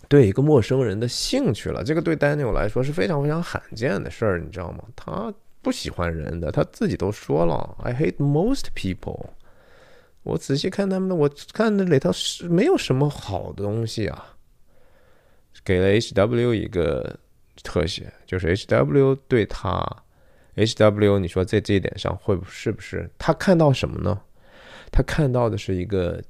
[0.07, 1.83] 对一个陌生人的兴趣了。
[1.83, 4.83] 这个对 Daniel 来说是非常非常罕见的事儿，你知道吗？
[4.95, 5.33] 他。
[5.63, 9.29] 不喜欢人的，他自己都说了，I hate most people。
[10.23, 14.35] 我仔细看他们，我看那里头是没有什么好的东西啊。
[15.63, 17.17] 给了 H W 一个
[17.63, 19.81] 特写，就是 H W 对他
[20.55, 24.21] ，H W，你说在这一点上会不是不是他看到什么呢？
[24.91, 26.21] 他看到的是一个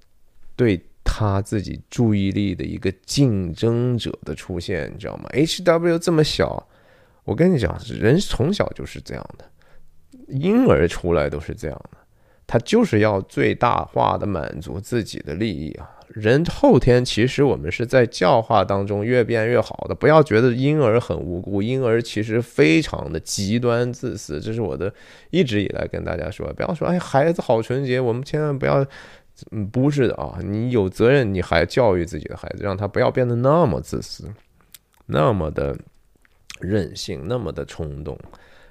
[0.55, 6.67] 对他自己注意力的一个竞争者的出现，你知道吗？H W 这么小。
[7.25, 9.45] 我跟你讲，人从小就是这样的，
[10.27, 11.97] 婴儿出来都是这样的，
[12.45, 15.89] 他就是要最大化的满足自己的利益啊。
[16.09, 24.39] 人后天其实我们是在教化当中越变越好的，不要觉得婴儿很无辜，婴儿其实非常的极端自私。
[24.39, 24.93] 这是我的
[25.31, 28.85] 一直以来跟大家说，不要说哎孩子好纯洁，我们千万不要，
[29.51, 34.29] 嗯，不是的啊，你有责任，你还教育自己的孩子，让他不要变得那么自私，
[35.05, 35.75] 那么的。
[36.59, 38.17] 任性那么的冲动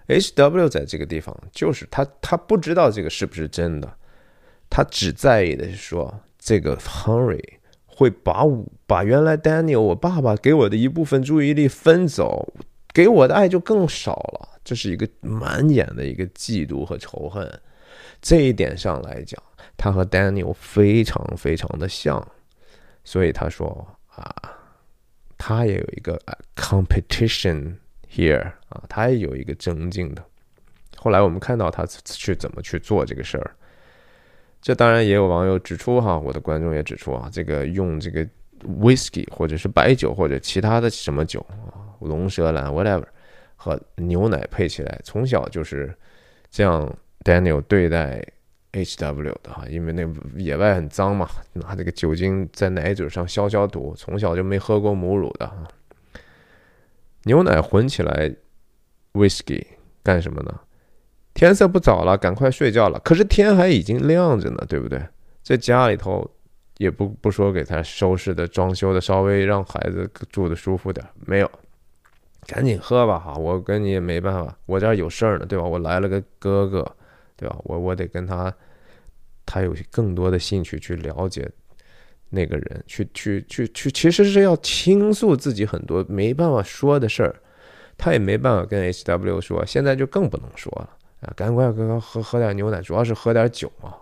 [0.07, 3.93] ，H W 在这个地方就是他，他不知道这个是不是真的，
[4.69, 7.43] 他只在意的是说这个 Henry
[7.87, 12.53] 会把我把原来 Daniel 我爸爸给我的一部分注意力分走，
[12.93, 14.49] 给我的爱就更少了。
[14.65, 17.61] 这是一个满眼的一个嫉妒和仇恨。
[18.21, 19.43] 这一点上来讲，
[19.77, 22.27] 他和 Daniel 非常非常的像，
[23.05, 24.35] 所以他说啊，
[25.43, 26.21] 他也有一个
[26.55, 27.75] competition。
[28.15, 30.23] Here 啊，他也有一个增进的。
[30.99, 33.51] 后来我们看到他去怎么去做这个事儿。
[34.61, 38.23] 这当然也有网友指出哈，我的观众也指出啊，这个用这个
[38.81, 43.07] whisky 或者是白酒或者其他的什么酒啊，龙舌兰 whatever
[43.57, 45.91] 和牛奶配起来，从小就是
[46.51, 46.95] 这样
[47.25, 48.23] Daniel 对待
[48.73, 55.57] HW 的哈，因为那野外很脏嘛，拿这个酒精在奶嘴上消消毒，从小就没喝过母乳的哈。
[57.25, 58.35] 牛奶混起来
[59.13, 59.65] whisky
[60.03, 60.61] 干什么呢？
[61.35, 62.99] 天色不早了，赶快睡觉了。
[63.01, 65.01] 可是天还已经亮着呢，对不对？
[65.43, 66.31] 在家里头
[66.79, 71.51] 也不不说给他收拾的、装修的，稍微让孩子住的舒服点，没有，
[72.47, 73.35] 赶紧喝吧哈！
[73.35, 75.65] 我跟你也没办法，我这儿有事儿呢，对吧？
[75.65, 76.97] 我来了个哥哥，
[77.43, 77.59] 对吧？
[77.65, 78.55] 我我得跟他，
[79.45, 81.51] 他有更多的兴趣去了解
[82.31, 87.35] 那个人，去去去去，其实是要倾诉自己很多没办法说的事儿，
[87.99, 90.97] 他也没办法跟 H W 说，现在就更不能说了。
[91.23, 93.95] 啊，赶快喝喝喝点牛奶，主要是喝点酒嘛，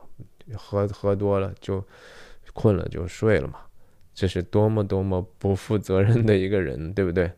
[0.55, 1.83] 喝喝多了就
[2.53, 3.61] 困了就睡了嘛，
[4.13, 7.31] 这是多么多么不负责任的一个人，对不对？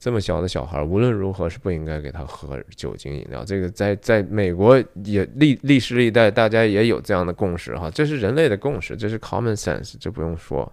[0.00, 3.44] 这么小的小孩，无论如何是不应该给他喝酒精饮料。
[3.44, 10.72] 这个在在美国也历历史历代大家也有这样的共识哈，这是人类的共识，这是 common sense，这不用说，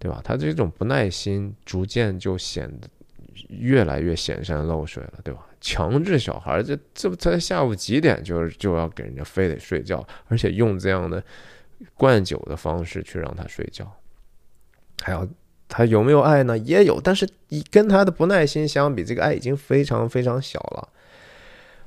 [0.00, 0.20] 对吧？
[0.24, 2.88] 他这种不耐心逐渐就显得
[3.48, 5.46] 越来越显山露水了，对吧？
[5.60, 11.22] 强制小孩，这这不才下午几点就就要给人家非得睡觉，而且用这样的
[11.94, 13.88] 灌酒的方式去让他睡觉，
[15.00, 15.24] 还要
[15.68, 16.56] 他有没有爱呢？
[16.58, 17.28] 也有，但是
[17.70, 20.88] 跟他的不耐心相比，这个爱已经非常非常小了。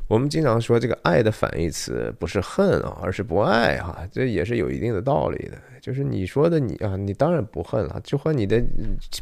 [0.07, 5.57] 我们经常说这个爱的反义词不是恨啊，而是不爱哈，这也是有一定的道理的。
[5.79, 8.59] 就是你说的你啊，你当然不恨了，就和你的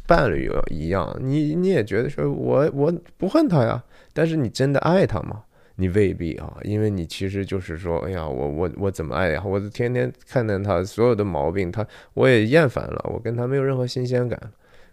[0.07, 5.43] 伴侣一样，你你也觉得说我我不恨他呀，但是你真的爱他吗？
[5.79, 9.43] 你未必啊，因为你其实就是说，哎呀，我我我怎么爱呀？
[9.45, 11.85] 我天天看见他所有的毛病，他
[12.15, 14.39] 我也厌烦了，我跟他没有任何新鲜感。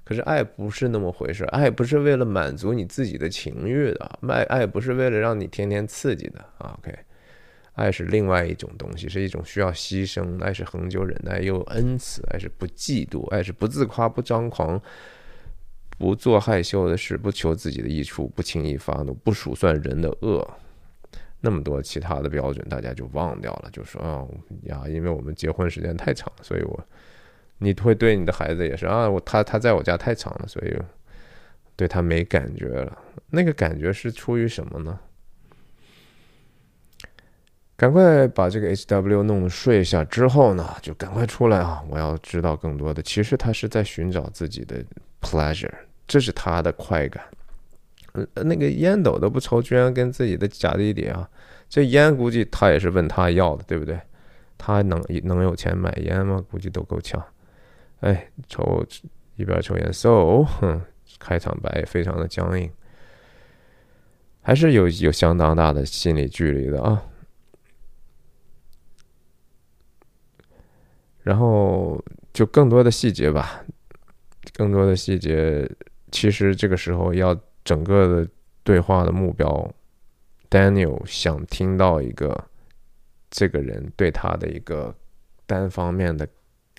[0.05, 6.78] 可是爱不是那么回事，爱不是为了满足你自己的情欲的，爱爱不是为了让你天天刺激的啊。
[6.82, 6.94] OK，
[7.73, 14.78] 爱是另外一种东西，是一种需要牺牲，爱是恒久忍耐又恩慈，爱是不嫉妒，爱是不自夸不张狂，
[15.97, 20.47] 不做害羞的事，不求自己的益处，不轻易发怒，不数算人的恶。
[21.44, 24.24] 那么多其他的标准，大家就忘掉了，就说啊
[24.62, 26.88] 呀，因为我们结婚时间太长，所以我。
[27.58, 30.76] 你会对你的孩子也是啊，我他他在我家太长了，所以
[31.76, 32.98] 对他没感觉了。
[33.30, 34.98] 那个感觉是出于什么呢？
[37.76, 41.82] 赶快把这个 H W 弄睡下之后呢，就赶快出来啊！
[41.88, 43.00] 我要知道更多的。
[43.02, 44.84] 其实他是在寻找自己的
[45.20, 45.72] pleasure，
[46.06, 47.24] 这是他的快感。
[48.14, 51.28] 呃，那个烟斗都不抽，居然跟自己的假弟弟啊，
[51.68, 54.00] 这烟估计他也是问他要的，对不对？
[54.56, 56.42] 他能能有钱买烟吗？
[56.50, 57.22] 估计都够呛。
[58.00, 58.84] 哎，抽
[59.36, 60.80] 一边抽烟，so，哼，
[61.18, 62.70] 开场白非常的僵硬，
[64.42, 67.02] 还是有有相当大的心理距离的啊。
[71.22, 73.64] 然后就更多的细节吧，
[74.52, 75.68] 更多的细节，
[76.12, 77.34] 其实这个时候要
[77.64, 78.30] 整个的
[78.62, 79.74] 对话的目标
[80.50, 82.44] ，Daniel 想听到一个
[83.30, 84.94] 这个人对他的一个
[85.46, 86.28] 单方面的。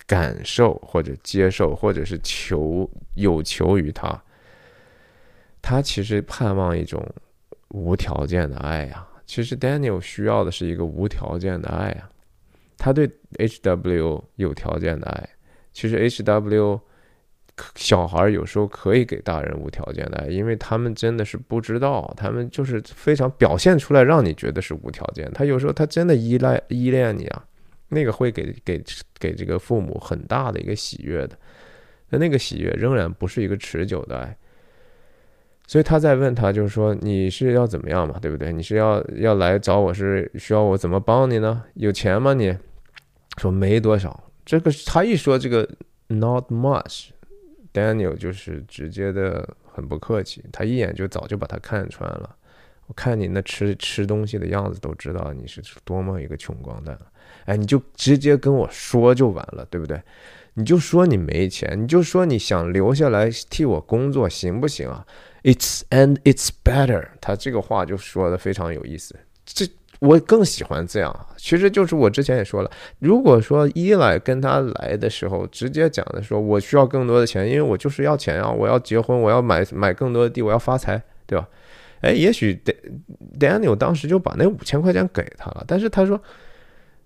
[0.06, 4.22] 感受或者接受，或者是求有求于他，
[5.60, 7.04] 他其实盼望一种
[7.70, 9.04] 无条件的爱呀。
[9.26, 12.08] 其实 Daniel 需要的是一个无条件的爱啊。
[12.78, 15.28] 他对 HW 有条件的爱，
[15.72, 16.80] 其实 HW
[17.74, 25.30] 小孩有时候可以给大人无条件的爱，因为他们真的是不知道，他们就是非常表现出来让你觉得是无条件。
[25.32, 27.44] 他有时候他真的依赖依恋你啊。
[27.88, 28.82] 那个会给给
[29.16, 31.38] 给这个父母很大的一个喜悦的，
[32.10, 34.36] 那那个喜悦仍然不是一个持久的爱，
[35.68, 38.52] 所以他在问他，就是说你是要怎么样嘛，对不对？
[38.52, 41.62] 你是要要来找我是需要我怎么帮你呢？
[41.74, 42.34] 有钱吗？
[42.34, 42.52] 你
[43.36, 44.24] 说没多少。
[44.44, 45.68] 这个他一说这个
[46.08, 47.10] not much
[47.76, 52.34] Daniel 就是直接的很不客气，他一眼就早就把他看穿了。
[52.86, 56.98] 我看你那吃吃东西的样子，都知道你是多么一个穷光蛋。
[57.44, 60.00] 哎，你就直接跟我说就完了，对不对？
[60.54, 65.06] 你就说你没钱，你就说你想留下来替我工作，行不行啊
[65.42, 67.08] ？It's and it's better。
[67.20, 69.14] 他这个话就说的非常有意思。
[69.44, 69.66] 这
[70.00, 71.26] 我更喜欢这样。
[71.36, 81.48] 其实就是我之前也说了，如果说伊莱跟他来的时候直接讲的说，我需要更多的钱，因为我就是要钱啊，我要结婚，我要买买更多的地，我要发财，对吧？
[82.00, 82.60] 哎，也许
[83.38, 86.20] Daniel 当时就把那五千块钱给他了，但是他说。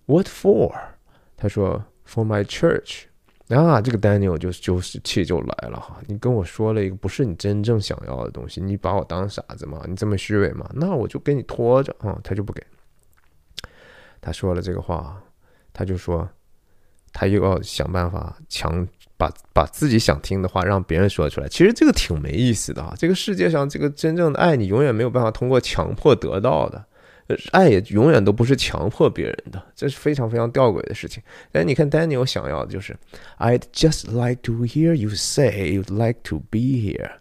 [0.07, 0.73] What for？
[1.37, 3.03] 他说 For my church，
[3.47, 5.99] 啊，这个 Daniel 就就是气就来了哈！
[6.09, 9.83] 你跟我说了一个不是你真正想要的东西，你把我当傻子吗？
[9.87, 10.69] 你这么虚伪吗？
[10.75, 12.19] 那我就给你拖着啊！
[12.25, 12.61] 他就不给。
[14.21, 15.21] 他说了这个话，
[15.73, 16.29] 他就说
[17.13, 18.87] 他又要想办法强
[19.17, 21.49] 把把自己想听的话让别人说出来。
[21.49, 22.95] 其实这个挺没意思的啊！
[22.99, 26.85] 这个世界上这个真正的爱你永远没有办法通过强迫得到的。
[27.53, 31.23] 爱也永远都不是强迫别人的，这是非常非常吊诡的事情。
[31.53, 32.97] 但你看，Daniel 想要的就是
[33.39, 37.20] ，I'd just like to hear you say you'd like to be here。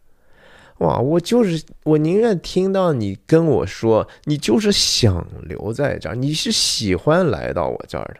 [0.80, 8.20] 哇，我就是我宁愿听到你跟我说，你就是想留在这儿，你是喜欢来到我这儿的。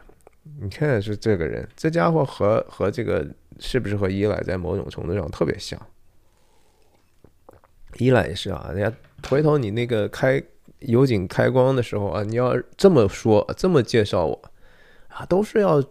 [0.62, 3.26] 你看是这个人，这家伙和和这个
[3.58, 5.80] 是不是和伊莱在某种程度上特别像？
[7.98, 8.96] 伊莱也是啊，人家
[9.28, 10.42] 回头你那个开。
[10.80, 14.42] 油井开光的时候啊，你要这么说，这么介绍我
[15.08, 15.84] 啊，都是要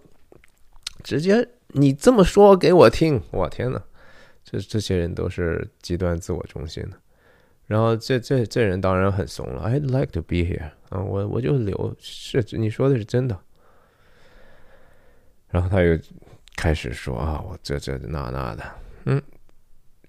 [1.04, 3.22] 直接你这么说给我听。
[3.30, 3.84] 我天呐，
[4.50, 6.98] 这这些人都是极端自我中心的。
[7.68, 13.40] 然后这这这人当然很怂了，I'd like to be here 啊，我我就留是你说的是真的。
[15.50, 15.96] 然后他又
[16.56, 18.64] 开始说啊，我这这那那的，
[19.06, 19.22] 嗯，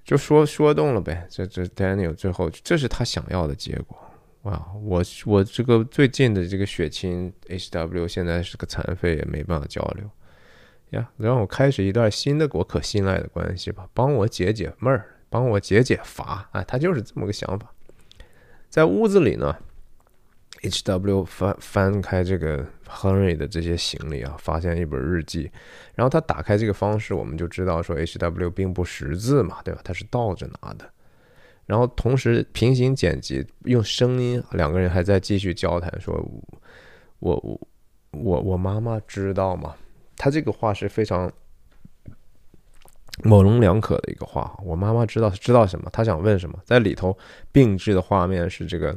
[0.05, 1.27] 就说说动了呗。
[1.29, 3.99] 这这 Daniel 最后这是他想要的结果。
[4.43, 10.11] 哇，我我这个最近的这个血亲 H W 现在是个残废，也没办法交流
[10.91, 11.11] 呀。
[11.17, 16.49] 让我开始一段新的我可信赖的关系吧，帮我解解闷儿，帮我解解乏。
[16.53, 17.73] 哎，他就是这么个想法。
[18.69, 19.57] 在屋子里呢
[20.63, 25.51] ，H W 翻翻开这个 Henry 的这些行李啊，发现一本日记。
[25.95, 29.81] 然后他打开这个方式，我们就知道说 H W 并不识字嘛，对吧？
[29.83, 30.89] 他是倒着拿的。
[31.67, 36.15] 然后同时平行剪辑，用声音，两个人还在继续交谈，说
[37.21, 37.61] ：“我我
[38.11, 39.75] 我我妈妈知道吗？”
[40.21, 41.33] 他这个话是非常
[43.25, 44.55] 模棱两可的一个话。
[44.63, 45.89] 我妈妈知道知道什么？
[45.91, 46.61] 她想问什么？
[46.67, 47.17] 在里头
[47.51, 48.95] 并置的画面是这个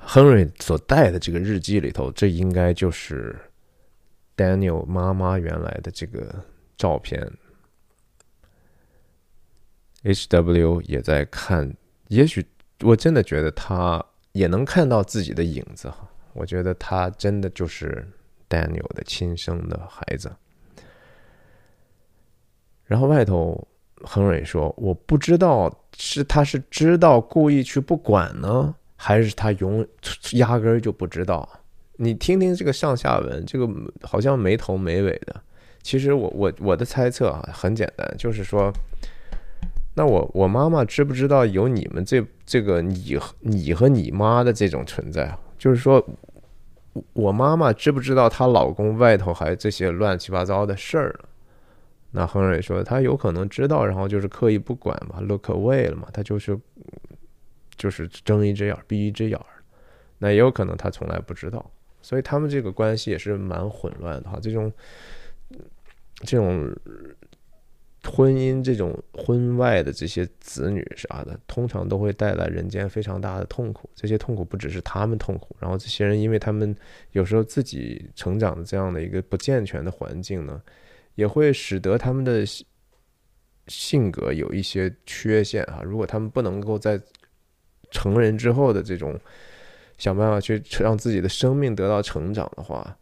[0.00, 3.36] Henry 所带的这个日记里头，这应该就是
[4.36, 6.32] Daniel 妈妈原来的这个
[6.76, 7.28] 照片。
[10.04, 11.74] H W 也在看，
[12.06, 12.46] 也许
[12.82, 16.08] 我真的觉得他也能看到自己的影子哈。
[16.34, 18.06] 我觉得他真的就是
[18.48, 20.32] Daniel 的亲生的孩子。
[22.84, 23.66] 然后外头
[24.02, 29.86] 亨瑞说：“我不知道是他是知道故意去不管呢，还是他永
[30.32, 31.48] 压根儿就不知道。
[31.96, 33.68] 你听听这个上下文，这个
[34.02, 35.40] 好像没头没尾的。
[35.82, 38.72] 其实我我我的猜测啊，很简单，就是说。”
[39.96, 45.32] 那我我妈妈知不知道有你们这这个你你和你妈的这种存在？
[45.56, 46.04] 就是说，
[47.12, 51.18] 我妈妈知不知道她老公外头还这些乱七八糟的事儿？
[52.12, 56.56] 那亨瑞说他有可能知道，然后就是刻意不管嘛，look away 了嘛，他就是
[57.76, 59.40] 就是睁一只眼闭一只眼。
[60.18, 61.68] 那也有可能他从来不知道，
[62.00, 64.38] 所以他们这个关系也是蛮混乱的哈。
[64.40, 64.72] 这种
[66.20, 66.72] 这种。
[68.04, 73.88] 婚姻这种婚外的这些子女啥的，通常都会带来人间非常大的痛苦。
[73.94, 76.76] 这些痛苦不只是他们痛苦，然后这些人因为他们
[77.12, 80.62] 有时候自己成长的这样的一个不健全的环境呢，
[81.14, 82.44] 也会使得他们的
[83.68, 85.80] 性格有一些缺陷啊。
[85.82, 87.00] 如果他们不能够在
[87.90, 89.18] 成人之后的这种
[89.96, 92.94] 想办法去让自己的生命得到成长的话，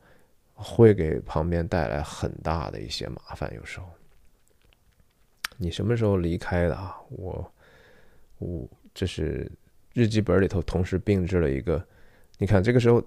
[0.55, 3.53] 会给旁边带来很大的一些麻烦。
[3.57, 3.87] 有时候。
[5.63, 6.97] 你什么时候离开的啊？
[7.11, 7.53] 我，
[8.39, 9.49] 我这是
[9.95, 11.83] 日记本里头同时并置了一个，
[12.39, 13.01] 你看这个时候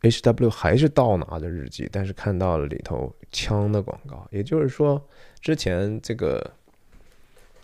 [0.00, 5.00] ，H W 还是倒拿的日记，但是看到了里头枪的广告，也就是说，
[5.40, 6.50] 之前这个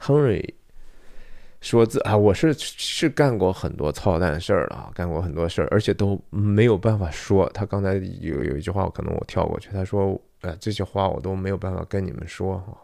[0.00, 0.54] Henry
[1.60, 7.50] 说自啊，我是是干过很多操蛋事儿了啊，干过很多事儿，而且都没有办法说。
[7.50, 12.78] 他刚才有有一句话，可能我跳过去，他说，呃，这些话我都没有办法跟你们说哈。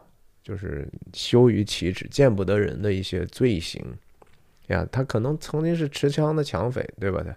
[0.45, 3.83] 就是羞于启齿、见不得人的一些罪行
[4.67, 7.23] 呀，他可能曾经是持枪的抢匪，对吧？
[7.25, 7.35] 他，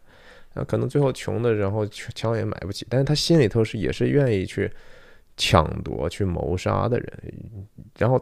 [0.53, 4.69] 那可能最后穷的，然后枪也买不起，但是他心里头是也是愿意去
[5.37, 7.23] 抢夺、去谋杀的人。
[7.97, 8.21] 然后，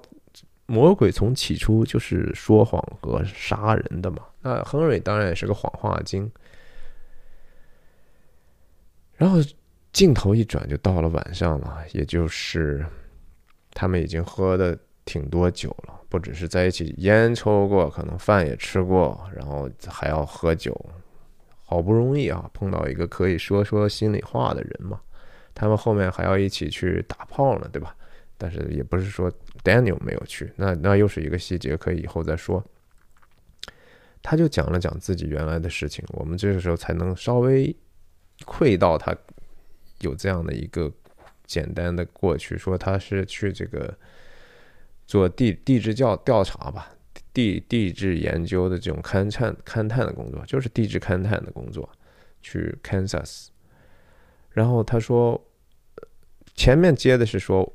[0.67, 4.19] 魔鬼从起初就是说谎和杀人的嘛。
[4.41, 6.31] 那亨瑞当然也是个谎话精。
[9.15, 9.39] 然后
[9.91, 12.85] 镜头一转，就到了晚上了，也就是。
[13.75, 14.75] 他们已经喝的
[15.05, 20.73] 挺多酒了，不只是在一起烟抽过，可能饭也吃过，然后还要喝酒。
[21.63, 24.99] 好不容易啊，碰到一个可以说说心里话的人嘛。
[25.53, 27.95] 他们后面还要一起去打炮呢，对吧？
[28.37, 29.31] 但是也不是说
[29.63, 32.63] Daniel 没有去，那那又是一个细节，可以以后再说。
[34.21, 37.75] 他就讲了讲自己原来的事情，我们这个时候才能稍微
[38.45, 39.15] 窥到他
[39.99, 40.91] 有这样的一个
[41.45, 43.95] 简单的过去，说他是去这个
[45.05, 46.91] 做地地质调调查吧，
[47.33, 51.89] 地地质研究的这种勘探勘探的工作，就是地质勘探的工作，
[52.41, 53.47] 去 Kansas。
[54.51, 55.39] 然后他说，
[56.55, 57.71] 前面接的是说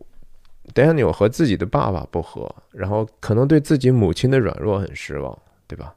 [0.75, 5.95] Daniel 和自己的爸爸不和，然后可能对自己母亲的软弱很失望，对吧？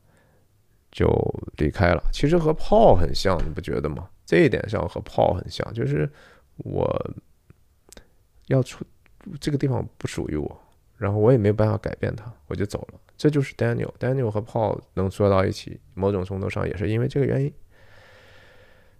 [0.92, 1.08] 就
[1.58, 2.04] 离开了。
[2.14, 4.10] 其实和 Paul 很像，你不觉得吗？
[4.26, 6.08] 这一点上和 Paul 很像，就是
[6.58, 7.14] 我
[8.48, 8.86] 要出
[9.40, 10.62] 这个地方不属于我，
[10.98, 13.00] 然后我也没有办法改变它，我就走了。
[13.18, 13.92] 这就是 Daniel。
[14.00, 17.54] Daniel 和 Paul 能说到一起，某种程度上也是因为这个原因。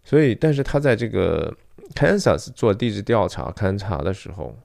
[0.04, 1.56] 所以，但是他在这个
[1.94, 4.58] Kansas 做地质调查勘察的时候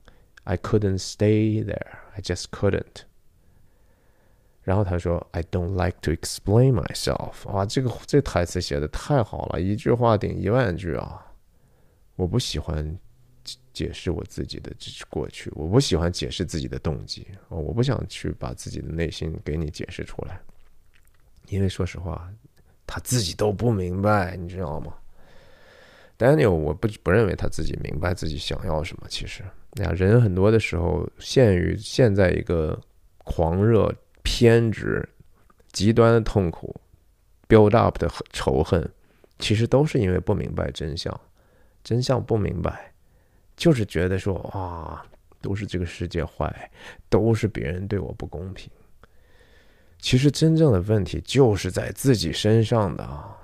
[0.44, 1.98] ，I couldn't stay there.
[2.14, 3.02] I just couldn't.
[4.62, 11.32] 然后他说：“I don't like to explain myself。”哇，这个这台词写的太好了，一句话顶一万句啊！
[12.16, 12.98] 我不喜欢
[13.78, 14.72] 解释我自己的
[15.08, 20.40] 过去，我不喜欢解释自己的动机，我不想去把自己的内心给你解释出来，
[21.48, 22.28] 因为说实话，
[22.86, 24.92] 他自己都不明白，你知道吗
[26.18, 29.06] ？Daniel，我不不认为他自己明白自己想要什么。
[29.08, 29.44] 其实，
[29.76, 32.80] 呀，人很多的时候陷于陷在一个
[33.18, 33.94] 狂热。
[34.30, 35.08] 偏执、
[35.72, 36.78] 极端的痛苦、
[37.48, 38.86] build up 的仇恨，
[39.38, 41.18] 其实都是因为不明白真相。
[41.82, 42.92] 真相不明白，
[43.58, 45.04] 就是觉得说啊，
[45.42, 46.70] 都是这个世界坏，
[47.10, 48.70] 都是别人对我不公平。
[49.98, 53.36] 其实真正的问题就是在自己身上的啊。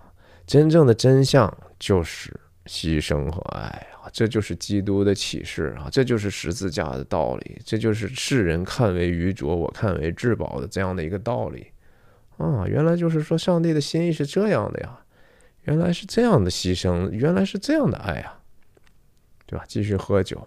[0.46, 2.30] 真正的真相就是
[2.66, 4.08] 牺牲和爱啊。
[4.12, 5.88] 这就是基督的启示啊！
[5.90, 11.66] 这就是十字架的道理，这就是世人看为愚拙，我看为至宝的这样的一个道理
[12.36, 12.66] 啊！
[12.68, 15.00] 原来就是说，上帝的心意是这样的呀，
[15.62, 18.38] 原来是这样的牺牲，原来是这样的爱啊，
[19.46, 19.64] 对吧？
[19.68, 20.46] 继续喝酒，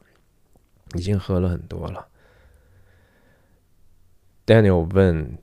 [0.96, 2.08] 已经喝了很多了。
[4.46, 5.38] Daniel 问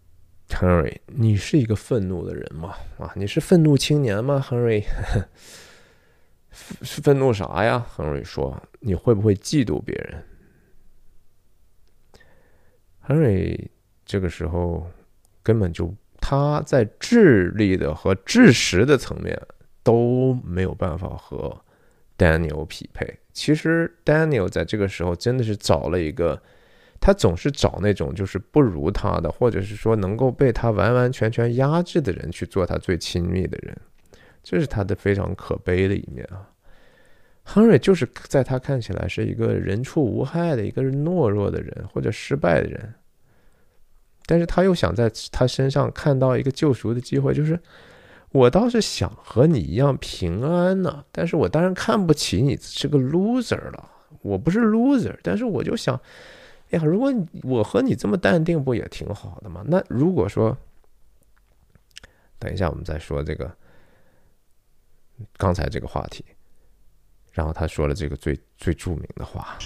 [0.49, 2.75] Henry：“ 你是一个愤怒的人吗？
[2.99, 4.85] 啊，你是愤怒青年吗，Henry？”
[6.83, 7.79] 是 愤怒啥呀？
[7.81, 10.25] 亨瑞说：“你会不会嫉妒别人
[13.07, 13.69] ？”？”Henry
[14.07, 14.91] 这个时候
[15.43, 19.39] 根本就他在智力的和知识的层面
[19.83, 21.64] 都没有办法和
[22.25, 23.19] Daniel 匹配。
[23.33, 26.41] 其实 Daniel 在这个时候真的是找了一个，
[27.01, 33.77] 他总是找那种就是不如他的，或者是说能够被他完完全全压制的人去做他最亲密的人。
[34.43, 36.49] 这是他的非常可悲的一面啊！
[37.43, 42.95] 亨瑞就是在他看起来是一个人畜无害的一个懦弱的人或者失败的人，
[44.27, 47.59] 但是他又想在他身上看到一个救赎的机会，就是
[48.35, 53.89] 我倒是想和你一样平安呢，但是我当然看不起你是个 loser 了，
[54.23, 55.95] 我不是 loser，但是我就想，
[56.71, 59.63] 哎呀，如果我和你这么淡定，不也挺好的吗？
[59.65, 60.59] 那如果说，
[62.41, 63.57] 等一下我们再说这个。
[65.37, 66.25] 刚才这个话题，
[67.31, 69.57] 然后他说了这个最最著名的话。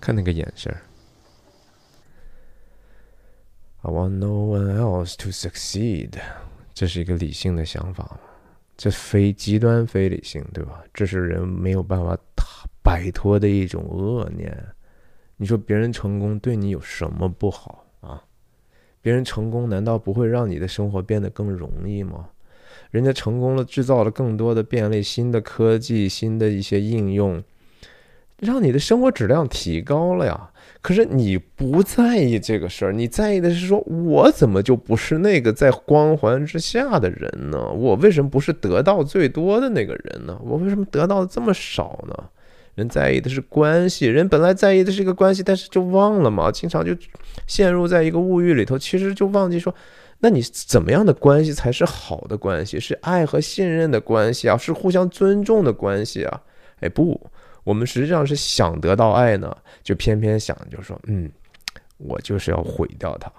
[0.00, 0.76] 看那个眼神
[3.86, 6.10] I want no one else to succeed。
[6.74, 8.18] 这是一个理性的想法吗？
[8.76, 10.82] 这非极端非理性，对吧？
[10.92, 12.18] 这是人没有办法
[12.82, 14.52] 摆脱的一种恶念。
[15.36, 18.20] 你说别人成功对你有什么不好啊？
[19.00, 22.30] 别人成功难道不会让你的生活变得更容易吗？
[22.90, 27.40] 人家成功了，制造了更多的便利、新的科技、新的一些应用，
[28.38, 30.50] 让你的生活质量提高了呀。
[30.86, 37.58] 可是你不在意这个事儿，你在意的是说，我怎么就不是那个在光环之下的人呢？
[37.72, 40.40] 我为什么不是得到最多的那个人呢？
[40.44, 42.14] 我为什么得到的这么少呢？
[42.76, 46.94] 人在意的是关系，人本来在意的是一个关系，但是就忘了嘛，经常就
[47.48, 49.74] 陷入在一个物欲里头，其实就忘记说，
[50.20, 52.78] 那你怎么样的关系才是好的关系？
[52.78, 56.42] 是爱和信任的关系啊，是互相尊重的关系啊？
[56.78, 57.20] 哎，不，
[57.66, 61.30] 我们实际上是想得到爱呢，就偏偏想就说，嗯，
[61.98, 63.30] 我就是要毁掉它，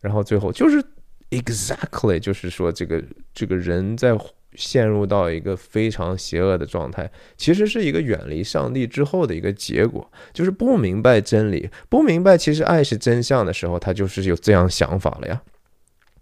[0.00, 0.82] 然后最后就是
[1.30, 3.02] exactly，就是说这个
[3.34, 4.16] 这个人在。
[4.54, 15.42] 陷入到一个非常邪恶的状态，其实是一个远离上帝之后的一个结果，就是不明白真理，不明白其实爱是真相的时候，他就是有这样想法了呀，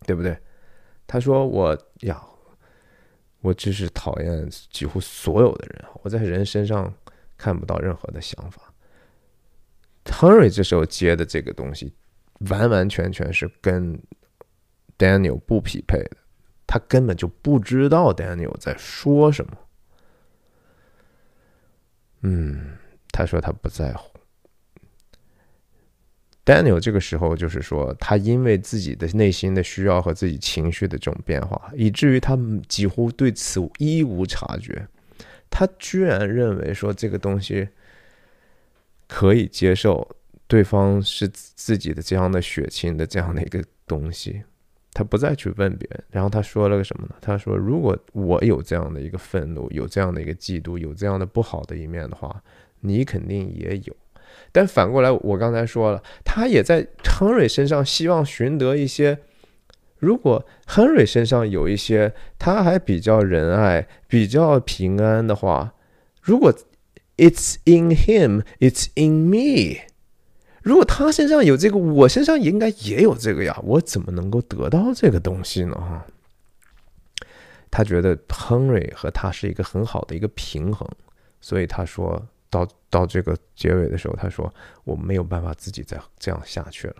[0.07, 0.39] 对不对？
[1.09, 2.23] 他说：“我呀，
[3.41, 6.95] 我只是讨厌几乎所有的人，我在人身上
[7.41, 8.62] 看不到任何的想法。
[10.05, 11.95] Henry 这时候接的这个东西，
[12.51, 13.99] 完完全全是跟
[14.99, 16.17] Daniel 不匹配的，
[16.67, 19.53] 他根本就不知道 Daniel 在说什么。
[22.23, 22.77] 嗯，
[23.12, 24.11] 他说他不在乎。
[26.45, 32.37] Daniel 这个时候就是说，他因为自己的内心的需要和自己情绪的这种变化，以至于他
[32.69, 34.87] 几乎对此一无察觉。
[35.51, 37.68] 他居然认为说这个东西
[39.09, 40.16] 可以接受，
[40.47, 44.43] 对方是自己的这样的血亲的这样的一个东西，
[44.93, 46.05] 他不再去问别人。
[46.10, 47.14] 然后他说了个什么呢？
[47.20, 52.43] 他说：“如果我有这样的一个愤怒，有这样的一个嫉妒，有这样的不好的一面的话，
[52.81, 53.97] 你肯定也有。”
[54.52, 59.18] 但反过来，我刚才说了，他也在亨瑞身上希望寻得一些。
[60.01, 65.74] 如果亨瑞身上有一些他还比较仁爱、比较平安的话，
[66.20, 66.52] 如果
[67.16, 69.82] it's in him, it's in me。
[70.62, 75.74] 如果他身上有这个，我身上应该也有这个呀，我怎么能够得到这个东西呢？
[75.74, 76.06] 哈，
[77.70, 80.89] 他觉得亨瑞和他是一个很好的一个平衡，
[81.40, 82.27] 所以他说。
[82.52, 84.52] 到到这个结尾的时候，他说
[84.82, 86.97] ：“我没有办法自己再这样下去了，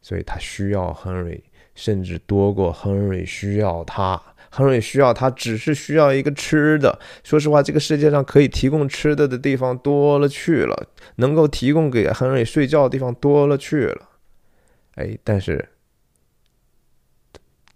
[0.00, 1.44] 所以他需要亨瑞，
[1.78, 4.20] 甚至多过亨瑞需要他。
[4.50, 6.98] 亨瑞需要他，只是需要一个吃的。
[7.22, 14.08] 说实话，这个世界上可以提供吃的的地方多了去了，能够提供给亨瑞睡觉的地方多了去了。
[14.96, 15.68] 哎，但是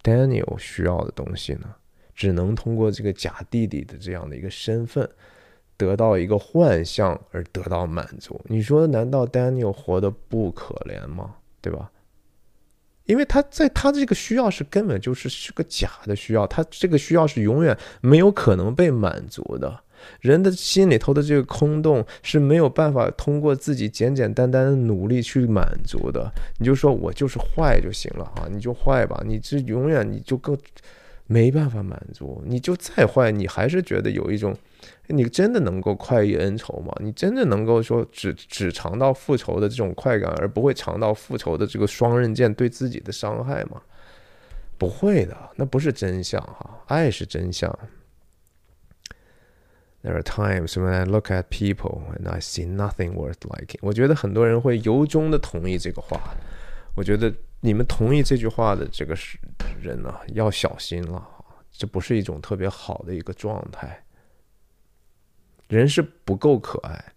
[0.02, 1.76] Daniel 需要的东西呢，
[2.14, 5.08] 只能通过这个假弟弟的这样的一个身份。”
[5.78, 11.34] 得到一个幻象而得到满足，你说难道 Daniel 活得不可怜吗？
[11.60, 11.90] 对吧？
[13.06, 19.80] 因为他在他这个需要是根本就是是个假的需要，他这个需要是永远没有可能被满足的。
[20.20, 26.28] 人的心里头的这个空洞是没有办法通过自己简简单单的努力去满足的。
[26.58, 30.58] 你就说我就是坏就行了啊，你就坏吧，你这永远你就更
[31.26, 32.42] 没办法满足。
[32.46, 34.56] 你就再坏，你还是觉得有一种。
[35.08, 36.92] 你真的能够快意恩仇吗？
[37.00, 43.82] 你真的能够说只只尝到复仇的这种快感，而不会尝到复仇的这个双刃剑对自己的伤害吗？
[44.78, 46.82] 不会的，那不是真相哈。
[46.86, 47.76] 爱是真相。
[50.02, 53.78] There are times when I look at people and I see nothing worth liking。
[53.82, 56.20] 我觉得很多人会由衷的同意这个话。
[56.96, 57.32] 我觉得
[57.64, 59.38] 你们同意这句话的这个是
[59.80, 61.24] 人呢，要小心了
[61.70, 64.04] 这不是一种特别好的一个状态。
[65.68, 67.12] 人是不够可爱，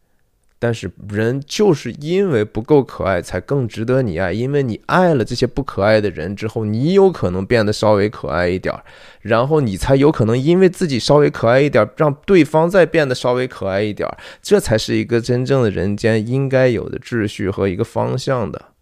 [0.59, 4.31] 但是人就是因为不够可爱，才更值得你爱。
[4.33, 8.85] 因为你爱了这些不可爱的人之后，你有可能变得稍微可爱一点儿，
[9.21, 14.15] 然后你才有可能因为自己稍微可爱一点，让对方再变得稍微可爱一点儿。
[14.43, 18.74] 这才是一个真正的人间应该有的秩序和一个方向的。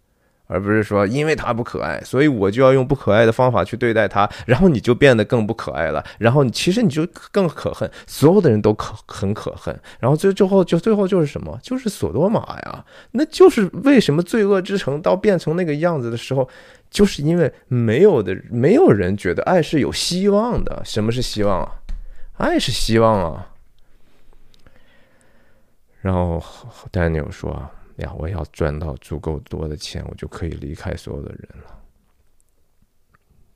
[0.46, 11.58] 而不是说因为他不可爱，所以我就要用不可爱的方法去对待他，然后你就变得更不可爱了，然后你其实你就更可恨，所有的人都可很可恨，然后最最后就最后就是什么？
[11.62, 16.48] 就是索多玛呀，那就是为什么罪恶之城到变成那个样子的时候，
[16.90, 20.82] 就是因为没有的没有人觉得爱是有希望的。
[20.84, 21.72] 什么是希望啊？
[22.36, 23.48] 爱是希望啊。
[26.02, 26.42] 然后
[26.90, 27.70] 丹尼尔说。
[27.96, 31.80] 呀，我要赚到足够多的钱，我就可以离开所有的人了。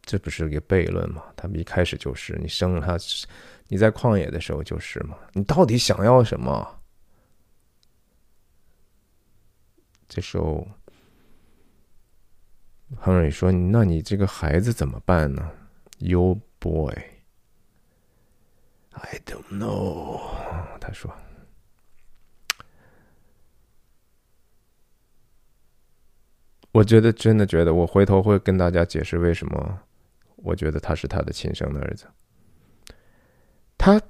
[0.03, 1.23] 这不是一个悖论吗？
[1.37, 2.97] 他们一开始就是你生了他，
[3.67, 5.19] 你在旷野的时候就是嘛。
[5.33, 6.81] 你到底想要什么？
[10.09, 10.67] 这时候，
[12.97, 15.51] 亨瑞说：“那你这个孩子怎么办呢
[15.99, 16.95] ？”“You boy,
[18.93, 20.21] I don't know。”
[20.81, 21.13] 他说。
[26.79, 29.79] 我觉得真的觉得，我回头会跟大家解释为什么，
[30.37, 32.07] 我觉得他是他的亲生的儿子。
[33.77, 34.01] 他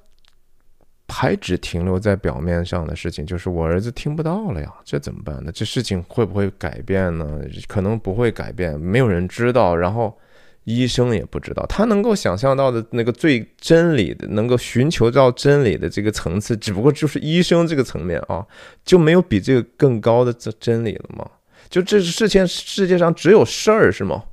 [1.09, 5.51] 还只停留在表面上的事情，就是我儿子听不到了呀，这怎么办呢？
[5.51, 7.41] 这事情会不会改变呢？
[7.67, 10.19] 可能不会改变，没有人知道，然后
[10.65, 11.65] 医生也不知道。
[11.71, 18.47] 他能够想象到的那个最真理的，能够寻求到真理的这个层次，只不过就是医生这个层面啊，
[18.85, 21.31] 就没有比这个更高的真真理了吗？
[21.69, 24.25] 就这事情，世界上只有事儿是吗？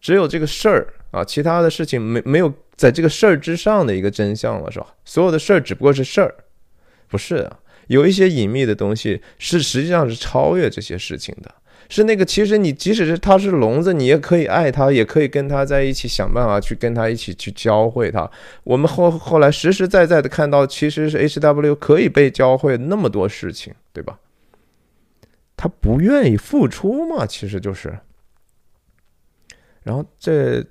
[0.00, 4.86] 只有这个事儿啊，其他的事情没没有在这个事儿之上的一个真相了是吧？
[5.04, 6.34] 所有的事儿只不过是事儿，
[7.08, 7.58] 不是啊？
[7.88, 11.52] 有一些隐秘的东西是实际上是超越这些事情的，
[11.88, 18.30] 是那个，其实你即使是他是聋子，你也可以爱他，也可以跟他在一起想办法去跟他一起去教会他。
[18.62, 24.18] 我们后后来实实在在的看到，其实是 H W 可以被教会那么多事情，对吧？
[25.58, 27.98] 他不愿意付出嘛，其实就是。
[29.82, 30.64] 然后这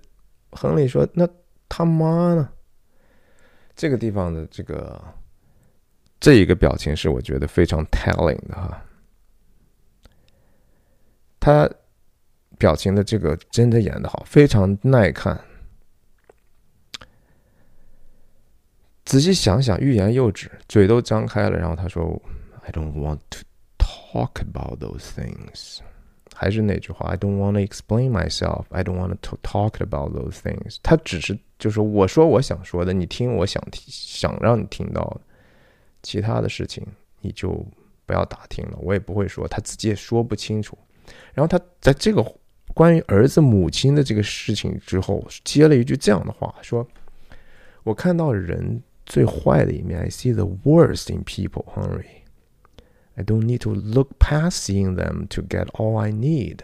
[0.52, 1.28] 亨利说：“那
[1.68, 2.50] 他妈呢？”
[3.76, 5.04] 这个地方的这个
[6.20, 8.82] 这一个表情是我觉得非常 telling 的哈。
[11.40, 11.70] 他
[12.58, 15.40] 表情的这个真的演的好，非常耐看。
[19.06, 21.58] 仔细想想，欲言又止，嘴都张开了。
[21.58, 22.22] 然后他说
[22.66, 23.40] ：“I don't want to
[24.18, 25.80] talk about those things。”
[26.34, 28.66] 还是那句话，I don't want to explain myself.
[28.70, 30.78] I don't want to talk about those things。
[30.84, 35.22] 他只是就是我说我想说的，你听我想听想让你听到的，
[36.04, 36.86] 其他的事情
[37.22, 37.66] 你就
[38.06, 40.78] 不要打听了，我也不会说，他自己也说不清楚。
[41.34, 42.24] 然后他在这个
[42.76, 46.88] 关于儿子母亲的这个事情之后，接了一句这样的话，说
[47.84, 52.17] ：“我看到人最坏的一面，I see the worst in people, Henry.
[53.18, 56.60] I don't need to look past seeing them to get all I need。”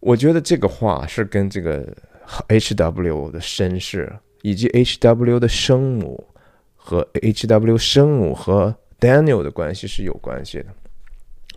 [0.00, 1.92] 我觉得这个话是跟这个
[2.46, 4.12] H W 的身世，
[4.42, 6.24] 以及 H W 的生母
[6.76, 10.66] 和 H W 生母和 Daniel 的关系是有关系的。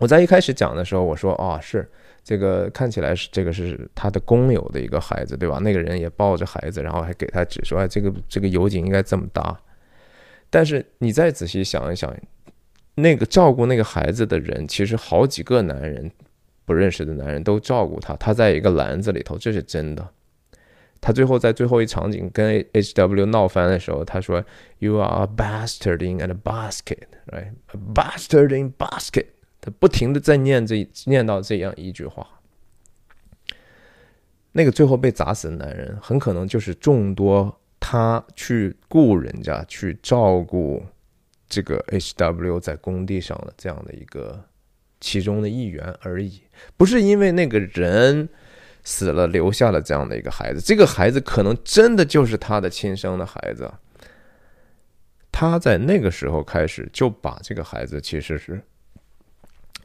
[0.00, 1.88] 我在一开始讲的时候，我说啊，是
[2.24, 5.58] 这个看起来是这个是他的工友的一个孩子，对吧？
[5.58, 9.56] 那个人也抱着孩子，然后还给他指说，哎，这个这个油井应该这么搭。
[10.50, 12.12] 但是你再仔细想一想，
[12.94, 16.10] 那个照顾那个孩子的人，其实好几个男人
[16.64, 20.08] 不认识的男人都照顾他，他在一个篮子里头，这是真的。
[21.00, 24.44] 他最后在最后一场景跟 H W 闹翻的时候，他说
[24.78, 27.54] ：“You are a bastard in a basket, right?
[27.66, 29.26] A bastard in basket.”
[29.60, 32.24] 他不停的在念这念到这样一句话，
[34.52, 40.84] 那个最后被砸死的男人，很可能就是众多他去雇人家去照顾
[41.52, 44.42] 这个 H W 在工地上的这样的一个
[45.02, 46.40] 其中的一员而已，
[46.78, 48.26] 不是因为那个人
[48.82, 53.70] 死了留下了这样的一个孩子，这个孩子可能真的就是他的亲生的孩子，
[55.30, 58.58] 他在那个时候开始就把这个孩子其实是。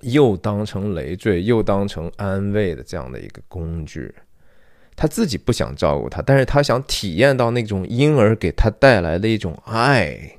[0.01, 4.13] 又当成累赘，又当成安慰的这样的一个工具，
[4.95, 10.36] 他自己不想照顾他，但是他想体验到那种婴儿给他带来的一种爱，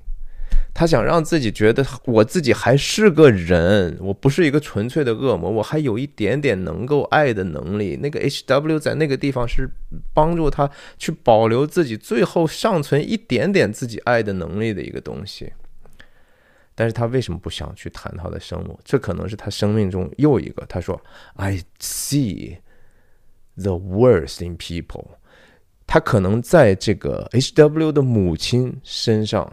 [0.75, 7.97] 他想让自己觉得我自己还是个人，我不是一个纯粹的恶魔，我还有一点点能够爱的能力。
[7.97, 9.69] 那个 H W 在那个地方是
[10.15, 15.53] 帮助他去保留自己最后尚存一点点自己爱的能力的一个东西。
[16.77, 18.79] 但是他为什么不想去谈他的生母？
[18.85, 20.65] 这可能是他生命中又一个。
[20.67, 21.01] 他说
[21.35, 22.59] ：“I see
[23.57, 25.07] the worst in people。”
[25.89, 29.53] 他可能在这个 H W 的母亲身上，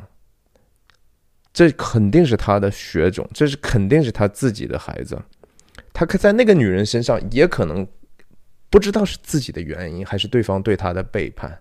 [1.55, 5.17] 这肯定是他的血种，这是肯定是他自己的孩子。
[5.91, 7.87] 他可在那个女人身上，也可能
[8.69, 11.57] 不知道是自己的原因，还是对方对他的背叛。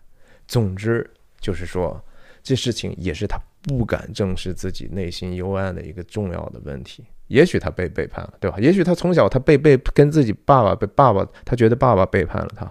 [0.46, 1.08] 总之，
[1.40, 2.04] 就是说，
[2.42, 3.38] 这事情也是他。
[3.66, 7.02] 不敢正视自己内心幽暗的一个重要的问题。
[7.28, 8.58] 也许他被背叛了，对吧？
[8.60, 12.70] 也许他从小他被被跟自己爸爸被爸爸，他觉得爸爸背叛了他，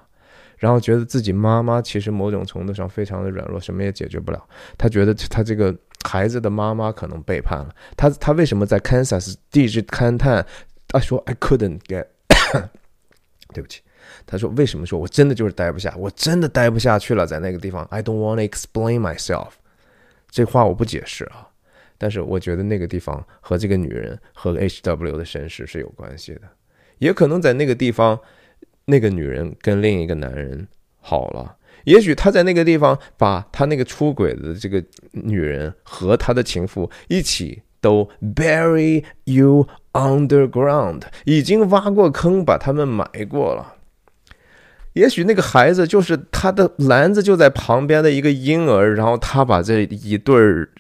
[0.59, 4.47] 然后觉得自己妈妈其实某种程度上非常的软弱，什么也解决不了。
[4.77, 8.09] 他觉得他这个孩子的妈妈可能背叛了他。
[8.09, 10.45] 他为什么在 Kansas 地质勘探？
[10.87, 12.05] 他说 I couldn't get，
[13.53, 13.81] 对不起，
[14.25, 17.83] 他说为什么说我真的就是待不下，我真的待不下去了，在那个地方。
[17.89, 19.53] I don't want to explain myself。
[20.29, 21.47] 这话我不解释啊，
[21.97, 26.41] 但是我觉得那个地方和这个女人和 H W 的身世是有关系的，
[26.97, 28.19] 也可能在那个地方，
[28.85, 30.67] 那个女人跟另一个男人
[30.99, 31.55] 好了，
[31.85, 43.75] 也许他在那个地方把他那个出轨的这个女人和他的情妇一起都 bury you underground，已经挖过坑把他们埋过了。
[44.93, 50.35] 也许那个孩子就是他的篮子就在旁边的一个婴儿，然后他把这一对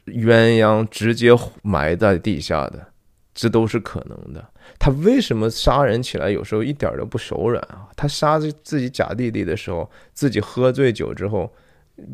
[0.05, 1.31] 鸳鸯直接
[1.63, 2.87] 埋在地下的，
[3.33, 4.47] 这都是可能的。
[4.83, 7.87] 他为什么杀人起来有时候一点都不手软啊？
[7.95, 11.49] 他杀自己假弟弟的时候，自己喝醉酒之后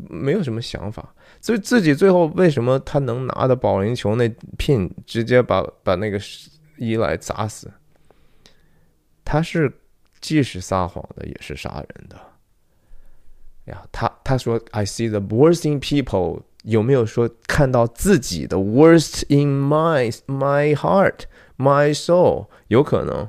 [0.08, 6.20] 没有什么想法，所以自己最后为什么他能拿的保龄球那聘直接把把那个
[6.76, 7.68] 伊莱砸死？
[9.24, 9.72] 他是。
[10.20, 12.20] 既是撒谎的，也是杀人的。
[13.72, 21.20] 呀，他他说，I see the worst in people，有没有说看到自己的 worst in my my heart
[21.60, 22.46] my soul？
[22.68, 23.28] 有可能，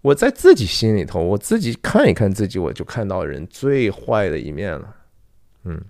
[0.00, 4.96] 我在自己心里头，我自己看一看自己，我就看到人最坏的一面了。
[5.64, 5.80] 嗯，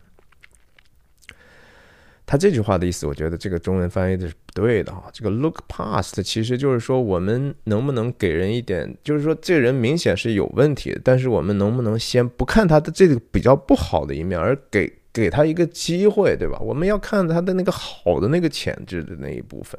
[2.24, 5.04] 他这句话的意思，我觉得这个中文翻译的是不对的哈。
[5.12, 16.58] 这个 look past 其实就是说，我们能不能给人一点，就是说这人明显是有问题，但是我们能不能先不看他的这个比较不好的一面，而给给他一个机会，对吧？
[16.60, 19.78] 我们要看他的那个好的那个潜质的那一部分。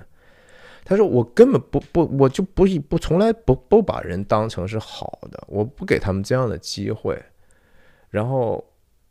[0.89, 7.21] 他说：“我根本不不，我就不不从来不不把人当成是好的，我不给他们这样的机会。
[8.09, 8.63] 然后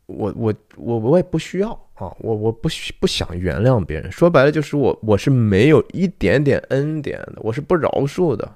[0.07, 2.67] 我我我我也不需要啊，我我不
[2.99, 4.11] 不想原谅别人。
[4.11, 8.51] 说白了就是我我是没有一点点恩典的，我是不饶恕的。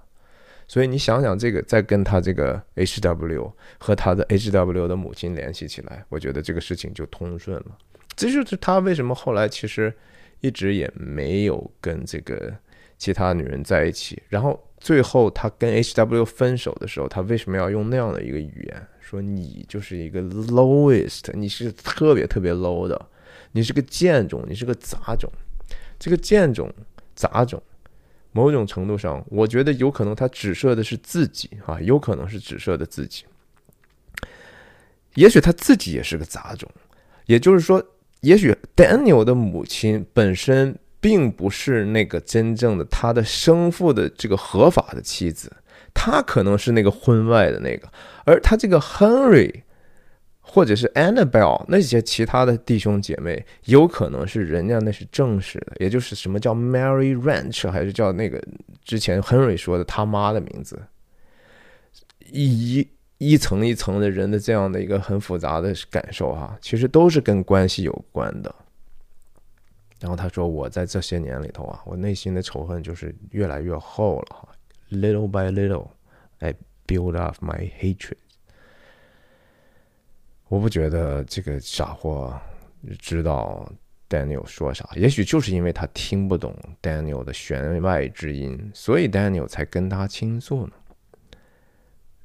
[0.68, 7.77] 所以你想想这个，再跟他这个 H W 和他的 H W 的母亲联系起来，我觉得这个事情就通顺了。
[8.15, 9.93] 这就是他为什么后来其实
[10.39, 12.52] 一直也没有跟这个。”
[13.01, 23.07] 其他女人在一起，然后最后他跟 H W 分手的时候，他为什么要用那样的一个语言说你就是一个 lowest，你是特别特别 low 的，
[23.53, 25.27] 你是个贱种，你是个杂种。
[25.97, 26.71] 这个贱种、
[27.15, 27.59] 杂种，
[28.33, 33.25] 某种程度上，我觉得有可能他指涉的是自己啊，有可能是指涉的自己。
[35.15, 36.69] 也许他自己也是个杂种，
[37.25, 37.83] 也就是说，
[38.19, 40.77] 也许 Daniel 的母亲本身。
[41.01, 45.51] 并不是那个真正的他的生父的这个合法的妻子，
[45.93, 47.89] 他可能是那个婚外的那个，
[48.23, 49.63] 而他这个 Henry
[50.39, 58.41] 或者是 Annabelle 那些其他的弟兄姐妹，有可能是人家那是正式的，也就是什么叫 Mary Ranch，还是叫那个
[58.83, 60.79] 之前 Henry 说的他妈的名字，
[62.31, 62.87] 一
[63.17, 68.53] 一层一层的人的这样的一个很复杂的感受哈，其实都是跟关系有关的。
[70.01, 74.49] 然后他说：“我在这些年里头啊，我内心的仇恨就是越来越厚了哈。
[74.89, 75.89] Little by little,
[76.39, 76.55] I
[76.87, 78.17] build up my hatred。
[80.47, 82.35] 我不觉得这个傻货
[82.97, 83.71] 知道
[84.09, 90.73] Daniel 说啥，也许就是因为他听不懂 Daniel 的弦外之音，所以 Daniel 才跟他倾诉呢。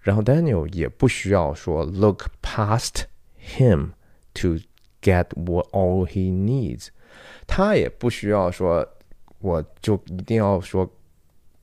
[0.01, 3.03] 然后 Daniel 也不需要说 look past
[3.39, 3.91] him
[4.33, 4.57] to
[5.03, 6.89] get what all he needs。”
[7.47, 8.87] 他也不需要说，
[9.39, 10.91] 我就一定要说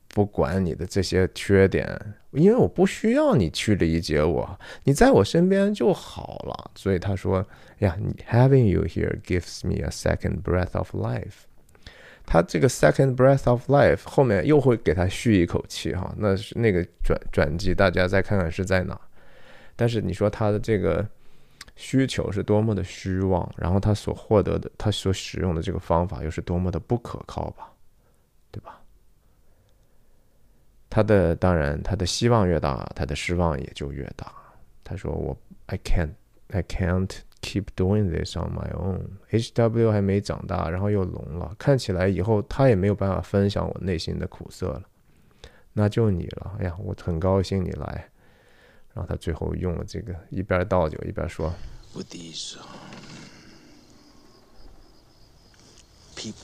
[0.08, 2.00] 不管你的这些缺点，
[2.32, 6.72] 因为我不需要你去理解我，你在我身边就好了。
[6.76, 7.46] 所以他说
[7.80, 7.98] ：“呀
[8.30, 11.44] ，Having you here gives me a second breath of life。”
[12.26, 19.00] 他这个 second breath of life 后面又会给他续一口气哈，那是那个转转机，大家再看看是在哪。
[19.76, 21.06] 但是你说他的这个。
[21.76, 27.72] 需求是多么的虚妄，然后他所获得的，他所使用的这个方法又是多么的不可靠吧，
[28.52, 28.80] 对吧？
[30.90, 34.32] 他的当然，他的希望越大，他的失望也就越大。
[34.84, 35.36] 他说：“我
[35.66, 36.12] I can't
[36.50, 37.10] I can't
[37.41, 39.00] keep doing this on my own。
[39.32, 39.91] ”H.W.
[39.91, 44.84] 还没长大，然后又聋了，看起来以后他也没有办法分享我内心的苦涩了。
[45.72, 48.08] 那就你了，哎呀，我很高兴你来。
[48.95, 51.52] 然后他最后用了这个，一边倒酒一边说
[51.95, 52.57] ：“With these
[56.15, 56.36] people。”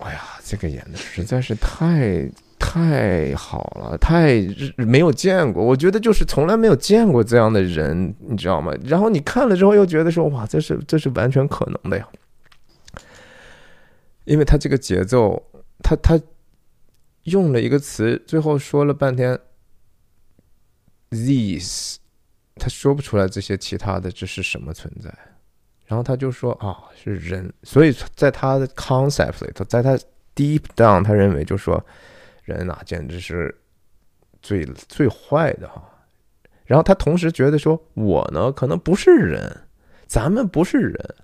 [0.00, 2.26] 哎呀，这个演的实在是太
[2.58, 4.40] 太好了，太
[4.78, 5.62] 没有见过。
[5.62, 8.72] 我觉得就是从来没有见过这样的人，你知道吗？
[8.84, 12.08] 然后你看了之后又觉得说：“哇，这是这是完全可能的呀！”
[14.24, 15.42] 因为他这个节奏，
[15.82, 16.18] 他他。
[17.24, 19.38] 用了一个词，最后说了半天
[21.10, 21.96] ，these，
[22.56, 25.10] 他说不出来这些其他的这是什么存在，
[25.86, 29.98] 然后他就说啊是人，所以在他的 concept 里头，在他
[30.34, 31.84] deep down，他认为就说
[32.42, 33.54] 人啊简直是
[34.42, 35.82] 最最坏的哈，
[36.64, 39.62] 然后他同时觉得说我呢可能不是人，
[40.06, 41.14] 咱们不是人，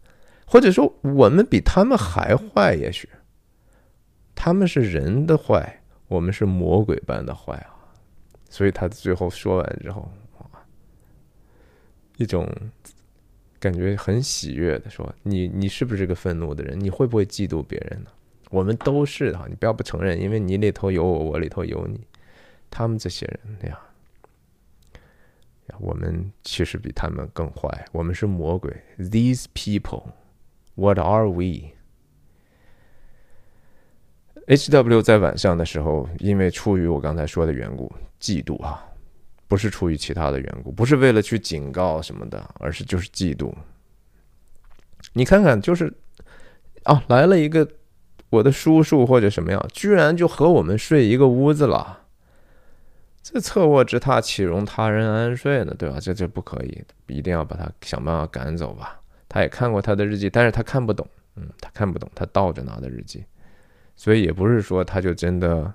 [0.47, 3.09] 或者说我们比他们还坏，也许。
[4.35, 5.80] 他们是人的坏。
[6.11, 7.70] 我们是魔鬼般的坏啊，
[8.49, 10.11] 所以他最后说完之后，
[12.16, 12.53] 一种
[13.61, 16.78] 感觉很喜悦的说：“你你是不是个愤怒的人？
[16.78, 18.11] 你会不会嫉妒别人呢？
[18.51, 22.05] 我们都是哈，你不要不承认，因为你里头有我，我里头有你。
[22.69, 23.78] 他们这些人呀，
[25.78, 27.87] 我们其实比他们更坏。
[27.93, 28.77] 我们是魔鬼。
[28.99, 30.09] These people,
[30.74, 31.78] what are we？”
[34.51, 35.01] H.W.
[35.01, 37.89] 在晚上的时候，因为出于我刚才说的缘故，
[38.20, 38.85] 嫉妒啊，
[39.47, 43.55] 不是出于其他的缘故，不是为了去警告什么的，而是就是嫉妒。
[45.12, 45.94] 你看看，就是
[46.82, 47.64] 啊，来了一个
[48.28, 52.01] 我的叔叔或者什么样，居然就和我们睡一个屋子了，
[53.22, 55.72] 这侧卧之榻岂容他人安睡呢？
[55.78, 56.01] 对吧？
[56.01, 59.01] 这这不可以，一定要把他想办法赶走吧。
[59.28, 61.06] 他也看过他的日记，但是他看不懂，
[61.36, 63.24] 嗯，他看不懂，他倒着拿的日记，
[64.01, 65.70] 所以也不是说他就真的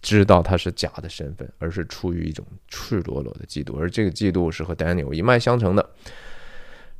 [0.00, 5.90] 知道他是假的身份，而是出于一种赤裸裸的嫉妒，而这个嫉妒是和 Daniel 一脉相承的。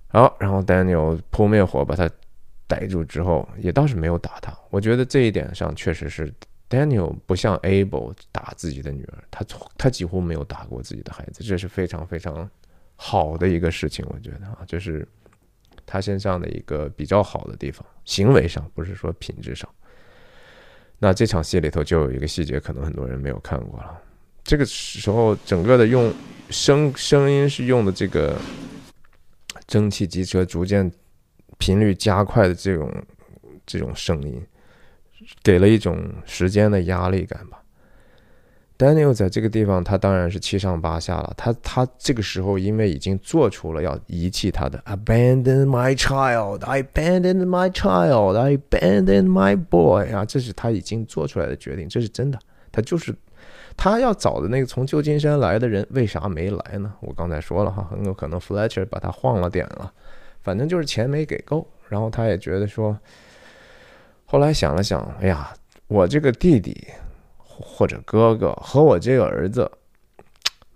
[0.07, 2.09] 好，然后 Daniel 扑灭火把他。
[2.69, 4.51] 逮住之后，也倒是没有打他。
[4.71, 6.33] 我觉得这一点上确实是
[6.71, 12.49] Daniel 不像 Abel 打自己的女儿，他从他几乎没有打过自己的孩子，这是非常非常
[12.97, 14.07] 好的一个事情。
[14.09, 15.07] 我觉得啊，这是
[15.85, 19.69] 他身上的一个比较好的地方，行为上不是说品质上。
[21.03, 24.01] 那这场戏里头就有一个细节，可能很多人没有看过了。
[24.45, 26.15] 这个时候，整个的用
[26.49, 28.39] 声声音是用的这个
[29.67, 30.89] 蒸汽机车逐渐。
[31.59, 32.93] 频率加快的这种
[33.65, 34.45] 这种声音，
[35.45, 37.62] 给了一种时间的压力感吧。
[38.83, 41.33] Daniel 在这个地方，他当然是七上八下了。
[41.37, 52.37] 他他这个时候，因为已经做出了要遗弃他的 “abandon my child, I abandon my child, I abandon my boy” 啊，这是他已经做出来的决定，这是真的。
[52.73, 53.15] 他就是
[53.77, 56.93] 他要找的那个从旧金山来的人，为啥没来呢？
[57.03, 59.93] 我刚才说了哈，很有可能 Fletcher 把他晃了点了。
[60.43, 62.99] 反正就是钱没给够，然后他也觉得说，
[64.25, 65.53] 后来想了想，哎呀，
[65.87, 66.77] 我这个弟弟
[67.61, 69.71] 或者哥哥和我这个儿子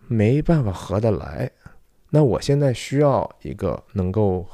[0.09, 1.51] 没办法合得来，
[2.11, 4.47] 那我现在需要一个能够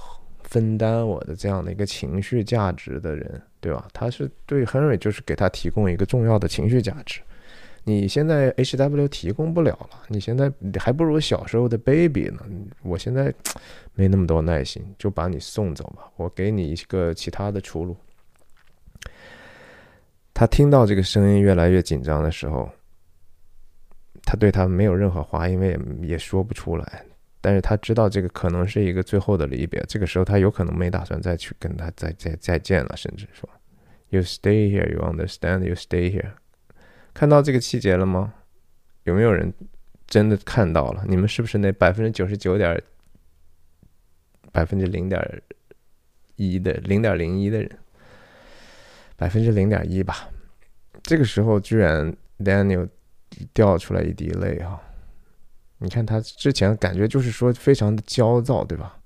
[0.45, 3.87] 分担我的这样的一个情绪价值的人，对吧？
[3.93, 7.21] 他是对 Henry 就是给他提供一个重要的情绪价值。
[7.85, 12.39] 你现在 H W 提供不了了，你现在还不如小时候的 baby 呢。
[12.83, 13.35] 我现在
[13.95, 16.09] 没那么多耐心，就把你送走吧。
[16.17, 17.97] 我给你一个其他的出路。
[20.35, 22.71] 他听到这个声音越来越紧张的时候，
[24.25, 25.69] 他对他没有任何话，因为
[26.01, 27.05] 也也说不出来。
[27.41, 29.85] 但是他知道这个可能是一个最后的离别。
[29.89, 33.49] 这个时候他有可能没打算再去跟他再再再见了，甚至说
[34.11, 35.67] ，You stay here, you understand?
[35.67, 36.33] You stay here.
[37.13, 38.33] 看到这个细节了吗？
[39.03, 39.53] 有没有人
[40.07, 41.05] 真的看到了？
[41.09, 42.81] 你们是不是那百分之九十九点
[44.53, 45.21] 百分之零点
[46.37, 47.71] 一的零点零一的人？
[49.23, 50.29] 百分之零点一吧。
[51.01, 52.89] 这个时候居然 Daniel
[53.55, 54.83] 掉出来一滴泪哈！
[55.79, 58.99] 你看他之前感觉就是说非常的焦躁，对吧？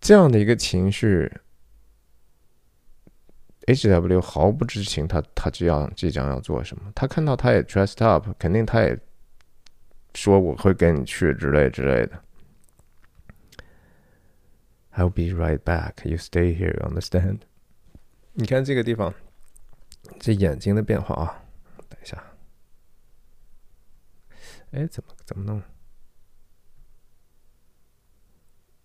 [0.00, 1.30] 这样的一个情绪。
[3.68, 6.90] H W 毫不知情，他他这样即将要做什么？
[6.92, 8.98] 他看到他也 dressed up，肯定他也
[10.16, 12.20] 说我会跟你去之类之类的。
[14.96, 16.04] I'll be right back.
[16.04, 16.76] You stay here.
[16.80, 17.42] Understand?
[18.32, 19.12] 你看这个地方，
[20.18, 21.42] 这眼睛的变化啊！
[21.88, 22.22] 等一下，
[24.70, 25.62] 哎，怎么怎么弄？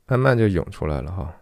[0.08, 1.42] 慢慢就涌出来了哈。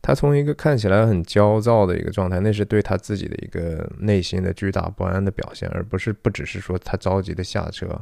[0.00, 7.98] 他从一个看起来很焦躁的一个状态，那是对他自己的一个内心的巨大不安的表现，而不是不只是说他着急的下车，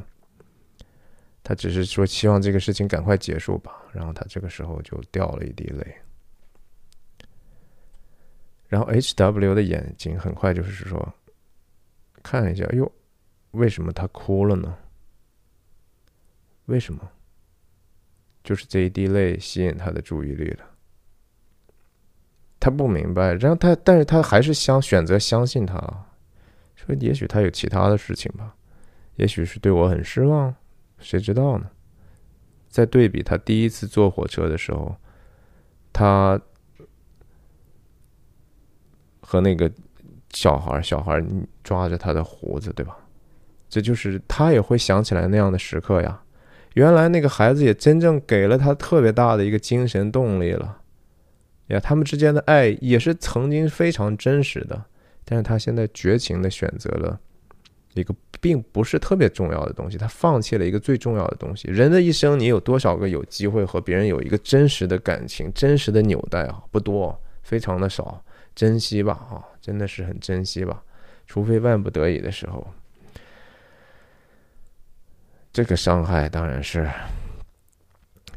[1.41, 3.81] 他只是说希望这个事情赶快结束吧。
[3.93, 5.95] 然后他这个时候就掉了一滴泪，
[8.73, 11.13] 然后 H W 的眼睛很快就是说
[12.23, 12.91] 看一下，哟，
[13.51, 14.75] 为什么他哭了呢？
[16.65, 17.07] 为什么？
[18.43, 20.65] 就是这一滴泪吸引他的注意力了。
[22.59, 25.75] 他不明白，然后他，但是他还是相选择相信他，
[26.75, 28.55] 说也许他有其他的事情吧，
[29.17, 30.55] 也许是对我很失望，
[30.97, 31.69] 谁知道呢？
[32.69, 34.95] 在对比他第一次坐火车的时候，
[35.91, 36.41] 他
[39.33, 39.71] 和那个
[40.31, 41.19] 小孩，小孩
[41.63, 42.95] 抓着他的胡子，对吧？
[43.67, 46.21] 这就是他也会想起来那样的时刻呀。
[46.75, 50.77] 原来那个孩子也真正给了他特别大的一个精神动力了。
[51.69, 54.85] 呀，他们之间的爱也是曾经非常真实的，
[55.25, 57.19] 但是他现在绝情的选择了
[57.95, 61.67] 一个并不是特别重要的东西，他放弃了一个最重要的东西。
[61.69, 66.61] 人的一生，你有多少个有机会和别人有一个真实的感情、真实的纽带啊？
[66.69, 68.23] 不多，非常的少，
[68.55, 70.83] 珍惜吧，啊，真的是很珍惜吧，
[71.25, 72.65] 除非万不得已的时候。
[75.51, 76.89] 这个伤害当然是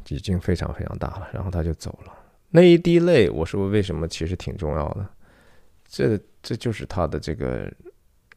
[0.08, 2.12] 已经非常非常大了，然后他就走了。
[2.50, 5.08] 那一滴泪，我说为什么其实挺重要的，
[5.88, 7.72] 这这就是他的这个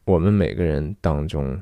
[0.04, 1.60] 我们每个人当中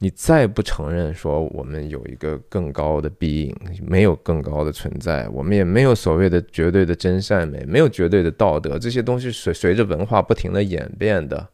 [0.00, 11.48] 你再不承认说我们有一个更高的必应，没有更高的存在，我们也没有所谓的绝对的真善美，没有绝对的道德，这些东西随随着文化不停的演变的。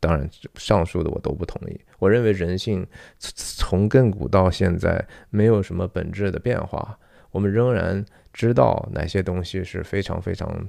[0.00, 1.80] 当然，上述的我都不同意。
[1.98, 2.86] 我认为人性
[3.18, 6.98] 从亘古到现在没有什么本质的变化，
[7.30, 10.68] 我们仍然知道哪些东西是非常非常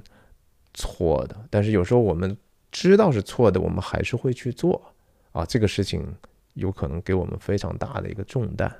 [0.74, 1.36] 错的。
[1.48, 2.36] 但是有时候我们
[2.70, 4.80] 知道是错的，我们还是会去做
[5.32, 6.04] 啊，这个事情。
[6.54, 8.74] 有可能给我们非常大的一个重担。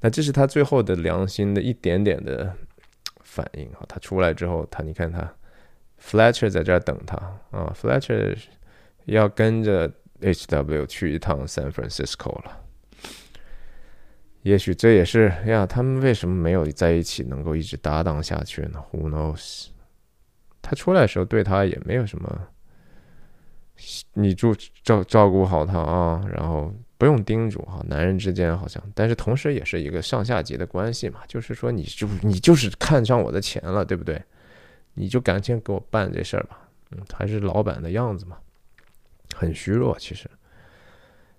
[0.00, 2.54] 那这是他最后的良心的一点点的
[3.22, 3.84] 反应啊！
[3.88, 5.34] 他出来之后，他你看他
[6.00, 7.16] ，Fletcher 在这儿等他
[7.50, 8.36] 啊，Fletcher
[9.06, 9.90] 要跟着
[10.20, 12.60] H.W 去一趟 San Francisco 了。
[14.42, 19.68] 也许这也是呀，他们为什么没有在一起能够一直搭档下去呢？Who knows？
[20.62, 22.48] 他出来的时候对他也没有什么。
[24.14, 34.20] 你照照照顾好他啊，然后不用叮嘱哈，男人之间好像，但是同时也是一个上下级的关系嘛，就是说你就你就是看上我的钱了，对不对？
[34.94, 36.58] 你就赶紧给我办这事儿吧，
[36.90, 38.38] 嗯，还是老板的样子嘛，
[39.34, 40.26] 很虚弱其实，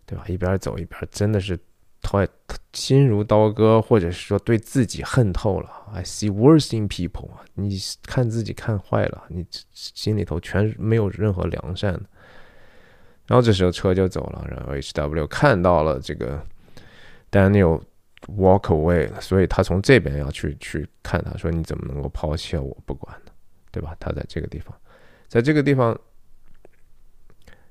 [0.06, 0.24] 对吧？
[0.28, 1.58] 一边走一边真的是
[2.00, 2.28] 太
[2.72, 5.70] 心如刀割，或者是说对自己恨透了。
[5.92, 9.44] I see worse in people 啊，你看自己看坏了，你
[9.74, 12.00] 心里头全没有任何良善。
[13.28, 16.42] 然后这时候车就走了，然后 H W 看到了这个
[17.30, 17.82] Daniel
[18.38, 23.32] walk away 了，所以他从这边要去去看他，说你怎么能够抛弃我不管呢？
[23.70, 23.96] 对吧？
[24.00, 24.74] 他在这个地方，
[25.28, 25.96] 在这个地方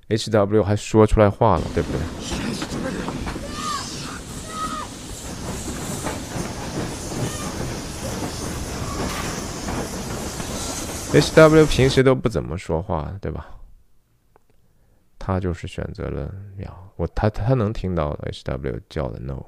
[0.09, 1.99] ，H W 还说出来话了，对不对
[11.19, 13.56] ？H W 平时都不怎么说话，对吧？
[15.27, 19.45] 他就是选择了呀我，他他能听到 H W 叫的 No，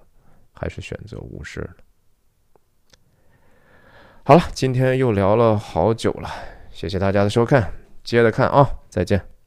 [0.50, 1.76] 还是选择无视了。
[4.24, 6.28] 好了，今天又聊了好久了，
[6.72, 7.72] 谢谢大家的收看，
[8.02, 9.38] 接着看啊，再见。